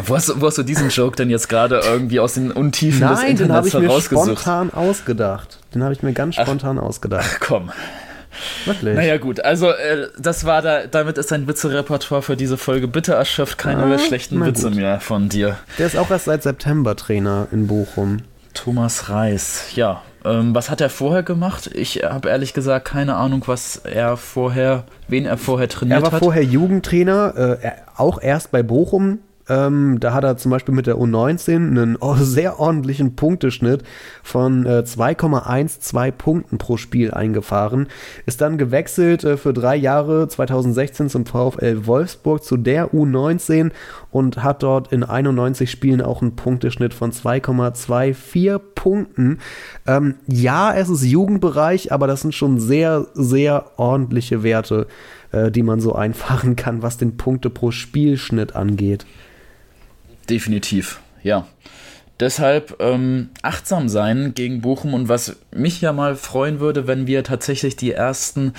wo, 0.06 0.16
hast, 0.16 0.30
du- 0.30 0.40
wo 0.40 0.46
hast 0.46 0.56
du 0.56 0.62
diesen 0.62 0.88
Joke 0.88 1.14
denn 1.16 1.28
jetzt 1.28 1.48
gerade 1.50 1.80
irgendwie 1.84 2.20
aus 2.20 2.34
den 2.34 2.50
Untiefen 2.50 3.00
des 3.06 3.18
Nein, 3.20 3.36
den 3.36 3.52
habe 3.52 3.66
Internets 3.66 3.68
ich 3.68 3.74
mir 3.74 3.80
herausgesucht? 3.88 4.40
spontan 4.40 4.72
ausgedacht. 4.72 5.58
Den 5.74 5.82
habe 5.82 5.92
ich 5.92 6.02
mir 6.02 6.14
ganz 6.14 6.36
spontan 6.36 6.78
ausgedacht. 6.78 7.38
Komm. 7.40 7.70
Wirklich. 8.64 8.94
Naja, 8.94 9.18
gut. 9.18 9.40
Also, 9.44 9.70
äh, 9.70 10.08
das 10.18 10.44
war 10.44 10.62
da, 10.62 10.86
damit 10.86 11.18
ist 11.18 11.30
dein 11.32 11.46
Witzerepertoire 11.46 12.22
für 12.22 12.36
diese 12.36 12.56
Folge 12.56 12.88
bitte 12.88 13.14
erschöpft. 13.14 13.58
Keine 13.58 13.84
Ah, 13.84 13.98
schlechten 13.98 14.44
Witze 14.44 14.68
gut. 14.68 14.76
mehr 14.76 15.00
von 15.00 15.28
dir. 15.28 15.56
Der 15.78 15.86
ist 15.86 15.96
auch 15.96 16.10
erst 16.10 16.26
seit 16.26 16.42
September 16.42 16.96
Trainer 16.96 17.48
in 17.52 17.66
Bochum. 17.66 18.18
Thomas 18.54 19.08
Reis, 19.08 19.64
ja. 19.74 20.02
Ähm, 20.24 20.54
was 20.54 20.70
hat 20.70 20.80
er 20.80 20.90
vorher 20.90 21.22
gemacht? 21.22 21.70
Ich 21.74 22.04
habe 22.04 22.28
ehrlich 22.28 22.54
gesagt 22.54 22.84
keine 22.86 23.16
Ahnung, 23.16 23.42
was 23.46 23.76
er 23.76 24.16
vorher, 24.16 24.84
wen 25.08 25.26
er 25.26 25.36
vorher 25.38 25.68
trainiert 25.68 25.98
Er 25.98 26.02
war 26.02 26.12
hat. 26.12 26.20
vorher 26.20 26.44
Jugendtrainer, 26.44 27.58
äh, 27.62 27.70
auch 27.96 28.20
erst 28.22 28.52
bei 28.52 28.62
Bochum. 28.62 29.18
Ähm, 29.52 30.00
da 30.00 30.14
hat 30.14 30.24
er 30.24 30.38
zum 30.38 30.50
Beispiel 30.50 30.74
mit 30.74 30.86
der 30.86 30.96
U19 30.96 31.56
einen 31.56 31.98
sehr 32.16 32.58
ordentlichen 32.58 33.16
Punkteschnitt 33.16 33.82
von 34.22 34.64
äh, 34.64 34.82
2,12 34.86 36.12
Punkten 36.12 36.58
pro 36.58 36.78
Spiel 36.78 37.10
eingefahren. 37.10 37.88
Ist 38.24 38.40
dann 38.40 38.56
gewechselt 38.56 39.24
äh, 39.24 39.36
für 39.36 39.52
drei 39.52 39.76
Jahre 39.76 40.26
2016 40.26 41.10
zum 41.10 41.26
VfL 41.26 41.86
Wolfsburg 41.86 42.42
zu 42.42 42.56
der 42.56 42.92
U19 42.94 43.72
und 44.10 44.42
hat 44.42 44.62
dort 44.62 44.90
in 44.90 45.04
91 45.04 45.70
Spielen 45.70 46.00
auch 46.00 46.22
einen 46.22 46.34
Punkteschnitt 46.34 46.94
von 46.94 47.12
2,24 47.12 48.58
Punkten. 48.74 49.38
Ähm, 49.86 50.14
ja, 50.26 50.72
es 50.74 50.88
ist 50.88 51.04
Jugendbereich, 51.04 51.92
aber 51.92 52.06
das 52.06 52.22
sind 52.22 52.34
schon 52.34 52.58
sehr, 52.58 53.06
sehr 53.12 53.66
ordentliche 53.76 54.42
Werte, 54.42 54.86
äh, 55.30 55.50
die 55.50 55.62
man 55.62 55.80
so 55.80 55.94
einfahren 55.94 56.56
kann, 56.56 56.80
was 56.80 56.96
den 56.96 57.18
Punkte 57.18 57.50
pro 57.50 57.70
Spielschnitt 57.70 58.56
angeht. 58.56 59.04
Definitiv, 60.28 61.00
ja. 61.22 61.46
Deshalb 62.22 62.76
ähm, 62.78 63.30
achtsam 63.42 63.88
sein 63.88 64.32
gegen 64.32 64.60
Bochum 64.60 64.94
und 64.94 65.08
was 65.08 65.38
mich 65.52 65.80
ja 65.80 65.92
mal 65.92 66.14
freuen 66.14 66.60
würde, 66.60 66.86
wenn 66.86 67.08
wir 67.08 67.24
tatsächlich 67.24 67.74
die 67.74 67.90
ersten 67.90 68.52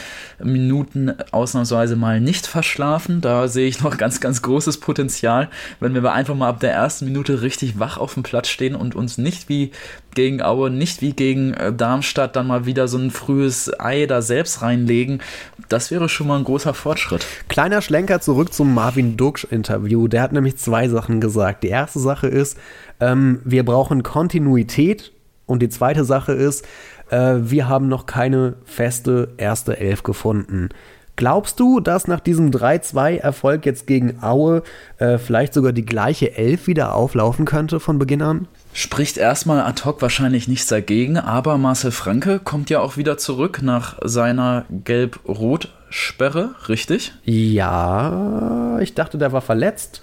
Minuten 0.43 1.13
ausnahmsweise 1.31 1.95
mal 1.95 2.19
nicht 2.19 2.45
verschlafen. 2.45 3.21
Da 3.21 3.47
sehe 3.47 3.69
ich 3.69 3.81
noch 3.81 3.97
ganz, 4.03 4.19
ganz 4.19 4.41
großes 4.41 4.81
Potenzial, 4.81 5.47
wenn 5.79 5.93
wir 5.93 6.11
einfach 6.11 6.35
mal 6.35 6.49
ab 6.49 6.59
der 6.59 6.73
ersten 6.73 7.05
Minute 7.05 7.41
richtig 7.41 7.79
wach 7.79 7.97
auf 7.97 8.15
dem 8.15 8.23
Platz 8.23 8.49
stehen 8.49 8.75
und 8.75 8.95
uns 8.95 9.17
nicht 9.17 9.47
wie 9.47 9.71
gegen 10.13 10.41
Aue, 10.41 10.69
nicht 10.69 11.01
wie 11.01 11.13
gegen 11.13 11.53
äh, 11.53 11.71
Darmstadt 11.71 12.35
dann 12.35 12.47
mal 12.47 12.65
wieder 12.65 12.89
so 12.89 12.97
ein 12.97 13.11
frühes 13.11 13.71
Ei 13.79 14.07
da 14.07 14.21
selbst 14.21 14.61
reinlegen. 14.61 15.21
Das 15.69 15.89
wäre 15.89 16.09
schon 16.09 16.27
mal 16.27 16.37
ein 16.37 16.43
großer 16.43 16.73
Fortschritt. 16.73 17.25
Kleiner 17.47 17.81
Schlenker 17.81 18.19
zurück 18.19 18.53
zum 18.53 18.73
Marvin 18.73 19.15
Duksch-Interview. 19.15 20.09
Der 20.09 20.21
hat 20.21 20.33
nämlich 20.33 20.57
zwei 20.57 20.89
Sachen 20.89 21.21
gesagt. 21.21 21.63
Die 21.63 21.69
erste 21.69 21.99
Sache 21.99 22.27
ist, 22.27 22.57
ähm, 23.03 23.39
wir 23.43 23.65
brauchen 23.65 24.03
Kontinuität. 24.03 25.11
Und 25.45 25.61
die 25.61 25.69
zweite 25.69 26.05
Sache 26.05 26.31
ist, 26.31 26.65
äh, 27.09 27.35
wir 27.37 27.67
haben 27.67 27.89
noch 27.89 28.05
keine 28.05 28.55
feste 28.63 29.33
erste 29.37 29.77
Elf 29.77 30.03
gefunden. 30.03 30.69
Glaubst 31.15 31.59
du, 31.59 31.79
dass 31.79 32.07
nach 32.07 32.21
diesem 32.21 32.49
3-2-Erfolg 32.49 33.67
jetzt 33.67 33.85
gegen 33.85 34.23
Aue 34.23 34.63
äh, 34.97 35.19
vielleicht 35.19 35.53
sogar 35.53 35.71
die 35.71 35.85
gleiche 35.85 36.35
Elf 36.35 36.65
wieder 36.65 36.95
auflaufen 36.95 37.45
könnte 37.45 37.79
von 37.79 37.99
Beginn 37.99 38.23
an? 38.23 38.47
Spricht 38.73 39.17
erstmal 39.17 39.61
ad 39.61 39.83
hoc 39.85 40.01
wahrscheinlich 40.01 40.47
nichts 40.47 40.65
dagegen, 40.65 41.17
aber 41.17 41.59
Marcel 41.59 41.91
Franke 41.91 42.39
kommt 42.39 42.71
ja 42.71 42.79
auch 42.79 42.97
wieder 42.97 43.19
zurück 43.19 43.59
nach 43.61 43.99
seiner 44.03 44.65
Gelb-Rot-Sperre, 44.71 46.55
richtig? 46.67 47.13
Ja, 47.25 48.79
ich 48.79 48.95
dachte, 48.95 49.19
der 49.19 49.31
war 49.31 49.41
verletzt. 49.41 50.01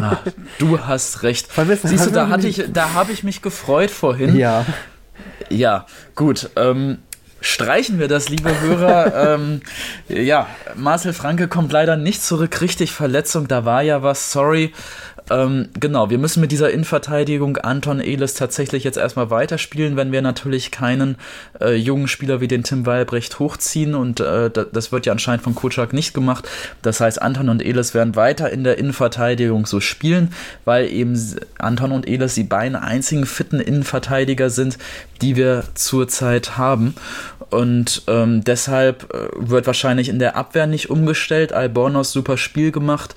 Ah, 0.00 0.18
du 0.58 0.78
hast 0.80 1.22
recht. 1.22 1.50
Vermissen- 1.50 1.88
Siehst 1.88 2.06
du, 2.06 2.10
da 2.10 2.28
hatte 2.28 2.48
ich, 2.48 2.64
da 2.72 2.92
habe 2.94 3.12
ich 3.12 3.22
mich 3.24 3.42
gefreut 3.42 3.90
vorhin. 3.90 4.36
Ja. 4.36 4.64
Ja, 5.50 5.86
gut. 6.14 6.50
Ähm, 6.56 6.98
streichen 7.40 7.98
wir 7.98 8.08
das, 8.08 8.28
liebe 8.28 8.58
Hörer. 8.60 9.34
ähm, 9.34 9.60
ja, 10.08 10.46
Marcel 10.74 11.12
Franke 11.12 11.48
kommt 11.48 11.72
leider 11.72 11.96
nicht 11.96 12.22
zurück. 12.22 12.60
Richtig 12.60 12.92
Verletzung, 12.92 13.48
da 13.48 13.64
war 13.64 13.82
ja 13.82 14.02
was, 14.02 14.32
sorry. 14.32 14.72
Ähm, 15.30 15.68
genau, 15.80 16.10
wir 16.10 16.18
müssen 16.18 16.42
mit 16.42 16.52
dieser 16.52 16.70
Innenverteidigung 16.70 17.56
Anton 17.56 18.00
Elis 18.00 18.34
tatsächlich 18.34 18.84
jetzt 18.84 18.98
erstmal 18.98 19.30
weiterspielen, 19.30 19.96
wenn 19.96 20.12
wir 20.12 20.20
natürlich 20.20 20.70
keinen 20.70 21.16
äh, 21.60 21.74
jungen 21.74 22.08
Spieler 22.08 22.42
wie 22.42 22.48
den 22.48 22.62
Tim 22.62 22.84
Weilbrecht 22.84 23.38
hochziehen 23.38 23.94
und 23.94 24.20
äh, 24.20 24.50
das 24.50 24.92
wird 24.92 25.06
ja 25.06 25.12
anscheinend 25.12 25.42
von 25.42 25.54
Kutschak 25.54 25.94
nicht 25.94 26.12
gemacht. 26.12 26.46
Das 26.82 27.00
heißt, 27.00 27.22
Anton 27.22 27.48
und 27.48 27.64
Elis 27.64 27.94
werden 27.94 28.16
weiter 28.16 28.50
in 28.50 28.64
der 28.64 28.76
Innenverteidigung 28.76 29.64
so 29.64 29.80
spielen, 29.80 30.34
weil 30.66 30.90
eben 30.90 31.18
Anton 31.58 31.92
und 31.92 32.06
Elis 32.06 32.34
die 32.34 32.44
beiden 32.44 32.76
einzigen 32.76 33.24
fitten 33.24 33.60
Innenverteidiger 33.60 34.50
sind, 34.50 34.76
die 35.22 35.36
wir 35.36 35.64
zurzeit 35.74 36.58
haben. 36.58 36.94
Und 37.50 38.02
ähm, 38.08 38.42
deshalb 38.44 39.14
äh, 39.14 39.28
wird 39.36 39.66
wahrscheinlich 39.66 40.08
in 40.08 40.18
der 40.18 40.36
Abwehr 40.36 40.66
nicht 40.66 40.90
umgestellt. 40.90 41.52
Albornoz 41.52 42.12
super 42.12 42.36
Spiel 42.36 42.72
gemacht. 42.72 43.14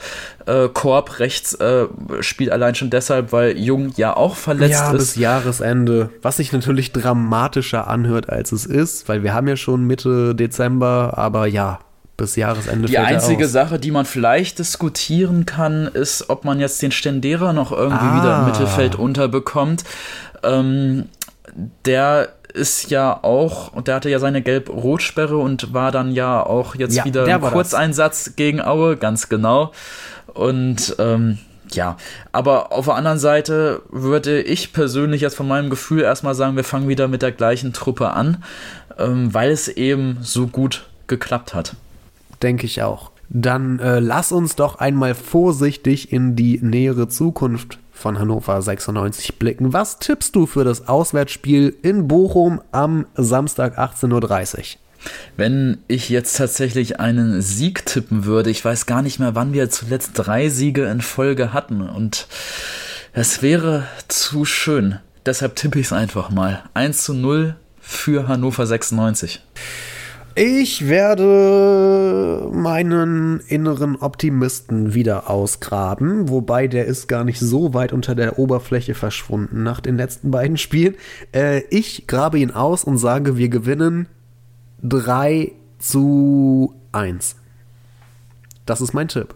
Äh, 0.48 0.70
Korb 0.74 1.20
rechts 1.20 1.56
äh, 1.56 1.88
spielt 2.22 2.52
allein 2.52 2.74
schon 2.74 2.90
deshalb, 2.90 3.34
weil 3.34 3.58
Jung 3.58 3.92
ja 3.98 4.16
auch 4.16 4.36
verletzt 4.36 4.80
ja, 4.80 4.92
ist. 4.92 4.98
bis 4.98 5.16
Jahresende. 5.16 6.10
Was 6.22 6.38
sich 6.38 6.54
natürlich 6.54 6.94
dramatischer 6.94 7.88
anhört, 7.88 8.30
als 8.30 8.54
es 8.54 8.66
ist, 8.66 9.10
weil 9.10 9.24
wir 9.24 9.34
haben 9.34 9.48
ja 9.50 9.58
schon 9.58 9.84
Mitte 9.84 10.36
Dezember, 10.36 11.14
aber 11.18 11.48
ja, 11.48 11.80
bis 12.16 12.38
Jahresende. 12.38 12.88
Die 12.88 12.98
einzige 12.98 13.48
Sache, 13.48 13.78
die 13.78 13.92
man 13.92 14.06
vielleicht 14.06 14.60
diskutieren 14.60 15.46
kann, 15.46 15.88
ist, 15.88 16.30
ob 16.30 16.46
man 16.46 16.60
jetzt 16.60 16.82
den 16.82 16.92
Stendera 16.92 17.52
noch 17.52 17.74
irgendwie 17.74 18.06
ah. 18.06 18.18
wieder 18.18 18.40
im 18.40 18.46
Mittelfeld 18.46 18.96
unterbekommt. 18.96 19.84
Ähm, 20.44 21.10
der 21.86 22.30
ist 22.54 22.90
ja 22.90 23.24
auch, 23.24 23.74
und 23.74 23.88
der 23.88 23.96
hatte 23.96 24.10
ja 24.10 24.20
seine 24.20 24.42
Gelb-Rot-Sperre 24.42 25.38
und 25.38 25.74
war 25.74 25.92
dann 25.92 26.12
ja 26.12 26.42
auch 26.42 26.76
jetzt 26.76 26.96
ja, 26.96 27.06
wieder 27.06 27.28
im 27.28 27.42
Kurzeinsatz 27.42 28.26
das. 28.26 28.36
gegen 28.36 28.62
Aue, 28.62 28.98
ganz 28.98 29.30
genau. 29.30 29.72
Und 30.38 30.96
ähm, 31.00 31.40
ja, 31.72 31.98
aber 32.32 32.72
auf 32.72 32.86
der 32.86 32.96
anderen 32.96 33.20
Seite 33.20 33.82
würde 33.90 34.42
ich 34.42 34.74
persönlich 34.74 35.22
jetzt 35.22 35.36
von 35.36 35.48
meinem 35.48 35.70
Gefühl 35.70 36.02
erstmal 36.02 36.36
sagen, 36.36 36.56
wir 36.56 36.64
fangen 36.64 36.88
wieder 36.88 37.08
mit 37.08 37.22
der 37.22 37.32
gleichen 37.32 37.74
Truppe 37.74 38.12
an, 38.12 38.44
ähm, 38.98 39.34
weil 39.34 39.52
es 39.52 39.68
eben 39.68 40.18
so 40.22 40.48
gut 40.48 40.88
geklappt 41.08 41.54
hat. 41.54 41.76
Denke 42.42 42.66
ich 42.66 42.84
auch. 42.84 43.12
Dann 43.30 43.80
äh, 43.80 44.00
lass 44.00 44.32
uns 44.32 44.56
doch 44.56 44.80
einmal 44.80 45.14
vorsichtig 45.14 46.14
in 46.14 46.36
die 46.36 46.60
nähere 46.62 47.10
Zukunft 47.10 47.80
von 47.92 48.20
Hannover 48.20 48.62
96 48.62 49.38
blicken. 49.40 49.74
Was 49.74 50.00
tippst 50.00 50.36
du 50.36 50.46
für 50.46 50.64
das 50.64 50.88
Auswärtsspiel 50.88 51.76
in 51.82 52.08
Bochum 52.08 52.62
am 52.72 53.06
Samstag 53.16 53.78
18.30 53.78 54.58
Uhr? 54.58 54.87
Wenn 55.36 55.78
ich 55.88 56.10
jetzt 56.10 56.38
tatsächlich 56.38 57.00
einen 57.00 57.42
Sieg 57.42 57.86
tippen 57.86 58.26
würde, 58.26 58.50
ich 58.50 58.64
weiß 58.64 58.86
gar 58.86 59.02
nicht 59.02 59.20
mehr, 59.20 59.36
wann 59.36 59.54
wir 59.54 59.70
zuletzt 59.70 60.12
drei 60.16 60.50
Siege 60.50 60.86
in 60.86 61.02
Folge 61.02 61.54
hatten 61.54 61.82
und 61.82 62.28
es 63.14 63.42
wäre 63.42 63.88
zu 64.08 64.46
schön. 64.46 65.00
Deshalb 65.26 65.56
tippe 65.56 65.80
ich 65.80 65.88
es 65.88 65.94
einfach 65.94 66.30
mal. 66.30 66.64
1 66.74 67.04
zu 67.04 67.14
0 67.14 67.56
für 67.80 68.28
Hannover 68.28 68.66
96. 68.66 69.42
Ich 70.40 70.88
werde 70.88 72.48
meinen 72.54 73.40
inneren 73.48 73.96
Optimisten 73.96 74.94
wieder 74.94 75.32
ausgraben, 75.32 76.30
wobei 76.30 76.68
der 76.68 76.86
ist 76.86 77.08
gar 77.08 77.24
nicht 77.24 77.40
so 77.40 77.74
weit 77.74 77.92
unter 77.92 78.14
der 78.14 78.38
Oberfläche 78.38 78.94
verschwunden 78.94 79.64
nach 79.64 79.80
den 79.80 79.98
letzten 79.98 80.30
beiden 80.30 80.58
Spielen. 80.58 80.94
Äh, 81.32 81.64
ich 81.72 82.06
grabe 82.06 82.38
ihn 82.38 82.52
aus 82.52 82.84
und 82.84 83.00
sage, 83.00 83.38
wir 83.38 83.50
gewinnen 83.50 84.06
3 84.84 85.52
zu 85.80 86.74
1. 86.92 87.36
Das 88.66 88.82
ist 88.82 88.94
mein 88.94 89.08
Tipp. 89.08 89.34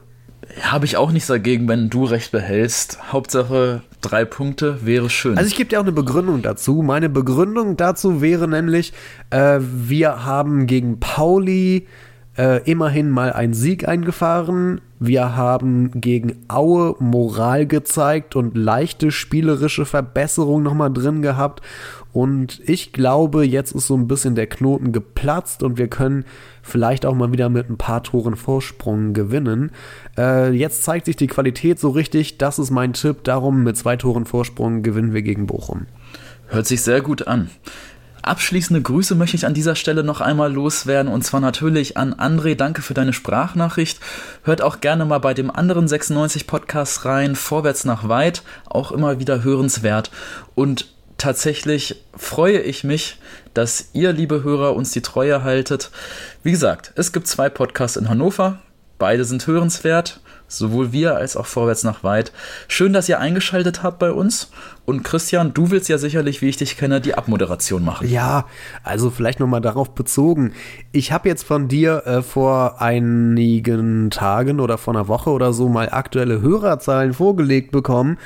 Habe 0.62 0.86
ich 0.86 0.98
auch 0.98 1.12
nichts 1.12 1.28
dagegen, 1.28 1.68
wenn 1.68 1.90
du 1.90 2.04
recht 2.04 2.32
behältst. 2.32 3.12
Hauptsache 3.14 3.84
drei 4.02 4.26
Punkte 4.26 4.86
wäre 4.86 5.10
schön. 5.10 5.38
Also 5.38 5.48
ich 5.48 5.56
gebe 5.56 5.70
dir 5.70 5.80
auch 5.80 5.84
eine 5.84 5.92
Begründung 5.92 6.42
dazu. 6.42 6.82
Meine 6.82 7.10
Begründung 7.10 7.78
dazu 7.78 8.22
wäre 8.22 8.48
nämlich, 8.48 8.92
äh, 9.30 9.60
wir 9.62 10.26
haben 10.26 10.68
gegen 10.68 11.00
Pauli 11.00 11.88
äh, 12.38 12.64
immerhin 12.70 13.10
mal 13.10 13.32
einen 13.34 13.54
Sieg 13.54 13.88
eingefahren. 13.88 14.82
Wir 15.00 15.36
haben 15.36 15.92
gegen 16.00 16.44
Aue 16.48 16.96
Moral 17.00 17.66
gezeigt 17.66 18.36
und 18.36 18.56
leichte 18.56 19.12
spielerische 19.12 19.86
Verbesserung 19.86 20.64
nochmal 20.64 20.92
drin 20.92 21.22
gehabt. 21.22 21.62
Und 22.14 22.62
ich 22.66 22.92
glaube, 22.92 23.46
jetzt 23.46 23.72
ist 23.74 23.88
so 23.88 23.96
ein 23.96 24.08
bisschen 24.08 24.36
der 24.36 24.48
Knoten 24.48 24.92
geplatzt 24.92 25.64
und 25.64 25.78
wir 25.78 25.88
können 25.88 26.26
vielleicht 26.62 27.06
auch 27.06 27.16
mal 27.16 27.32
wieder 27.32 27.50
mit 27.50 27.70
ein 27.70 27.78
paar 27.78 28.04
Toren 28.04 28.36
Vorsprung 28.36 29.14
gewinnen. 29.14 29.72
Äh, 30.18 30.52
jetzt 30.52 30.84
zeigt 30.84 31.06
sich 31.06 31.16
die 31.16 31.28
Qualität 31.28 31.80
so 31.80 31.90
richtig. 31.90 32.38
Das 32.38 32.60
ist 32.60 32.70
mein 32.70 32.94
Tipp. 32.94 33.24
Darum 33.24 33.64
mit 33.64 33.78
zwei 33.78 33.96
Toren 33.96 34.26
Vorsprung 34.26 34.84
gewinnen 34.84 35.14
wir 35.14 35.22
gegen 35.22 35.48
Bochum. 35.48 35.86
Hört 36.48 36.68
sich 36.68 36.82
sehr 36.82 37.02
gut 37.02 37.28
an. 37.28 37.50
Abschließende 38.24 38.82
Grüße 38.82 39.16
möchte 39.16 39.36
ich 39.36 39.48
an 39.48 39.56
dieser 39.56 39.76
Stelle 39.76 40.04
noch 40.04 40.22
einmal 40.22 40.54
loswerden 40.54 41.12
und 41.12 41.24
zwar 41.24 41.40
natürlich 41.40 41.98
an 41.98 42.14
André. 42.14 42.56
Danke 42.56 42.84
für 42.84 42.94
deine 42.94 43.14
Sprachnachricht. 43.14 44.00
Hört 44.44 44.62
auch 44.62 44.80
gerne 44.80 45.06
mal 45.06 45.20
bei 45.20 45.34
dem 45.34 45.50
anderen 45.50 45.88
96 45.88 46.46
Podcast 46.46 47.06
rein, 47.06 47.36
Vorwärts 47.36 47.84
nach 47.84 48.10
weit, 48.10 48.44
auch 48.66 48.92
immer 48.92 49.20
wieder 49.20 49.44
hörenswert. 49.44 50.12
Und 50.54 50.88
tatsächlich 51.22 52.04
freue 52.18 52.60
ich 52.60 52.84
mich, 52.84 53.20
dass 53.54 53.90
ihr, 53.94 54.12
liebe 54.12 54.44
Hörer, 54.44 54.76
uns 54.76 54.92
die 54.92 55.02
Treue 55.02 55.44
haltet. 55.44 55.92
Wie 56.42 56.52
gesagt, 56.52 56.94
es 56.96 57.14
gibt 57.14 57.28
zwei 57.28 57.48
Podcasts 57.48 57.96
in 57.98 58.10
Hannover. 58.10 58.60
Beide 58.98 59.24
sind 59.26 59.46
hörenswert, 59.46 60.20
sowohl 60.48 60.92
wir 60.92 61.16
als 61.16 61.36
auch 61.36 61.46
Vorwärts 61.46 61.84
nach 61.84 62.04
weit. 62.04 62.32
Schön, 62.68 62.94
dass 62.94 63.08
ihr 63.08 63.20
eingeschaltet 63.20 63.84
habt 63.84 64.00
bei 64.00 64.12
uns. 64.12 64.52
Und 64.86 65.04
Christian, 65.04 65.54
du 65.54 65.70
willst 65.70 65.90
ja 65.90 65.98
sicherlich, 65.98 66.42
wie 66.42 66.50
ich 66.50 66.58
dich 66.58 66.76
kenne, 66.76 67.02
die 67.02 67.14
Abmoderation 67.14 67.86
machen. 67.86 68.08
Ja, 68.08 68.46
also 68.84 69.10
vielleicht 69.12 69.40
nochmal 69.40 69.62
darauf 69.62 69.94
bezogen. 69.94 70.54
Ich 70.92 71.12
habe 71.12 71.30
jetzt 71.30 71.44
von 71.44 71.68
dir 71.68 72.04
äh, 72.06 72.22
vor 72.22 72.82
einigen 72.82 74.10
Tagen 74.10 74.60
oder 74.60 74.78
vor 74.78 74.96
einer 74.96 75.08
Woche 75.08 75.30
oder 75.30 75.54
so 75.54 75.70
mal 75.70 75.90
aktuelle 75.90 76.42
Hörerzahlen 76.42 77.14
vorgelegt 77.14 77.72
bekommen 77.72 78.18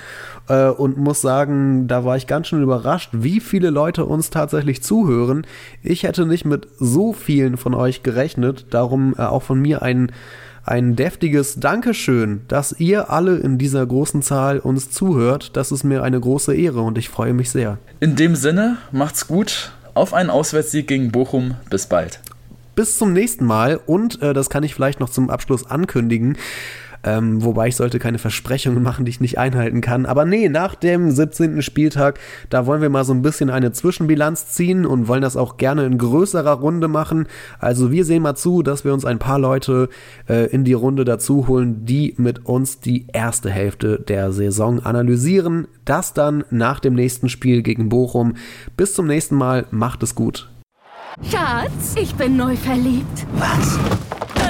äh, 0.47 0.67
und 0.67 0.97
muss 0.97 1.21
sagen, 1.21 1.87
da 1.87 2.05
war 2.05 2.17
ich 2.17 2.27
ganz 2.27 2.47
schön 2.47 2.63
überrascht, 2.63 3.09
wie 3.13 3.39
viele 3.39 3.69
Leute 3.69 4.05
uns 4.05 4.29
tatsächlich 4.29 4.83
zuhören. 4.83 5.45
Ich 5.83 6.03
hätte 6.03 6.25
nicht 6.25 6.45
mit 6.45 6.67
so 6.79 7.13
vielen 7.13 7.57
von 7.57 7.73
euch 7.73 8.03
gerechnet, 8.03 8.67
darum 8.71 9.15
äh, 9.17 9.23
auch 9.23 9.43
von 9.43 9.59
mir 9.59 9.81
ein 9.81 10.11
ein 10.67 10.95
deftiges 10.95 11.59
Dankeschön, 11.59 12.41
dass 12.47 12.79
ihr 12.79 13.11
alle 13.11 13.37
in 13.37 13.59
dieser 13.59 13.85
großen 13.85 14.23
Zahl 14.23 14.57
uns 14.57 14.89
zuhört. 14.89 15.55
Das 15.55 15.71
ist 15.71 15.83
mir 15.83 16.01
eine 16.01 16.19
große 16.19 16.55
Ehre 16.55 16.81
und 16.81 16.97
ich 16.97 17.07
freue 17.07 17.33
mich 17.33 17.51
sehr. 17.51 17.77
In 17.99 18.15
dem 18.15 18.35
Sinne, 18.35 18.77
macht's 18.91 19.27
gut. 19.27 19.71
Auf 19.93 20.13
einen 20.15 20.31
Auswärtssieg 20.31 20.87
gegen 20.87 21.11
Bochum. 21.11 21.53
Bis 21.69 21.85
bald. 21.85 22.19
Bis 22.73 22.97
zum 22.97 23.13
nächsten 23.13 23.45
Mal 23.45 23.79
und 23.85 24.21
äh, 24.21 24.33
das 24.33 24.49
kann 24.49 24.63
ich 24.63 24.73
vielleicht 24.73 24.99
noch 24.99 25.09
zum 25.09 25.29
Abschluss 25.29 25.69
ankündigen. 25.69 26.35
Ähm, 27.05 27.43
wobei 27.43 27.67
ich 27.67 27.75
sollte 27.75 27.99
keine 27.99 28.17
Versprechungen 28.17 28.81
machen, 28.81 29.05
die 29.05 29.11
ich 29.11 29.21
nicht 29.21 29.37
einhalten 29.37 29.79
kann. 29.79 30.07
Aber 30.07 30.25
nee, 30.25 30.49
nach 30.49 30.73
dem 30.73 31.11
17. 31.11 31.61
Spieltag, 31.61 32.19
da 32.49 32.65
wollen 32.65 32.81
wir 32.81 32.89
mal 32.89 33.05
so 33.05 33.13
ein 33.13 33.21
bisschen 33.21 33.51
eine 33.51 33.71
Zwischenbilanz 33.71 34.47
ziehen 34.47 34.87
und 34.87 35.07
wollen 35.07 35.21
das 35.21 35.37
auch 35.37 35.57
gerne 35.57 35.85
in 35.85 35.99
größerer 35.99 36.53
Runde 36.53 36.87
machen. 36.87 37.27
Also 37.59 37.91
wir 37.91 38.05
sehen 38.05 38.23
mal 38.23 38.35
zu, 38.35 38.63
dass 38.63 38.83
wir 38.83 38.93
uns 38.93 39.05
ein 39.05 39.19
paar 39.19 39.37
Leute 39.37 39.89
äh, 40.27 40.47
in 40.47 40.63
die 40.63 40.73
Runde 40.73 41.05
dazu 41.05 41.47
holen, 41.47 41.85
die 41.85 42.15
mit 42.17 42.45
uns 42.47 42.79
die 42.79 43.05
erste 43.13 43.51
Hälfte 43.51 43.99
der 43.99 44.31
Saison 44.31 44.83
analysieren. 44.83 45.67
Das 45.85 46.13
dann 46.13 46.43
nach 46.49 46.79
dem 46.79 46.95
nächsten 46.95 47.29
Spiel 47.29 47.61
gegen 47.61 47.89
Bochum. 47.89 48.33
Bis 48.75 48.95
zum 48.95 49.05
nächsten 49.05 49.35
Mal, 49.35 49.65
macht 49.69 50.01
es 50.01 50.15
gut. 50.15 50.49
Schatz, 51.21 51.95
ich 52.01 52.15
bin 52.15 52.35
neu 52.35 52.55
verliebt. 52.55 53.25
Was? 53.37 53.79